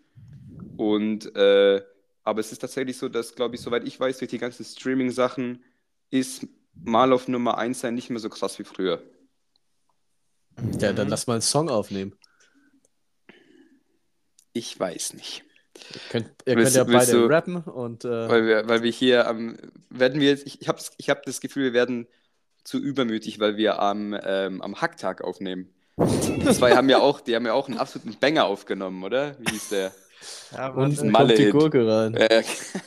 Und, 0.75 1.33
äh, 1.35 1.81
aber 2.23 2.39
es 2.39 2.51
ist 2.51 2.59
tatsächlich 2.59 2.97
so, 2.97 3.07
dass, 3.07 3.35
glaube 3.35 3.55
ich, 3.55 3.61
soweit 3.61 3.87
ich 3.87 3.99
weiß, 3.99 4.17
durch 4.17 4.29
die 4.29 4.37
ganzen 4.37 4.65
Streaming-Sachen 4.65 5.63
ist 6.09 6.47
mal 6.73 7.13
auf 7.13 7.27
Nummer 7.27 7.57
1 7.57 7.79
sein 7.79 7.95
nicht 7.95 8.09
mehr 8.09 8.19
so 8.19 8.29
krass 8.29 8.59
wie 8.59 8.63
früher. 8.63 9.01
Ja, 10.79 10.91
dann 10.91 11.07
lass 11.07 11.27
mal 11.27 11.33
einen 11.33 11.41
Song 11.41 11.69
aufnehmen. 11.69 12.13
Ich 14.53 14.77
weiß 14.79 15.13
nicht. 15.13 15.46
Ihr 15.93 15.99
könnt, 16.09 16.29
ihr 16.45 16.55
Willst 16.57 16.75
könnt 16.75 16.89
ja 16.89 16.97
beide 16.99 17.11
du- 17.11 17.25
rappen 17.25 17.55
und 17.57 18.05
äh, 18.05 18.29
Weil 18.29 18.45
wir, 18.45 18.67
weil 18.69 18.83
wir 18.83 18.91
hier 18.91 19.27
am, 19.27 19.57
werden 19.89 20.19
wir 20.19 20.29
jetzt, 20.29 20.45
ich, 20.47 20.61
ich 20.61 20.67
habe 20.67 20.79
ich 20.97 21.09
hab 21.09 21.23
das 21.23 21.39
Gefühl, 21.41 21.63
wir 21.65 21.73
werden 21.73 22.07
zu 22.63 22.79
übermütig, 22.79 23.39
weil 23.39 23.55
wir 23.57 23.79
am, 23.79 24.17
ähm, 24.23 24.61
am 24.61 24.81
Hacktag 24.81 25.21
aufnehmen. 25.21 25.73
Die 25.99 26.45
zwei 26.53 26.75
haben 26.75 26.89
ja 26.89 26.99
auch, 26.99 27.21
die 27.21 27.35
haben 27.35 27.45
ja 27.45 27.53
auch 27.53 27.67
einen 27.69 27.77
absoluten 27.77 28.17
Banger 28.19 28.45
aufgenommen, 28.45 29.03
oder? 29.03 29.35
Wie 29.39 29.51
hieß 29.51 29.69
der? 29.69 29.91
Ja, 30.51 30.69
Und 30.69 30.97
warte, 30.97 31.05
Malle 31.09 31.27
kommt 31.27 31.37
die 31.39 31.43
Hit. 31.45 31.51
Gurke 31.53 31.87
rein. 31.87 32.13
Äh, 32.15 32.43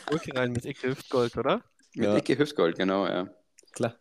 Gurke 0.07 0.35
rein 0.37 0.53
mit 0.53 0.65
Icke 0.65 0.89
Hüftgold, 0.89 1.37
oder? 1.37 1.63
mit 1.95 2.05
Ja. 2.07 2.17
Icke 2.17 2.39
Hüftgold, 2.39 2.77
genau, 2.77 3.07
ja. 3.07 3.29
Klar. 3.73 3.97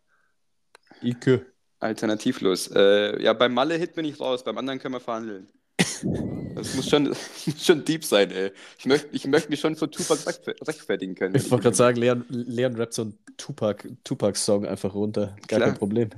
Ike. 1.02 1.46
Alternativlos. 1.80 2.68
Äh, 2.76 3.22
ja, 3.24 3.34
beim 3.34 3.54
Malle-Hit 3.54 3.96
bin 3.96 4.06
ich 4.06 4.20
raus, 4.20 4.44
beim 4.44 4.58
anderen 4.58 4.80
können 4.80 4.96
wir 4.96 5.00
verhandeln. 5.00 5.48
Das 6.60 6.76
muss 6.76 6.89
schon, 6.89 7.05
das 7.10 7.47
muss 7.47 7.66
schon 7.66 7.84
deep 7.86 8.03
sein, 8.05 8.32
ey. 8.32 8.51
Ich 8.78 8.86
möchte 8.86 9.07
ich 9.12 9.26
möcht 9.28 9.49
mich 9.49 9.60
schon 9.60 9.76
für 9.76 9.89
Tupac 9.89 10.20
rechtfer- 10.26 10.68
rechtfertigen 10.68 11.16
können. 11.16 11.36
Ich 11.36 11.49
wollte 11.51 11.64
gerade 11.64 11.76
sagen, 11.76 11.97
Leon, 11.97 12.26
Leon 12.30 12.76
rappt 12.76 12.93
so 12.93 13.03
einen 13.03 13.18
Tupac- 13.38 13.88
Tupac-Song 14.03 14.66
einfach 14.66 14.93
runter. 14.93 15.36
Gar 15.47 15.60
Klar. 15.60 15.70
kein 15.70 15.78
Problem. 15.78 16.10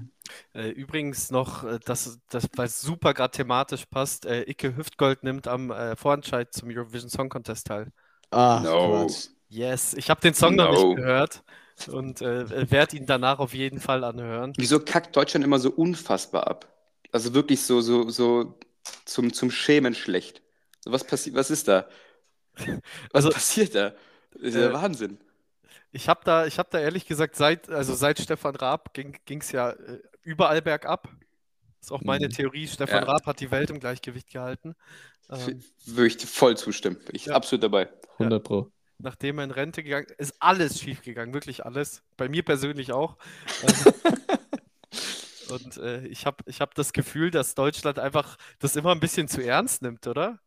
Äh, 0.54 0.70
übrigens 0.70 1.32
noch, 1.32 1.64
äh, 1.64 1.80
das, 1.86 2.20
das, 2.30 2.48
weil 2.56 2.68
es 2.68 2.82
super 2.82 3.14
gerade 3.14 3.32
thematisch 3.36 3.86
passt, 3.86 4.26
äh, 4.26 4.44
Icke 4.50 4.76
Hüftgold 4.78 5.24
nimmt 5.24 5.48
am 5.48 5.72
äh, 5.72 5.96
Vorentscheid 5.96 6.54
zum 6.54 6.70
Eurovision 6.70 7.10
Song 7.10 7.30
Contest 7.30 7.68
teil. 7.68 7.92
Ah, 8.32 8.62
No. 8.64 9.08
Yes, 9.50 9.94
ich 9.96 10.10
habe 10.10 10.22
den 10.22 10.34
Song 10.34 10.56
noch 10.56 10.72
No. 10.72 10.88
nicht 10.88 10.98
gehört 10.98 11.44
und 11.92 12.22
äh, 12.22 12.72
werde 12.72 12.96
ihn 12.96 13.06
danach 13.06 13.40
auf 13.40 13.54
jeden 13.54 13.82
Fall 13.82 14.04
anhören. 14.06 14.54
Wieso 14.56 14.80
kackt 14.80 15.16
Deutschland 15.16 15.44
immer 15.44 15.60
so 15.60 15.72
unfassbar 15.72 16.48
ab? 16.48 16.68
Also 17.12 17.34
wirklich 17.34 17.62
so, 17.62 17.82
so, 17.82 18.08
so 18.10 18.58
zum, 19.06 19.34
zum 19.34 19.52
Schämen 19.52 19.94
schlecht. 19.96 20.42
So, 20.84 20.92
Was 20.92 21.04
passiert, 21.06 21.36
was 21.36 21.52
ist 21.52 21.68
da? 21.68 21.90
Was 23.12 23.26
Also, 23.26 23.30
passiert 23.30 23.76
da? 23.76 23.96
Das 24.34 24.42
ist 24.44 24.56
ja 24.56 24.70
äh, 24.70 24.74
Wahnsinn. 24.74 25.20
Ich 25.92 26.08
habe 26.10 26.22
da, 26.24 26.46
ich 26.46 26.58
hab 26.60 26.72
da 26.72 26.80
ehrlich 26.80 27.06
gesagt, 27.06 27.36
seit, 27.36 27.70
also 27.70 27.94
seit 27.94 28.20
Stefan 28.20 28.56
Raab 28.56 28.94
ging 28.94 29.18
es 29.42 29.52
ja 29.52 29.72
äh, 29.72 30.02
überall 30.24 30.62
bergab. 30.62 31.10
Ist 31.82 31.92
auch 31.92 32.02
meine 32.02 32.28
Mhm. 32.28 32.32
Theorie. 32.32 32.68
Stefan 32.68 33.04
Ja. 33.04 33.10
Raab 33.10 33.26
hat 33.26 33.40
die 33.40 33.52
Welt 33.52 33.70
im 33.70 33.80
Gleichgewicht 33.80 34.30
gehalten. 34.30 34.76
Ähm, 35.30 35.64
Würde 35.86 36.08
ich 36.08 36.26
voll 36.26 36.58
zustimmen. 36.58 36.98
Ich 37.12 37.26
Ja. 37.26 37.36
absolut 37.36 37.64
dabei. 37.64 37.90
100 38.20 38.44
Pro. 38.44 38.72
nachdem 39.00 39.40
er 39.40 39.46
in 39.46 39.52
Rente 39.52 39.84
gegangen 39.84 40.08
ist, 40.20 40.36
alles 40.40 40.80
schiefgegangen, 40.80 41.34
wirklich 41.34 41.66
alles. 41.66 42.04
Bei 42.18 42.30
mir 42.30 42.44
persönlich 42.44 42.92
auch. 42.94 43.18
Ähm, 43.64 43.94
Und 45.52 45.78
äh, 45.78 46.06
ich 46.08 46.26
habe 46.26 46.44
ich 46.48 46.62
hab 46.62 46.76
das 46.76 46.94
Gefühl, 46.94 47.32
dass 47.32 47.56
Deutschland 47.56 48.00
einfach 48.00 48.38
das 48.60 48.76
immer 48.76 48.92
ein 48.92 49.00
bisschen 49.00 49.28
zu 49.28 49.42
ernst 49.44 49.82
nimmt, 49.82 50.08
oder? 50.08 50.40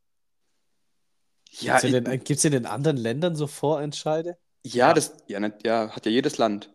Ja, 1.61 1.77
Gibt 1.77 1.79
es 1.79 1.85
in, 1.85 1.93
den- 2.05 2.25
gibt's 2.25 2.45
in 2.45 2.53
den 2.53 2.67
anderen 2.67 2.97
Ländern 2.97 3.37
so 3.37 3.47
Vorentscheide? 3.47 4.37
Ja, 4.65 4.93
das 4.95 5.15
ja, 5.29 5.41
ne- 5.41 5.57
ja, 5.65 5.91
hat 5.95 6.07
ja 6.07 6.13
jedes 6.13 6.39
Land. 6.39 6.71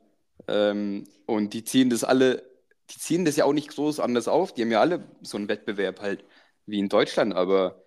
Ähm, 0.48 1.06
und 1.26 1.54
die 1.54 1.64
ziehen 1.64 1.90
das 1.90 2.04
alle, 2.04 2.44
die 2.92 3.00
ziehen 3.00 3.26
das 3.26 3.36
ja 3.36 3.46
auch 3.46 3.54
nicht 3.54 3.70
groß 3.70 4.00
anders 4.00 4.28
auf. 4.28 4.54
Die 4.54 4.62
haben 4.62 4.72
ja 4.72 4.80
alle 4.82 5.04
so 5.22 5.38
einen 5.38 5.48
Wettbewerb 5.50 6.02
halt 6.02 6.24
wie 6.66 6.80
in 6.80 6.90
Deutschland, 6.90 7.34
aber 7.34 7.84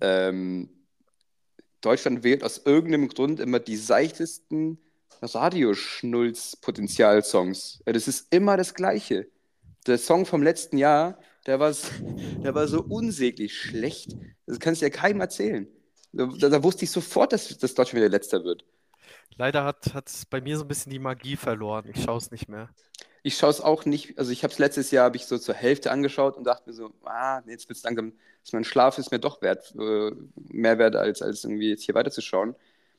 ähm, 0.00 0.70
Deutschland 1.80 2.22
wählt 2.24 2.42
aus 2.44 2.58
irgendeinem 2.64 3.08
Grund 3.08 3.40
immer 3.40 3.58
die 3.60 3.76
seichtesten 3.76 4.78
Radioschnulz-Potenzial-Songs. 5.22 7.82
Das 7.84 8.08
ist 8.08 8.32
immer 8.32 8.56
das 8.56 8.74
Gleiche. 8.74 9.28
Der 9.88 9.98
Song 9.98 10.26
vom 10.26 10.42
letzten 10.42 10.78
Jahr, 10.78 11.18
der 11.46 11.58
war, 11.60 11.70
s- 11.70 11.90
der 12.44 12.54
war 12.54 12.68
so 12.68 12.82
unsäglich 12.82 13.56
schlecht. 13.58 14.16
Das 14.46 14.60
kannst 14.60 14.80
du 14.82 14.86
ja 14.86 14.90
keinem 14.90 15.20
erzählen. 15.20 15.66
Da, 16.12 16.26
da 16.26 16.62
wusste 16.62 16.84
ich 16.84 16.90
sofort, 16.90 17.32
dass, 17.32 17.48
dass 17.58 17.74
Deutschland 17.74 18.02
wieder 18.02 18.08
letzter 18.08 18.44
wird. 18.44 18.64
Leider 19.36 19.64
hat 19.64 20.08
es 20.08 20.26
bei 20.26 20.40
mir 20.40 20.56
so 20.56 20.64
ein 20.64 20.68
bisschen 20.68 20.90
die 20.90 20.98
Magie 20.98 21.36
verloren. 21.36 21.86
Ich 21.92 22.02
schaue 22.02 22.18
es 22.18 22.30
nicht 22.30 22.48
mehr. 22.48 22.68
Ich 23.22 23.36
schaue 23.36 23.50
es 23.50 23.60
auch 23.60 23.84
nicht, 23.84 24.18
also 24.18 24.30
ich 24.30 24.42
habe 24.42 24.52
es 24.52 24.58
letztes 24.58 24.90
Jahr, 24.90 25.04
habe 25.06 25.16
ich 25.16 25.26
so 25.26 25.38
zur 25.38 25.54
Hälfte 25.54 25.90
angeschaut 25.90 26.36
und 26.36 26.44
dachte 26.44 26.70
mir 26.70 26.74
so, 26.74 26.92
ah, 27.04 27.42
jetzt 27.46 27.68
wird 27.68 27.76
es 27.76 27.82
langsam, 27.84 28.12
ist 28.42 28.52
mein 28.52 28.64
Schlaf 28.64 28.96
ist 28.98 29.10
mir 29.10 29.18
doch 29.18 29.42
wert, 29.42 29.74
äh, 29.78 30.12
mehr 30.50 30.78
wert, 30.78 30.96
als, 30.96 31.20
als 31.20 31.44
irgendwie 31.44 31.70
jetzt 31.70 31.82
hier 31.84 31.94
weiterzuschauen. 31.94 32.54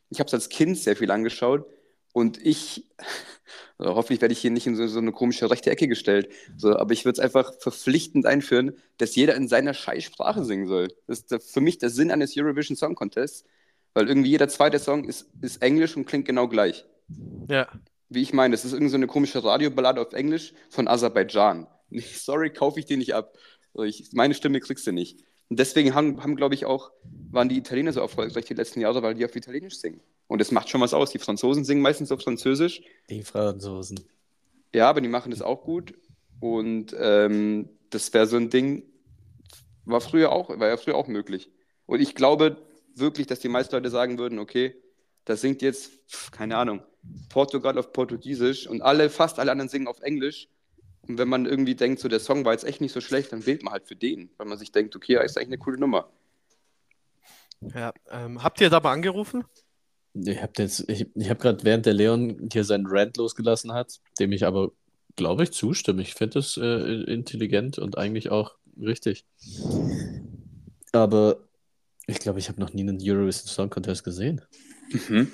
Ich 0.10 0.20
habe 0.20 0.28
es 0.28 0.34
als 0.34 0.50
Kind 0.50 0.78
sehr 0.78 0.96
viel 0.96 1.12
angeschaut 1.12 1.66
und 2.14 2.43
ich, 2.45 2.88
also 3.78 3.95
hoffentlich 3.95 4.22
werde 4.22 4.34
ich 4.34 4.39
hier 4.39 4.51
nicht 4.51 4.68
in 4.68 4.76
so, 4.76 4.88
so 4.88 4.99
eine 4.99 5.12
komische 5.12 5.49
rechte 5.49 5.70
Ecke 5.72 5.88
gestellt, 5.88 6.32
so, 6.57 6.76
aber 6.78 6.93
ich 6.93 7.05
würde 7.05 7.14
es 7.14 7.24
einfach 7.24 7.53
verpflichtend 7.60 8.26
einführen, 8.26 8.74
dass 8.97 9.16
jeder 9.16 9.36
in 9.36 9.47
seiner 9.47 9.74
Scheißsprache 9.74 10.43
singen 10.45 10.68
soll. 10.68 10.89
Das 11.07 11.22
ist 11.22 11.51
für 11.51 11.62
mich 11.62 11.78
der 11.78 11.89
Sinn 11.89 12.12
eines 12.12 12.36
Eurovision 12.38 12.76
Song 12.78 12.95
Contests, 12.95 13.45
weil 13.93 14.07
irgendwie 14.07 14.30
jeder 14.32 14.47
zweite 14.49 14.80
Song 14.80 15.05
ist, 15.05 15.30
ist 15.41 15.62
Englisch 15.62 15.95
und 15.97 16.05
klingt 16.05 16.26
genau 16.26 16.47
gleich. 16.47 16.86
Ja, 17.47 17.68
Wie 18.10 18.22
ich 18.22 18.34
meine, 18.34 18.53
das 18.53 18.66
ist 18.66 18.72
irgendeine 18.74 18.89
so 18.91 18.97
eine 18.97 19.07
komische 19.07 19.43
Radioballade 19.43 20.01
auf 20.01 20.14
Englisch 20.14 20.53
von 20.70 20.88
Aserbaidschan. 20.88 21.68
Sorry, 22.14 22.51
kaufe 22.51 22.80
ich 22.80 22.86
die 22.86 22.97
nicht 22.97 23.14
ab. 23.14 23.38
Ich, 23.84 24.12
meine 24.14 24.34
Stimme 24.34 24.60
kriegst 24.60 24.88
du 24.88 24.91
nicht. 24.91 25.24
Und 25.50 25.60
deswegen 25.60 25.95
haben, 25.95 26.22
haben 26.24 26.36
glaube 26.36 26.56
ich, 26.56 26.66
auch, 26.66 26.91
waren 27.32 27.50
die 27.50 27.58
Italiener 27.58 27.91
so 27.91 28.00
erfolgreich 28.00 28.45
die 28.45 28.54
letzten 28.54 28.82
Jahre, 28.82 29.02
weil 29.02 29.16
die 29.16 29.26
auf 29.26 29.36
Italienisch 29.36 29.78
singen. 29.80 30.02
Und 30.28 30.39
das 30.39 30.52
macht 30.52 30.70
schon 30.70 30.82
was 30.82 30.93
aus. 30.93 31.12
Die 31.12 31.20
Franzosen 31.20 31.66
singen 31.66 31.82
meistens 31.82 32.12
auf 32.12 32.22
Französisch. 32.22 32.82
Die 33.10 33.24
Franzosen. 33.24 34.00
Ja, 34.74 34.89
aber 34.89 35.02
die 35.02 35.08
machen 35.08 35.32
das 35.32 35.41
auch 35.41 35.64
gut. 35.64 35.95
Und 36.39 36.95
ähm, 36.97 37.70
das 37.89 38.14
wäre 38.14 38.28
so 38.28 38.38
ein 38.38 38.50
Ding, 38.52 38.84
war 39.86 40.02
früher 40.02 40.32
auch, 40.32 40.50
war 40.60 40.68
ja 40.68 40.78
früher 40.78 40.95
auch 40.95 41.08
möglich. 41.08 41.50
Und 41.88 42.00
ich 42.00 42.14
glaube 42.14 42.58
wirklich, 42.93 43.28
dass 43.28 43.39
die 43.39 43.50
meisten 43.50 43.76
Leute 43.76 43.89
sagen 43.89 44.20
würden, 44.20 44.38
okay, 44.38 44.76
das 45.26 45.41
singt 45.41 45.62
jetzt, 45.62 45.91
keine 46.32 46.58
Ahnung, 46.58 46.82
Portugal 47.30 47.78
auf 47.78 47.91
Portugiesisch 47.93 48.68
und 48.68 48.82
alle, 48.82 49.10
fast 49.10 49.39
alle 49.39 49.52
anderen 49.52 49.70
singen 49.70 49.88
auf 49.88 50.02
Englisch. 50.02 50.47
Und 51.10 51.18
wenn 51.18 51.28
man 51.28 51.47
irgendwie 51.47 51.74
denkt, 51.74 51.99
so 51.99 52.07
der 52.07 52.20
Song 52.20 52.45
war 52.45 52.53
jetzt 52.53 52.66
echt 52.66 52.82
nicht 52.82 52.93
so 52.93 53.01
schlecht, 53.01 53.34
dann 53.34 53.47
wählt 53.47 53.64
man 53.64 53.74
halt 53.74 53.88
für 53.88 53.95
den, 53.95 54.30
weil 54.38 54.45
man 54.45 54.60
sich 54.60 54.72
denkt, 54.72 54.95
okay, 54.95 55.14
ist 55.26 55.38
eigentlich 55.38 55.47
eine 55.47 55.57
coole 55.57 55.80
Nummer. 55.80 56.07
ja. 57.74 57.91
Ähm, 58.12 58.43
habt 58.43 58.62
ihr 58.62 58.70
da 58.70 58.80
mal 58.80 58.93
angerufen? 58.93 59.43
Ich 60.14 60.39
habe 60.39 60.53
jetzt, 60.60 60.88
ich, 60.88 61.07
ich 61.16 61.30
habe 61.30 61.39
gerade 61.39 61.64
während 61.64 61.88
der 61.88 61.93
Leon 61.93 62.49
hier 62.53 62.64
seinen 62.64 62.86
Rant 62.86 63.18
losgelassen 63.18 63.74
hat, 63.74 63.99
dem 64.20 64.32
ich 64.32 64.45
aber, 64.45 64.72
glaube 65.16 65.43
ich, 65.43 65.51
zustimme. 65.51 66.03
Ich 66.03 66.14
finde 66.14 66.36
das 66.36 66.57
äh, 66.57 67.03
intelligent 67.12 67.80
und 67.80 67.97
eigentlich 67.97 68.30
auch 68.30 68.55
richtig. 68.80 69.26
Aber 70.91 71.47
ich 72.05 72.20
glaube, 72.20 72.38
ich 72.38 72.49
habe 72.49 72.60
noch 72.60 72.74
nie 72.74 72.82
einen 72.82 72.99
Eurovision 73.01 73.47
Song 73.47 73.72
Contest 73.72 74.03
gesehen. 74.03 74.41
Mhm. 74.91 75.32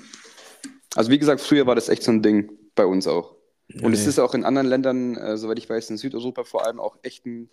Also 0.94 1.10
wie 1.10 1.18
gesagt, 1.18 1.42
früher 1.42 1.66
war 1.66 1.74
das 1.74 1.90
echt 1.90 2.02
so 2.02 2.12
ein 2.12 2.22
Ding 2.22 2.50
bei 2.74 2.86
uns 2.86 3.06
auch. 3.06 3.35
Und 3.82 3.92
es 3.92 4.06
ist 4.06 4.18
auch 4.18 4.34
in 4.34 4.44
anderen 4.44 4.68
Ländern, 4.68 5.16
äh, 5.16 5.36
soweit 5.36 5.58
ich 5.58 5.68
weiß, 5.68 5.90
in 5.90 5.96
Südeuropa 5.98 6.44
vor 6.44 6.64
allem 6.66 6.80
auch 6.80 6.96
echt 7.02 7.26
ein, 7.26 7.50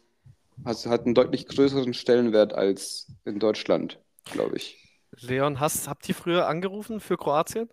also 0.64 0.90
hat 0.90 1.06
einen 1.06 1.16
deutlich 1.16 1.48
größeren 1.48 1.94
Stellenwert 1.94 2.54
als 2.54 3.08
in 3.26 3.40
Deutschland, 3.40 4.00
glaube 4.26 4.58
ich. 4.58 4.80
Leon, 5.22 5.60
hast, 5.60 5.88
habt 5.88 6.08
ihr 6.10 6.14
früher 6.16 6.48
angerufen 6.48 7.00
für 7.00 7.18
Kroatien? 7.18 7.70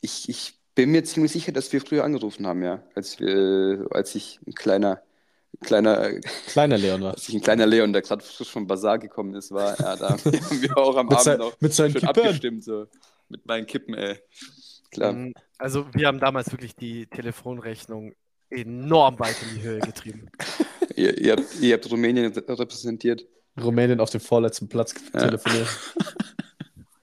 ich. 0.00 0.28
Ich 0.28 0.58
bin 0.74 0.90
mir 0.92 1.04
ziemlich 1.04 1.32
sicher, 1.32 1.52
dass 1.52 1.72
wir 1.72 1.80
früher 1.80 2.04
angerufen 2.04 2.46
haben, 2.46 2.62
ja, 2.62 2.82
als 2.94 3.18
wir, 3.20 3.86
als 3.90 4.14
ich 4.14 4.40
ein 4.46 4.54
kleiner, 4.54 5.02
kleiner, 5.62 6.10
Kleiner 6.46 6.78
Leon 6.78 7.02
war. 7.02 7.12
als 7.14 7.28
ich 7.28 7.34
ein 7.34 7.40
kleiner 7.42 7.66
Leon, 7.66 7.92
der 7.92 8.02
gerade 8.02 8.24
frisch 8.24 8.50
vom 8.50 8.66
Bazar 8.66 8.98
gekommen 8.98 9.34
ist, 9.34 9.50
war, 9.52 9.78
ja, 9.80 9.96
da 9.96 10.10
haben 10.24 10.62
wir 10.62 10.76
auch 10.76 10.96
am 10.96 11.08
Mit, 11.08 11.18
Abend 11.18 11.22
sein, 11.22 11.38
noch 11.38 11.60
mit 11.60 11.74
seinen 11.74 11.92
schön 11.92 12.02
Kippern. 12.02 12.08
abgestimmt, 12.08 12.64
so 12.64 12.86
mit 13.28 13.46
meinen 13.46 13.66
Kippen, 13.66 13.94
ey. 13.94 14.18
Klar. 14.90 15.10
Ähm, 15.12 15.34
Also 15.58 15.86
wir 15.92 16.06
haben 16.06 16.18
damals 16.20 16.50
wirklich 16.52 16.74
die 16.76 17.06
Telefonrechnung 17.06 18.12
enorm 18.50 19.18
weit 19.18 19.36
in 19.42 19.54
die 19.56 19.62
Höhe 19.62 19.80
getrieben. 19.80 20.28
Ihr, 20.96 21.16
ihr, 21.18 21.32
habt, 21.32 21.60
ihr 21.60 21.74
habt 21.74 21.90
Rumänien 21.90 22.32
repräsentiert. 22.32 23.24
Rumänien 23.62 24.00
auf 24.00 24.10
dem 24.10 24.20
vorletzten 24.20 24.68
Platz 24.68 24.94
telefoniert. 25.12 25.68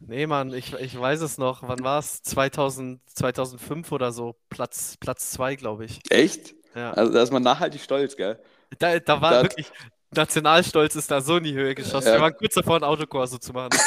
Nee, 0.09 0.25
Mann, 0.25 0.53
ich, 0.53 0.73
ich 0.75 0.97
weiß 0.97 1.19
es 1.19 1.37
noch. 1.37 1.63
Wann 1.67 1.83
war 1.83 1.99
es? 1.99 2.21
2000, 2.21 3.01
2005 3.13 3.91
oder 3.91 4.13
so. 4.13 4.37
Platz, 4.49 4.95
Platz 5.01 5.31
zwei, 5.31 5.57
glaube 5.57 5.83
ich. 5.83 5.99
Echt? 6.09 6.55
Ja. 6.75 6.91
Also 6.93 7.11
da 7.11 7.21
ist 7.23 7.33
man 7.33 7.43
nachhaltig 7.43 7.81
stolz, 7.81 8.15
gell? 8.15 8.39
Da, 8.79 8.99
da 8.99 9.19
war 9.21 9.31
Da- 9.31 9.43
wirklich, 9.43 9.69
Nationalstolz 10.15 10.95
ist 10.95 11.11
da 11.11 11.19
so 11.19 11.35
in 11.35 11.43
die 11.43 11.53
Höhe 11.53 11.75
geschossen. 11.75 12.07
Ja. 12.07 12.13
Wir 12.13 12.21
waren 12.21 12.37
kurz 12.37 12.53
davor, 12.53 12.77
ein 12.77 12.83
Autokorso 12.85 13.37
zu 13.37 13.51
machen. 13.51 13.71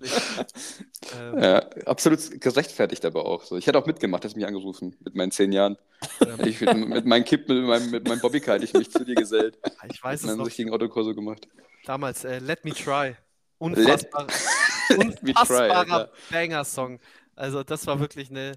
ähm, 1.18 1.38
Ja, 1.42 1.58
absolut 1.86 2.40
gerechtfertigt 2.40 3.04
aber 3.04 3.26
auch. 3.26 3.44
So. 3.44 3.56
Ich 3.56 3.66
hätte 3.66 3.78
auch 3.78 3.86
mitgemacht, 3.86 4.24
hast 4.24 4.36
mich 4.36 4.46
angerufen 4.46 4.96
mit 5.04 5.14
meinen 5.14 5.30
zehn 5.30 5.52
Jahren. 5.52 5.76
ähm, 6.20 6.38
Ich, 6.44 6.60
mit, 6.60 7.04
meinem 7.06 7.24
Kipp, 7.24 7.48
mit 7.48 7.64
meinem, 7.64 7.90
mit 7.90 8.06
meinem 8.08 8.20
Bobbycar 8.20 8.54
hätte 8.56 8.64
ich 8.64 8.74
mich 8.74 8.90
zu 8.90 9.04
dir 9.04 9.14
gesellt. 9.16 9.58
ich 9.90 10.02
weiß 10.02 10.22
Mit 10.22 10.30
es 10.32 10.36
noch. 10.36 10.46
richtigen 10.46 10.72
Autokorso 10.72 11.14
gemacht. 11.14 11.48
Damals, 11.84 12.24
äh, 12.24 12.38
Let 12.38 12.64
Me 12.64 12.72
Try. 12.72 13.16
Unfassbar, 13.58 14.26
Let 14.88 15.22
me 15.22 15.34
try, 15.34 15.70
unfassbarer. 15.70 16.12
Banger-Song. 16.30 17.00
Also 17.34 17.62
das 17.64 17.86
war 17.86 17.98
wirklich 18.00 18.30
eine, 18.30 18.52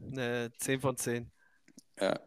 eine 0.00 0.52
10 0.58 0.80
von 0.80 0.96
10. 0.96 1.30
Ja. 2.00 2.18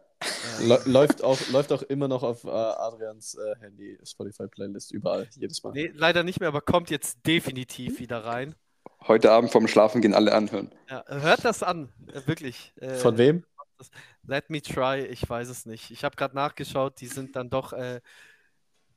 Lä- 0.60 0.80
läuft, 0.86 1.22
auch, 1.22 1.38
läuft 1.52 1.72
auch 1.72 1.82
immer 1.82 2.08
noch 2.08 2.22
auf 2.22 2.44
äh, 2.44 2.48
Adrians 2.48 3.34
äh, 3.34 3.54
Handy, 3.60 3.98
Spotify-Playlist, 4.02 4.92
überall, 4.92 5.28
jedes 5.36 5.62
Mal. 5.62 5.72
nee, 5.72 5.92
leider 5.94 6.22
nicht 6.22 6.40
mehr, 6.40 6.48
aber 6.48 6.60
kommt 6.60 6.90
jetzt 6.90 7.26
definitiv 7.26 8.00
wieder 8.00 8.24
rein. 8.24 8.54
Heute 9.06 9.30
Abend 9.30 9.52
vorm 9.52 9.68
Schlafen 9.68 10.00
gehen 10.00 10.14
alle 10.14 10.34
anhören. 10.34 10.72
Ja, 10.90 11.04
hört 11.06 11.44
das 11.44 11.62
an, 11.62 11.92
äh, 12.12 12.26
wirklich. 12.26 12.72
Äh, 12.80 12.94
Von 12.94 13.16
wem? 13.16 13.44
Let 14.26 14.50
Me 14.50 14.60
Try, 14.60 15.06
ich 15.06 15.28
weiß 15.28 15.48
es 15.48 15.66
nicht. 15.66 15.92
Ich 15.92 16.02
habe 16.02 16.16
gerade 16.16 16.34
nachgeschaut, 16.34 17.00
die 17.00 17.06
sind 17.06 17.36
dann 17.36 17.48
doch 17.48 17.72
äh, 17.72 18.00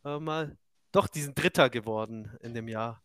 warte 0.03 0.23
mal, 0.23 0.57
doch, 0.91 1.07
die 1.07 1.21
sind 1.21 1.41
Dritter 1.41 1.69
geworden 1.69 2.31
in 2.41 2.53
dem 2.53 2.67
Jahr. 2.67 3.01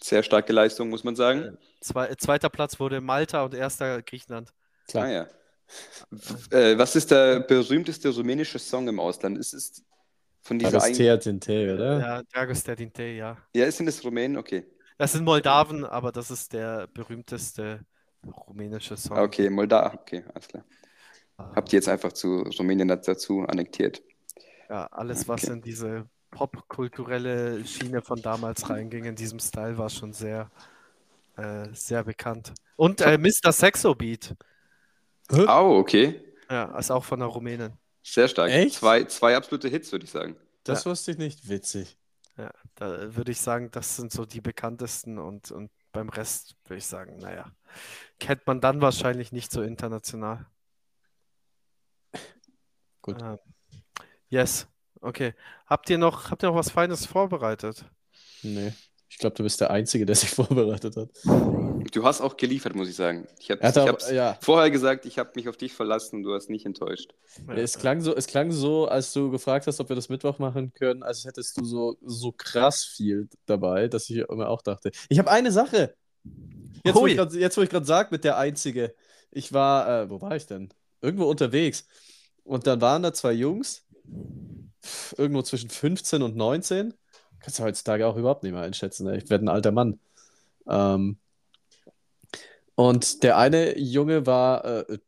Sehr 0.00 0.22
starke 0.22 0.52
Leistung, 0.52 0.88
muss 0.88 1.04
man 1.04 1.16
sagen. 1.16 1.58
Zwei, 1.80 2.14
zweiter 2.14 2.48
Platz 2.48 2.78
wurde 2.80 3.00
Malta 3.00 3.44
und 3.44 3.54
erster 3.54 4.02
Griechenland. 4.02 4.52
Klar. 4.88 5.04
Ah 5.04 5.10
ja. 5.10 5.26
Äh, 6.50 6.78
was 6.78 6.96
ist 6.96 7.10
der 7.10 7.40
berühmteste 7.40 8.08
rumänische 8.10 8.58
Song 8.58 8.88
im 8.88 8.98
Ausland? 9.00 9.38
Ist 9.38 9.52
es 9.52 9.84
von 10.42 10.58
dieser 10.58 10.78
ein... 10.78 10.84
Agostea 10.84 11.16
Tinte, 11.18 11.74
oder? 11.74 12.00
Ja, 12.00 12.22
Dragos 12.32 12.62
der 12.64 12.76
Dinte, 12.76 13.02
ja. 13.04 13.36
Ja, 13.54 13.70
sind 13.70 13.88
es 13.88 14.02
Rumänen? 14.04 14.36
Okay. 14.36 14.64
Das 14.96 15.12
sind 15.12 15.24
Moldawen, 15.24 15.84
aber 15.84 16.10
das 16.12 16.30
ist 16.30 16.52
der 16.52 16.86
berühmteste 16.88 17.84
rumänische 18.48 18.96
Song. 18.96 19.18
Okay, 19.18 19.48
Moldau. 19.50 19.92
Okay, 19.94 20.24
alles 20.34 20.48
klar. 20.48 20.64
Ah, 21.36 21.52
Habt 21.54 21.72
ihr 21.72 21.76
jetzt 21.78 21.88
einfach 21.88 22.12
zu 22.12 22.42
Rumänien 22.58 22.88
dazu 22.88 23.40
annektiert? 23.42 24.02
Ja, 24.68 24.86
alles, 24.86 25.28
was 25.28 25.44
Okay. 25.44 25.52
in 25.54 25.62
diese 25.62 26.08
popkulturelle 26.30 27.64
Schiene 27.64 28.02
von 28.02 28.20
damals 28.20 28.68
reinging, 28.68 29.04
in 29.04 29.16
diesem 29.16 29.38
Style, 29.38 29.78
war 29.78 29.88
schon 29.88 30.12
sehr, 30.12 30.50
äh, 31.36 31.68
sehr 31.72 32.04
bekannt. 32.04 32.52
Und 32.76 33.00
äh, 33.00 33.16
Mr. 33.18 33.52
Sexo 33.52 33.94
Beat, 33.94 34.34
Oh, 35.30 35.76
okay. 35.78 36.20
ja, 36.50 36.76
ist 36.78 36.90
auch 36.90 37.04
von 37.04 37.20
der 37.20 37.28
Rumänin. 37.28 37.72
Sehr 38.02 38.28
stark. 38.28 38.50
Echt? 38.50 38.76
Zwei, 38.76 39.04
zwei 39.04 39.36
absolute 39.36 39.68
Hits, 39.68 39.92
würde 39.92 40.04
ich 40.04 40.10
sagen. 40.10 40.36
Das 40.64 40.86
wusste 40.86 41.10
ich 41.10 41.18
nicht. 41.18 41.48
Witzig. 41.48 41.98
Ja, 42.36 42.52
da 42.76 43.14
würde 43.16 43.32
ich 43.32 43.40
sagen, 43.40 43.70
das 43.70 43.96
sind 43.96 44.12
so 44.12 44.24
die 44.24 44.40
bekanntesten 44.40 45.18
und, 45.18 45.50
und 45.50 45.70
beim 45.92 46.08
Rest 46.08 46.54
würde 46.64 46.78
ich 46.78 46.86
sagen, 46.86 47.18
naja, 47.18 47.50
kennt 48.20 48.46
man 48.46 48.60
dann 48.60 48.80
wahrscheinlich 48.80 49.32
nicht 49.32 49.50
so 49.50 49.62
international. 49.62 50.46
Gut. 53.02 53.20
Ähm, 53.20 53.38
yes, 54.28 54.68
okay. 55.00 55.34
Habt 55.66 55.90
ihr 55.90 55.98
noch, 55.98 56.30
habt 56.30 56.42
ihr 56.42 56.50
noch 56.50 56.56
was 56.56 56.70
Feines 56.70 57.06
vorbereitet? 57.06 57.84
Nee. 58.42 58.72
Ich 59.08 59.18
glaube, 59.18 59.34
du 59.34 59.42
bist 59.42 59.60
der 59.60 59.70
Einzige, 59.70 60.06
der 60.06 60.14
sich 60.14 60.30
vorbereitet 60.34 60.96
hat. 60.96 61.10
Du 61.92 62.04
hast 62.04 62.20
auch 62.20 62.36
geliefert, 62.36 62.74
muss 62.74 62.88
ich 62.88 62.96
sagen. 62.96 63.26
Ich 63.38 63.50
habe 63.50 63.62
ja. 64.12 64.38
vorher 64.40 64.70
gesagt, 64.70 65.06
ich 65.06 65.18
habe 65.18 65.30
mich 65.34 65.48
auf 65.48 65.56
dich 65.56 65.72
verlassen 65.72 66.16
und 66.16 66.22
du 66.22 66.34
hast 66.34 66.50
nicht 66.50 66.66
enttäuscht. 66.66 67.14
Ja, 67.46 67.54
Es 67.54 67.78
klang, 67.78 68.00
so, 68.00 68.14
es 68.14 68.26
klang 68.26 68.52
so, 68.52 68.86
als 68.86 69.12
du 69.12 69.30
gefragt 69.30 69.66
hast, 69.66 69.80
ob 69.80 69.88
wir 69.88 69.96
das 69.96 70.08
Mittwoch 70.08 70.38
machen 70.38 70.72
können, 70.74 71.02
als 71.02 71.24
hättest 71.24 71.58
du 71.58 71.64
so, 71.64 71.96
so 72.02 72.32
krass 72.32 72.84
viel 72.84 73.28
dabei, 73.46 73.88
dass 73.88 74.10
ich 74.10 74.16
mir 74.28 74.48
auch 74.48 74.62
dachte. 74.62 74.90
Ich 75.08 75.18
habe 75.18 75.30
eine 75.30 75.52
Sache. 75.52 75.94
Jetzt, 76.84 76.94
wo 76.94 77.06
ich 77.06 77.16
grad, 77.16 77.32
jetzt, 77.32 77.56
wo 77.56 77.62
ich 77.62 77.70
gerade 77.70 77.86
sage, 77.86 78.08
mit 78.10 78.24
der 78.24 78.36
Einzige. 78.38 78.94
Ich 79.30 79.52
war, 79.52 80.02
äh, 80.02 80.10
wo 80.10 80.20
war 80.20 80.36
ich 80.36 80.46
denn? 80.46 80.68
Irgendwo 81.00 81.24
unterwegs. 81.24 81.86
Und 82.44 82.66
dann 82.66 82.80
waren 82.80 83.02
da 83.02 83.12
zwei 83.12 83.32
Jungs, 83.32 83.86
irgendwo 85.16 85.42
zwischen 85.42 85.70
15 85.70 86.22
und 86.22 86.36
19. 86.36 86.94
Kannst 87.40 87.58
du 87.58 87.62
heutzutage 87.62 88.06
auch 88.06 88.16
überhaupt 88.16 88.42
nicht 88.42 88.52
mehr 88.52 88.62
einschätzen. 88.62 89.06
Ey. 89.06 89.18
Ich 89.18 89.30
werde 89.30 89.44
ein 89.44 89.48
alter 89.48 89.70
Mann. 89.70 90.00
Ähm, 90.68 91.18
und 92.78 93.24
der 93.24 93.36
eine 93.36 93.76
Junge 93.76 94.24
war 94.24 94.64
äh, 94.64 94.98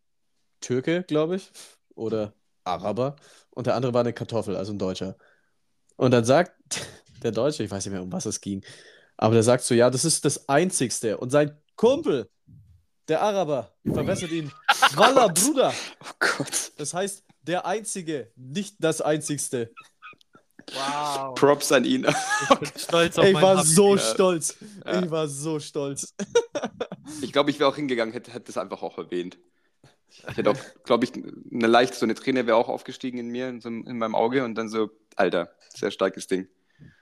Türke, 0.61 1.05
glaube 1.05 1.37
ich, 1.37 1.53
oder 1.95 2.35
Araber. 2.65 3.15
Und 3.51 3.69
der 3.69 3.77
andere 3.77 3.95
war 3.95 4.01
eine 4.01 4.13
Kartoffel, 4.13 4.57
also 4.57 4.73
ein 4.73 4.79
Deutscher. 4.81 5.17
Und 5.95 6.11
dann 6.11 6.25
sagt 6.25 6.51
der 7.23 7.31
Deutsche, 7.31 7.63
ich 7.63 7.71
weiß 7.71 7.85
nicht 7.85 7.93
mehr, 7.93 8.03
um 8.03 8.11
was 8.11 8.27
es 8.27 8.41
ging, 8.41 8.65
aber 9.17 9.35
der 9.35 9.45
sagt 9.45 9.63
so, 9.63 9.77
ja, 9.77 9.89
das 9.89 10.05
ist 10.05 10.25
das 10.25 10.49
Einzigste. 10.49 11.19
Und 11.19 11.31
sein 11.31 11.57
Kumpel, 11.77 12.29
der 13.07 13.23
Araber, 13.23 13.73
verbessert 13.85 14.33
ihn, 14.33 14.51
Walla, 14.97 15.29
Bruder. 15.29 15.73
Oh 16.03 16.15
Gott. 16.19 16.73
Das 16.77 16.93
heißt, 16.93 17.23
der 17.43 17.67
Einzige, 17.67 18.33
nicht 18.35 18.75
das 18.81 19.01
Einzigste. 19.01 19.73
Wow. 20.73 21.37
Props 21.37 21.71
an 21.71 21.85
ihn. 21.85 22.05
Ich 22.05 22.59
bin 22.59 22.69
stolz 22.77 23.17
auf 23.17 23.25
ich 23.27 23.35
war 23.35 23.59
Habibi. 23.59 23.75
so 23.75 23.97
stolz. 23.97 24.57
Ja. 24.85 25.05
Ich 25.05 25.11
war 25.11 25.29
so 25.29 25.61
stolz. 25.61 26.17
Ich 27.23 27.33
glaube, 27.33 27.51
ich 27.51 27.59
wäre 27.59 27.69
auch 27.69 27.77
hingegangen, 27.77 28.13
hätte, 28.13 28.33
hätte 28.33 28.47
das 28.47 28.59
einfach 28.59 28.83
auch 28.83 28.99
erwähnt. 28.99 29.39
Ich 30.09 30.37
hätte 30.37 30.51
auch, 30.51 30.59
glaube 30.85 31.05
ich, 31.05 31.13
eine 31.15 31.67
leichte, 31.67 31.97
so 31.97 32.05
eine 32.05 32.15
Träne 32.15 32.47
wäre 32.47 32.57
auch 32.57 32.69
aufgestiegen 32.69 33.19
in 33.19 33.29
mir, 33.29 33.49
in, 33.49 33.61
so, 33.61 33.69
in 33.69 33.99
meinem 33.99 34.15
Auge 34.15 34.45
und 34.45 34.57
dann 34.57 34.69
so, 34.69 34.91
Alter, 35.17 35.53
sehr 35.69 35.91
starkes 35.91 36.27
Ding. 36.27 36.49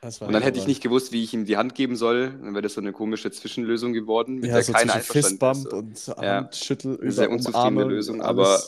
Und 0.02 0.32
dann 0.32 0.42
hätte 0.42 0.58
ich 0.58 0.66
nicht 0.66 0.82
gewusst, 0.82 1.12
wie 1.12 1.22
ich 1.24 1.32
ihm 1.32 1.44
die 1.44 1.56
Hand 1.56 1.74
geben 1.74 1.96
soll. 1.96 2.30
Dann 2.30 2.52
wäre 2.54 2.62
das 2.62 2.74
so 2.74 2.80
eine 2.80 2.92
komische 2.92 3.30
Zwischenlösung 3.30 3.92
geworden, 3.92 4.36
mit 4.36 4.46
Ja, 4.46 4.54
der 4.56 4.64
so 4.64 4.72
keiner 4.72 4.94
einverstanden 4.94 5.92
ist. 5.92 6.08
und 6.08 6.22
Ja. 6.22 6.36
Handschüttel 6.36 6.94
Eine 6.94 7.02
über 7.02 7.12
sehr 7.12 7.30
unzufriedene 7.30 7.84
Lösung, 7.84 8.20
aber 8.20 8.60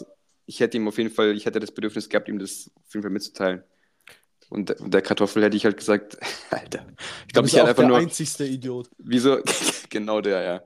ich 0.47 0.61
hätte 0.61 0.77
ihm 0.77 0.89
auf 0.89 0.99
jeden 0.99 1.11
Fall, 1.11 1.37
ich 1.37 1.47
hätte 1.47 1.61
das 1.61 1.73
Bedürfnis 1.73 2.09
gehabt, 2.09 2.29
ihm 2.29 2.39
das 2.39 2.71
auf 2.75 2.95
jeden 2.95 3.03
Fall 3.03 3.11
mitzuteilen. 3.11 3.63
Und, 4.49 4.73
und 4.81 4.93
der 4.93 5.03
Kartoffel 5.03 5.45
hätte 5.45 5.57
ich 5.57 5.65
halt 5.65 5.77
gesagt, 5.77 6.19
Alter, 6.51 6.85
ich 7.27 7.33
glaube, 7.33 7.47
ich 7.47 7.55
hätte 7.55 7.69
einfach 7.69 7.83
der 7.83 7.89
nur, 7.89 7.99
einzigste 7.99 8.45
Idiot. 8.45 8.91
wieso, 8.99 9.39
genau 9.91 10.21
der, 10.21 10.43
ja. 10.43 10.63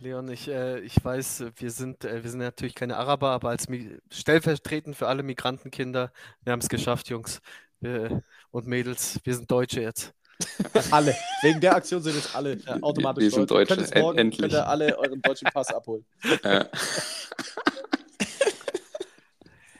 Leon, 0.00 0.28
ich, 0.30 0.48
äh, 0.48 0.80
ich 0.80 1.02
weiß, 1.02 1.40
äh, 1.40 1.52
wir 1.56 1.70
sind, 1.70 2.04
äh, 2.04 2.22
wir 2.22 2.30
sind 2.30 2.40
natürlich 2.40 2.74
keine 2.74 2.96
Araber, 2.96 3.30
aber 3.30 3.50
als 3.50 3.68
Mi 3.68 3.96
stellvertretend 4.10 4.96
für 4.96 5.08
alle 5.08 5.22
Migrantenkinder, 5.22 6.12
wir 6.42 6.52
haben 6.52 6.60
es 6.60 6.68
geschafft, 6.68 7.08
Jungs 7.08 7.40
wir, 7.80 8.22
und 8.50 8.66
Mädels, 8.66 9.18
wir 9.24 9.34
sind 9.34 9.50
Deutsche 9.50 9.80
jetzt. 9.80 10.12
Alle. 10.92 11.16
Wegen 11.42 11.60
der 11.60 11.74
Aktion 11.74 12.00
sind 12.00 12.14
jetzt 12.14 12.36
alle 12.36 12.56
automatisch 12.80 13.24
wir 13.24 13.30
sind 13.32 13.50
Deutsch. 13.50 13.70
Ihr 13.70 13.74
Deutsche, 13.74 13.74
könnt 13.74 13.90
jetzt 13.90 14.00
morgen 14.00 14.18
en- 14.18 14.26
endlich. 14.26 14.40
könnt 14.40 14.52
ihr 14.52 14.68
alle 14.68 14.96
euren 14.96 15.20
deutschen 15.20 15.48
Pass 15.52 15.66
abholen. 15.74 16.06
ja. 16.44 16.68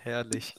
Herrlich. 0.03 0.55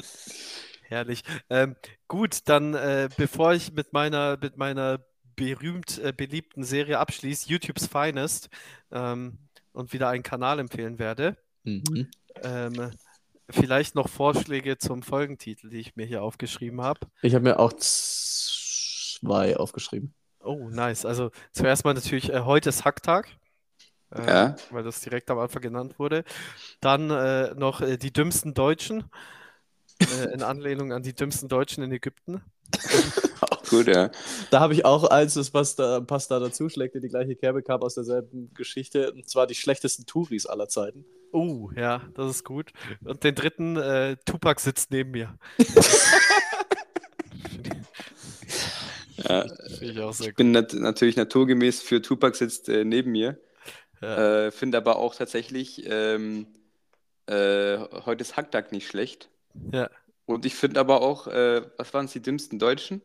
Herrlich. 0.84 1.24
Ähm, 1.50 1.76
gut, 2.08 2.40
dann 2.46 2.76
äh, 2.76 3.10
bevor 3.18 3.54
ich 3.54 3.74
mit 3.74 3.92
meiner, 3.92 4.38
mit 4.42 4.56
meiner 4.56 5.04
berühmt 5.36 5.98
äh, 6.00 6.14
beliebten 6.16 6.64
Serie 6.64 7.00
abschließe, 7.00 7.50
YouTube's 7.50 7.88
Finest, 7.88 8.50
ähm, 8.92 9.38
und 9.74 9.94
wieder 9.94 10.10
einen 10.10 10.24
Kanal 10.24 10.60
empfehlen 10.60 11.00
werde, 11.00 11.38
Mhm. 11.64 12.10
ähm, 12.44 12.92
vielleicht 13.50 13.96
noch 13.96 14.08
Vorschläge 14.08 14.78
zum 14.78 15.02
Folgentitel, 15.04 15.70
die 15.70 15.80
ich 15.80 15.96
mir 15.96 16.06
hier 16.06 16.22
aufgeschrieben 16.24 16.82
habe. 16.82 17.02
Ich 17.22 17.34
habe 17.36 17.44
mir 17.44 17.60
auch 17.60 17.74
zwei 17.74 19.58
aufgeschrieben. 19.58 20.14
Oh, 20.42 20.70
nice. 20.70 21.06
Also 21.06 21.32
zuerst 21.52 21.84
mal 21.84 21.94
natürlich, 21.94 22.32
äh, 22.32 22.42
heute 22.42 22.70
ist 22.70 22.86
Hacktag, 22.86 23.28
äh, 24.12 24.26
Ja. 24.26 24.56
weil 24.72 24.84
das 24.84 25.02
direkt 25.02 25.30
am 25.30 25.40
Anfang 25.40 25.62
genannt 25.62 26.00
wurde. 26.00 26.24
Dann 26.80 27.10
äh, 27.10 27.54
noch 27.56 27.82
äh, 27.82 27.98
die 27.98 28.14
dümmsten 28.14 28.54
Deutschen, 28.54 29.04
äh, 30.02 30.34
in 30.34 30.42
Anlehnung 30.44 30.94
an 30.94 31.04
die 31.04 31.14
dümmsten 31.14 31.50
Deutschen 31.50 31.84
in 31.84 31.92
Ägypten. 31.92 32.42
Gut, 33.70 33.88
ja. 33.88 34.10
Da 34.50 34.60
habe 34.60 34.74
ich 34.74 34.86
auch 34.86 35.04
eins, 35.06 35.36
das 35.36 35.52
passt 35.52 35.80
da, 35.80 36.00
passt 36.02 36.32
da 36.32 36.40
dazu, 36.40 36.70
schlägt 36.70 36.96
in 36.96 37.02
die 37.02 37.08
gleiche 37.10 37.36
Kerbe, 37.36 37.62
kam 37.62 37.82
aus 37.82 37.96
derselben 37.96 38.52
Geschichte, 38.54 39.12
und 39.14 39.30
zwar 39.30 39.48
die 39.48 39.56
schlechtesten 39.56 40.06
Touris 40.06 40.46
aller 40.46 40.68
Zeiten. 40.68 41.06
Oh, 41.32 41.70
ja, 41.76 42.02
das 42.16 42.32
ist 42.38 42.44
gut. 42.44 42.72
Und 43.04 43.24
den 43.24 43.36
dritten, 43.36 43.78
äh, 43.78 44.18
Tupac 44.26 44.60
sitzt 44.60 44.90
neben 44.92 45.12
mir. 45.12 45.38
ja. 49.18 49.46
Finde 49.78 49.86
ich 49.94 50.00
auch 50.00 50.14
sehr 50.14 50.28
Ich 50.28 50.32
gut. 50.32 50.38
bin 50.38 50.52
nat 50.52 50.74
natürlich 50.74 51.16
naturgemäß 51.18 51.82
für 51.82 52.02
Tupac 52.02 52.36
sitzt 52.36 52.70
äh, 52.70 52.84
neben 52.84 53.12
mir. 53.12 53.40
Ja. 54.02 54.48
Äh, 54.48 54.52
Finde 54.52 54.78
aber 54.78 54.96
auch 54.98 55.14
tatsächlich, 55.14 55.84
ähm, 55.86 56.48
äh, 57.28 57.78
heute 58.06 58.22
ist 58.22 58.38
Hacktag 58.38 58.72
nicht 58.72 58.88
schlecht. 58.88 59.30
Ja. 59.72 59.90
Und 60.26 60.46
ich 60.46 60.56
finde 60.56 60.80
aber 60.80 61.02
auch, 61.02 61.28
äh, 61.28 61.62
was 61.78 61.94
waren 61.94 62.06
es, 62.06 62.14
die 62.14 62.22
dümmsten 62.22 62.60
Deutschen? 62.60 63.02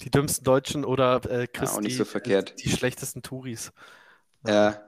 Die 0.00 0.10
dümmsten 0.10 0.44
Deutschen 0.44 0.84
oder 0.84 1.24
äh, 1.30 1.46
Chris, 1.46 1.70
auch 1.70 1.80
nicht 1.80 1.92
die, 1.92 1.98
so 1.98 2.04
verkehrt. 2.04 2.54
die 2.62 2.68
schlechtesten 2.68 3.22
Touris. 3.22 3.72
Ja. 4.46 4.82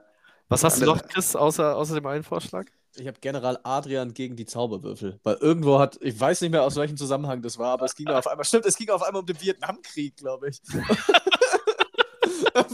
Was 0.49 0.63
hast 0.63 0.81
du 0.81 0.85
Andere- 0.85 0.97
noch, 0.97 1.07
Chris, 1.07 1.35
außer, 1.35 1.75
außer 1.75 1.95
dem 1.95 2.05
einen 2.05 2.23
Vorschlag? 2.23 2.65
Ich 2.95 3.07
habe 3.07 3.19
General 3.19 3.59
Adrian 3.63 4.13
gegen 4.13 4.35
die 4.35 4.45
Zauberwürfel. 4.45 5.19
Weil 5.23 5.35
irgendwo 5.35 5.79
hat, 5.79 5.97
ich 6.01 6.19
weiß 6.19 6.41
nicht 6.41 6.51
mehr 6.51 6.63
aus 6.63 6.75
welchem 6.75 6.97
Zusammenhang 6.97 7.41
das 7.41 7.57
war, 7.57 7.73
aber 7.73 7.85
es 7.85 7.95
ging 7.95 8.07
auf 8.07 8.27
einmal, 8.27 8.45
stimmt, 8.45 8.65
es 8.65 8.75
ging 8.75 8.89
auf 8.89 9.03
einmal 9.03 9.21
um 9.21 9.25
den 9.25 9.39
Vietnamkrieg, 9.39 10.17
glaube 10.17 10.49
ich. 10.49 10.61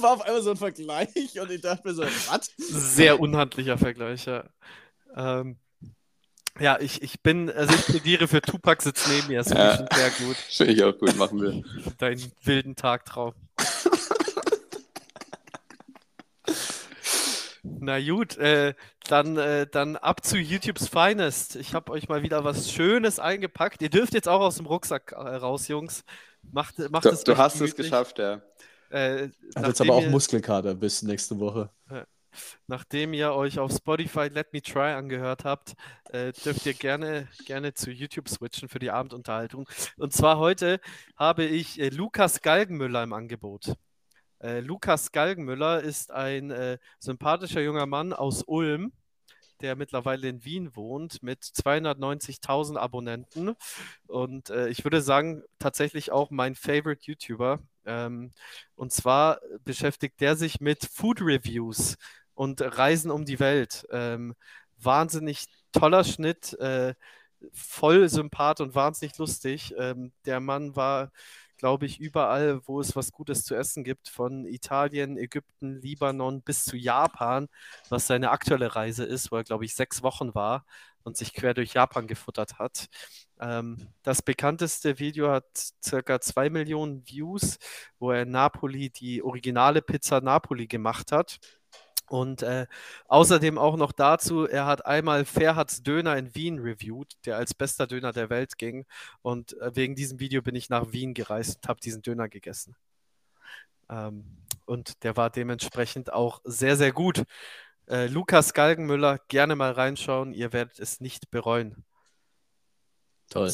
war 0.04 0.14
auf 0.14 0.22
einmal 0.22 0.42
so 0.42 0.52
ein 0.52 0.58
Vergleich 0.58 1.40
und 1.40 1.52
ich 1.52 1.62
dachte 1.62 1.88
mir 1.88 1.94
so, 1.94 2.04
was? 2.04 2.52
Sehr 2.58 3.20
unhandlicher 3.20 3.78
Vergleich, 3.78 4.26
ja. 4.26 4.44
Ähm, 5.16 5.58
ja, 6.60 6.80
ich, 6.80 7.02
ich 7.02 7.22
bin, 7.22 7.50
also 7.50 7.74
ich 7.74 7.86
plädiere 7.86 8.28
für 8.28 8.42
Tupac 8.42 8.82
sitzt 8.84 9.08
neben 9.08 9.28
mir, 9.28 9.40
das 9.40 9.48
finde 9.50 9.64
ich 9.64 9.70
Ja. 9.70 9.78
schon 9.78 9.88
sehr 9.92 10.10
gut. 10.28 10.36
Finde 10.50 10.74
ich 10.74 10.84
auch 10.84 10.98
gut, 10.98 11.16
machen 11.18 11.42
wir. 11.42 11.64
Deinen 11.98 12.32
wilden 12.44 12.76
Tagtraum. 12.76 13.34
Na 17.64 18.00
gut, 18.02 18.38
äh, 18.38 18.74
dann, 19.08 19.38
äh, 19.38 19.66
dann 19.70 19.96
ab 19.96 20.24
zu 20.26 20.38
YouTube's 20.38 20.90
Finest. 20.90 21.56
Ich 21.56 21.74
habe 21.74 21.92
euch 21.94 22.10
mal 22.10 22.22
wieder 22.22 22.44
was 22.44 22.70
Schönes 22.72 23.20
eingepackt. 23.20 23.82
Ihr 23.82 23.90
dürft 23.90 24.14
jetzt 24.14 24.28
auch 24.28 24.42
aus 24.42 24.58
dem 24.58 24.66
Rucksack 24.66 25.14
äh, 25.14 25.16
raus, 25.16 25.68
Jungs. 25.70 26.04
Macht, 26.52 26.78
macht 26.92 27.06
Du, 27.06 27.10
es 27.10 27.24
du 27.24 27.38
hast 27.38 27.54
es 27.56 27.60
gemütlich. 27.60 27.88
geschafft, 27.90 28.20
ja. 28.20 28.42
Äh, 28.90 29.30
Hat 29.56 29.68
jetzt 29.68 29.80
aber 29.82 29.96
auch 29.96 30.04
ihr- 30.04 30.10
Muskelkater 30.10 30.76
bis 30.76 31.02
nächste 31.04 31.40
Woche. 31.40 31.70
Nachdem 32.68 33.14
ihr 33.14 33.34
euch 33.34 33.60
auf 33.60 33.72
Spotify 33.72 34.28
Let 34.28 34.54
Me 34.54 34.62
Try 34.62 34.94
angehört 34.94 35.46
habt, 35.46 35.74
äh, 36.12 36.32
dürft 36.34 36.66
ihr 36.66 36.74
gerne, 36.74 37.28
gerne 37.46 37.74
zu 37.74 37.92
YouTube 37.92 38.30
switchen 38.30 38.70
für 38.70 38.80
die 38.80 38.92
Abendunterhaltung. 38.92 39.68
Und 39.98 40.14
zwar 40.14 40.38
heute 40.38 40.80
habe 41.16 41.46
ich 41.46 41.80
äh, 41.80 41.90
Lukas 41.90 42.42
Galgenmüller 42.42 43.04
im 43.04 43.14
Angebot. 43.14 43.74
Äh, 44.44 44.60
Lukas 44.60 45.12
Galgenmüller 45.12 45.82
ist 45.82 46.12
ein 46.12 46.52
äh, 46.52 46.78
sympathischer 47.00 47.62
junger 47.62 47.86
Mann 47.86 48.12
aus 48.12 48.44
Ulm, 48.44 48.92
der 49.62 49.78
mittlerweile 49.78 50.28
in 50.28 50.44
Wien 50.44 50.76
wohnt, 50.76 51.24
mit 51.24 51.42
290.000 51.42 52.78
Abonnenten. 52.78 53.56
Und 54.08 54.50
äh, 54.50 54.68
ich 54.68 54.84
würde 54.84 55.02
sagen, 55.02 55.44
tatsächlich 55.60 56.12
auch 56.12 56.30
mein 56.30 56.56
Favorite 56.56 57.04
YouTuber. 57.06 57.60
Ähm, 57.86 58.34
und 58.76 58.92
zwar 58.92 59.40
beschäftigt 59.64 60.20
der 60.20 60.36
sich 60.36 60.60
mit 60.60 60.86
Food 60.86 61.22
Reviews 61.22 61.98
und 62.36 62.62
Reisen 62.62 63.12
um 63.12 63.26
die 63.26 63.40
Welt. 63.40 63.86
Ähm, 63.92 64.36
wahnsinnig 64.78 65.46
toller 65.72 66.04
Schnitt, 66.04 66.54
äh, 66.60 66.94
voll 67.54 68.10
sympath 68.10 68.62
und 68.62 68.76
wahnsinnig 68.76 69.18
lustig. 69.18 69.74
Ähm, 69.78 70.14
der 70.26 70.40
Mann 70.40 70.76
war 70.76 71.12
glaube 71.64 71.86
ich, 71.86 71.98
überall, 72.00 72.60
wo 72.68 72.82
es 72.82 72.94
was 72.94 73.14
Gutes 73.14 73.46
zu 73.46 73.56
essen 73.56 73.86
gibt, 73.86 74.10
von 74.10 74.46
Italien, 74.46 75.18
Ägypten, 75.18 75.80
Libanon 75.80 76.42
bis 76.42 76.66
zu 76.66 76.76
Japan, 76.76 77.48
was 77.88 78.06
seine 78.06 78.32
aktuelle 78.32 78.76
Reise 78.76 79.06
ist, 79.06 79.32
wo 79.32 79.38
er, 79.38 79.46
glaube 79.46 79.64
ich, 79.64 79.74
sechs 79.74 80.04
Wochen 80.04 80.36
war 80.36 80.66
und 81.04 81.16
sich 81.16 81.34
quer 81.34 81.54
durch 81.54 81.74
Japan 81.74 82.06
gefuttert 82.06 82.60
hat. 82.60 82.88
Ähm, 83.40 83.78
das 84.04 84.22
bekannteste 84.22 85.00
Video 85.00 85.32
hat 85.32 85.46
circa 85.82 86.20
zwei 86.20 86.50
Millionen 86.50 87.08
Views, 87.08 87.58
wo 87.98 88.12
er 88.12 88.24
in 88.24 88.32
Napoli 88.32 88.90
die 88.90 89.24
originale 89.24 89.82
Pizza 89.82 90.20
Napoli 90.20 90.68
gemacht 90.68 91.14
hat. 91.14 91.40
Und 92.14 92.44
äh, 92.44 92.68
außerdem 93.08 93.58
auch 93.58 93.76
noch 93.76 93.92
dazu, 93.92 94.46
er 94.46 94.68
hat 94.68 94.86
einmal 94.86 95.26
Ferhats 95.26 95.82
Döner 95.82 96.16
in 96.16 96.36
Wien 96.36 96.60
reviewed, 96.60 97.12
der 97.26 97.38
als 97.38 97.56
bester 97.56 97.88
Döner 97.88 98.14
der 98.14 98.30
Welt 98.30 98.60
ging. 98.60 98.86
Und 99.24 99.60
äh, 99.60 99.76
wegen 99.76 99.96
diesem 99.96 100.20
Video 100.20 100.44
bin 100.44 100.54
ich 100.54 100.70
nach 100.70 100.92
Wien 100.92 101.16
gereist 101.16 101.56
und 101.56 101.70
habe 101.70 101.80
diesen 101.80 102.04
Döner 102.04 102.30
gegessen. 102.30 102.76
Ähm, 103.90 104.26
und 104.66 105.04
der 105.04 105.18
war 105.18 105.32
dementsprechend 105.32 106.14
auch 106.14 106.40
sehr, 106.44 106.78
sehr 106.78 106.92
gut. 106.92 107.24
Äh, 107.88 108.06
Lukas 108.06 108.54
Galgenmüller, 108.54 109.18
gerne 109.28 109.56
mal 109.56 109.72
reinschauen, 109.72 110.36
ihr 110.36 110.54
werdet 110.54 110.78
es 110.78 111.02
nicht 111.02 111.32
bereuen. 111.32 111.84
Toll. 113.32 113.52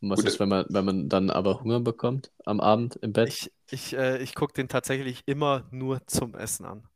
Und 0.00 0.10
was 0.10 0.16
Gute. 0.16 0.28
ist, 0.30 0.40
wenn 0.40 0.48
man, 0.48 0.66
wenn 0.68 0.84
man 0.84 1.08
dann 1.08 1.30
aber 1.30 1.60
Hunger 1.60 1.78
bekommt 1.78 2.32
am 2.44 2.58
Abend 2.58 2.96
im 2.96 3.12
Bett? 3.12 3.28
Ich, 3.28 3.52
ich, 3.70 3.96
äh, 3.96 4.20
ich 4.20 4.34
gucke 4.34 4.52
den 4.52 4.66
tatsächlich 4.66 5.22
immer 5.26 5.68
nur 5.70 6.04
zum 6.08 6.34
Essen 6.34 6.66
an. 6.66 6.89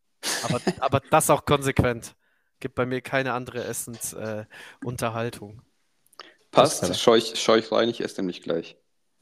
Aber, 0.45 0.61
aber 0.81 1.01
das 1.11 1.31
auch 1.31 1.45
konsequent. 1.45 2.15
Gibt 2.61 2.75
bei 2.75 2.87
mir 2.87 3.01
keine 3.01 3.33
andere 3.33 3.65
Essensunterhaltung. 3.65 5.61
Äh, 5.61 6.27
Passt, 6.51 6.97
scheu 6.97 7.17
ich, 7.17 7.41
scheu 7.41 7.59
ich 7.59 7.73
rein, 7.73 7.89
ich 7.89 8.01
esse 8.01 8.21
nämlich 8.21 8.43
gleich. 8.43 8.77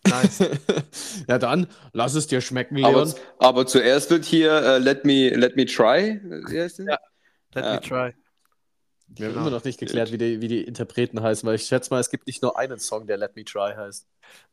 Nice. 0.07 0.45
ja, 1.29 1.39
dann 1.39 1.66
lass 1.93 2.14
es 2.14 2.27
dir 2.27 2.41
schmecken, 2.41 2.77
Leon. 2.77 2.95
Aber, 2.95 3.14
aber 3.39 3.66
zuerst 3.66 4.11
wird 4.11 4.25
hier 4.25 4.53
uh, 4.53 4.83
let, 4.83 5.05
me, 5.05 5.31
let 5.31 5.57
Me 5.57 5.64
Try. 5.64 6.20
Wie 6.23 6.61
heißt 6.61 6.81
Ja, 6.81 6.99
Let 7.55 7.64
ja. 7.64 7.75
Me 7.75 7.81
Try. 7.81 8.14
Wir 9.14 9.29
haben 9.29 9.37
immer 9.37 9.51
noch 9.51 9.64
nicht 9.64 9.79
geklärt, 9.79 10.11
wie 10.11 10.18
die, 10.18 10.41
wie 10.41 10.49
die 10.49 10.62
Interpreten 10.62 11.23
heißen, 11.23 11.47
weil 11.47 11.57
ich 11.57 11.64
schätze 11.64 11.91
mal, 11.91 12.01
es 12.01 12.11
gibt 12.11 12.27
nicht 12.27 12.43
nur 12.43 12.59
einen 12.59 12.79
Song, 12.79 13.07
der 13.07 13.18
Let 13.18 13.37
Me 13.37 13.45
Try 13.45 13.75
heißt. 13.77 14.07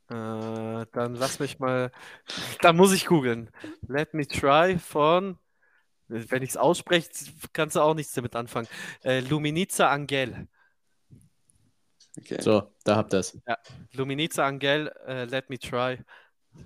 Äh, 0.10 0.86
dann 0.92 1.16
lass 1.16 1.40
mich 1.40 1.60
mal. 1.60 1.92
Da 2.62 2.74
muss 2.74 2.92
ich 2.92 3.06
googeln. 3.06 3.50
Let 3.88 4.14
Me 4.14 4.28
Try 4.28 4.78
von 4.78 5.38
wenn 6.10 6.43
ich 6.43 6.49
es 6.51 6.57
ausspreche, 6.57 7.10
kannst 7.53 7.76
du 7.76 7.82
auch 7.82 7.93
nichts 7.93 8.14
damit 8.14 8.36
anfangen. 8.36 8.68
Äh, 9.03 9.22
Luminica 9.22 9.89
Angel. 9.89 10.47
Okay. 12.18 12.41
So, 12.41 12.74
da 12.84 12.97
habt 12.97 13.14
ihr 13.14 13.20
es. 13.20 13.38
Ja. 13.47 13.57
Luminica 13.93 14.45
Angel, 14.45 14.91
uh, 15.07 15.24
Let 15.30 15.49
Me 15.49 15.57
Try. 15.57 15.99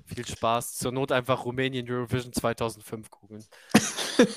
Viel 0.05 0.25
Spaß. 0.25 0.75
Zur 0.75 0.91
Not 0.91 1.11
einfach 1.11 1.45
Rumänien 1.45 1.89
Eurovision 1.89 2.33
2005 2.33 3.11
googeln. 3.11 3.45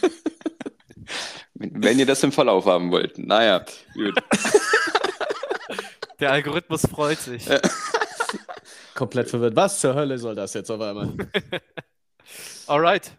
Wenn 1.55 1.99
ihr 1.99 2.05
das 2.07 2.23
im 2.23 2.33
Verlauf 2.33 2.67
haben 2.67 2.91
wollt. 2.91 3.17
Naja, 3.17 3.65
gut. 3.95 4.15
Der 6.21 6.33
Algorithmus 6.33 6.83
freut 6.83 7.19
sich. 7.19 7.47
Komplett 8.95 9.31
verwirrt. 9.31 9.55
Was 9.57 9.81
zur 9.81 9.95
Hölle 9.95 10.19
soll 10.19 10.35
das 10.35 10.55
jetzt 10.55 10.71
auf 10.71 10.81
einmal? 10.81 11.15
Alright. 12.67 13.17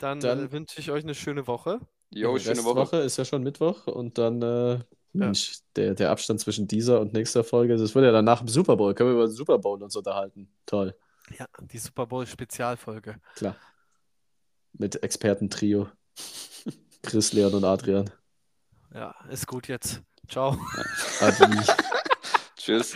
Dann, 0.00 0.18
dann 0.20 0.46
äh, 0.46 0.52
wünsche 0.52 0.80
ich 0.80 0.90
euch 0.90 1.04
eine 1.04 1.14
schöne 1.14 1.46
Woche. 1.46 1.78
Jo, 2.10 2.36
schöne 2.38 2.64
Woche. 2.64 2.76
Woche 2.76 2.96
ist 2.96 3.18
ja 3.18 3.24
schon 3.24 3.42
Mittwoch 3.42 3.86
und 3.86 4.18
dann, 4.18 4.42
äh, 4.42 4.78
Mensch, 5.12 5.58
der, 5.76 5.94
der 5.94 6.10
Abstand 6.10 6.40
zwischen 6.40 6.66
dieser 6.66 7.00
und 7.00 7.12
nächster 7.12 7.44
Folge, 7.44 7.76
das 7.76 7.94
wird 7.94 8.04
ja 8.04 8.12
dann 8.12 8.24
nach 8.24 8.38
dem 8.38 8.48
Super 8.48 8.76
Bowl. 8.76 8.94
Können 8.94 9.10
wir 9.10 9.14
über 9.14 9.26
den 9.26 9.34
Super 9.34 9.58
Bowl 9.58 9.82
uns 9.82 9.94
unterhalten. 9.94 10.50
Toll. 10.66 10.96
Ja, 11.38 11.46
die 11.60 11.78
Super 11.78 12.06
Bowl-Spezialfolge. 12.06 13.20
Klar. 13.36 13.56
Mit 14.72 15.02
Expertentrio. 15.02 15.88
Chris, 17.02 17.32
Leon 17.32 17.54
und 17.54 17.64
Adrian. 17.64 18.10
Ja, 18.94 19.14
ist 19.28 19.46
gut 19.46 19.68
jetzt. 19.68 20.02
Ciao. 20.28 20.56
Adi. 21.20 21.58
Tschüss. 22.56 22.94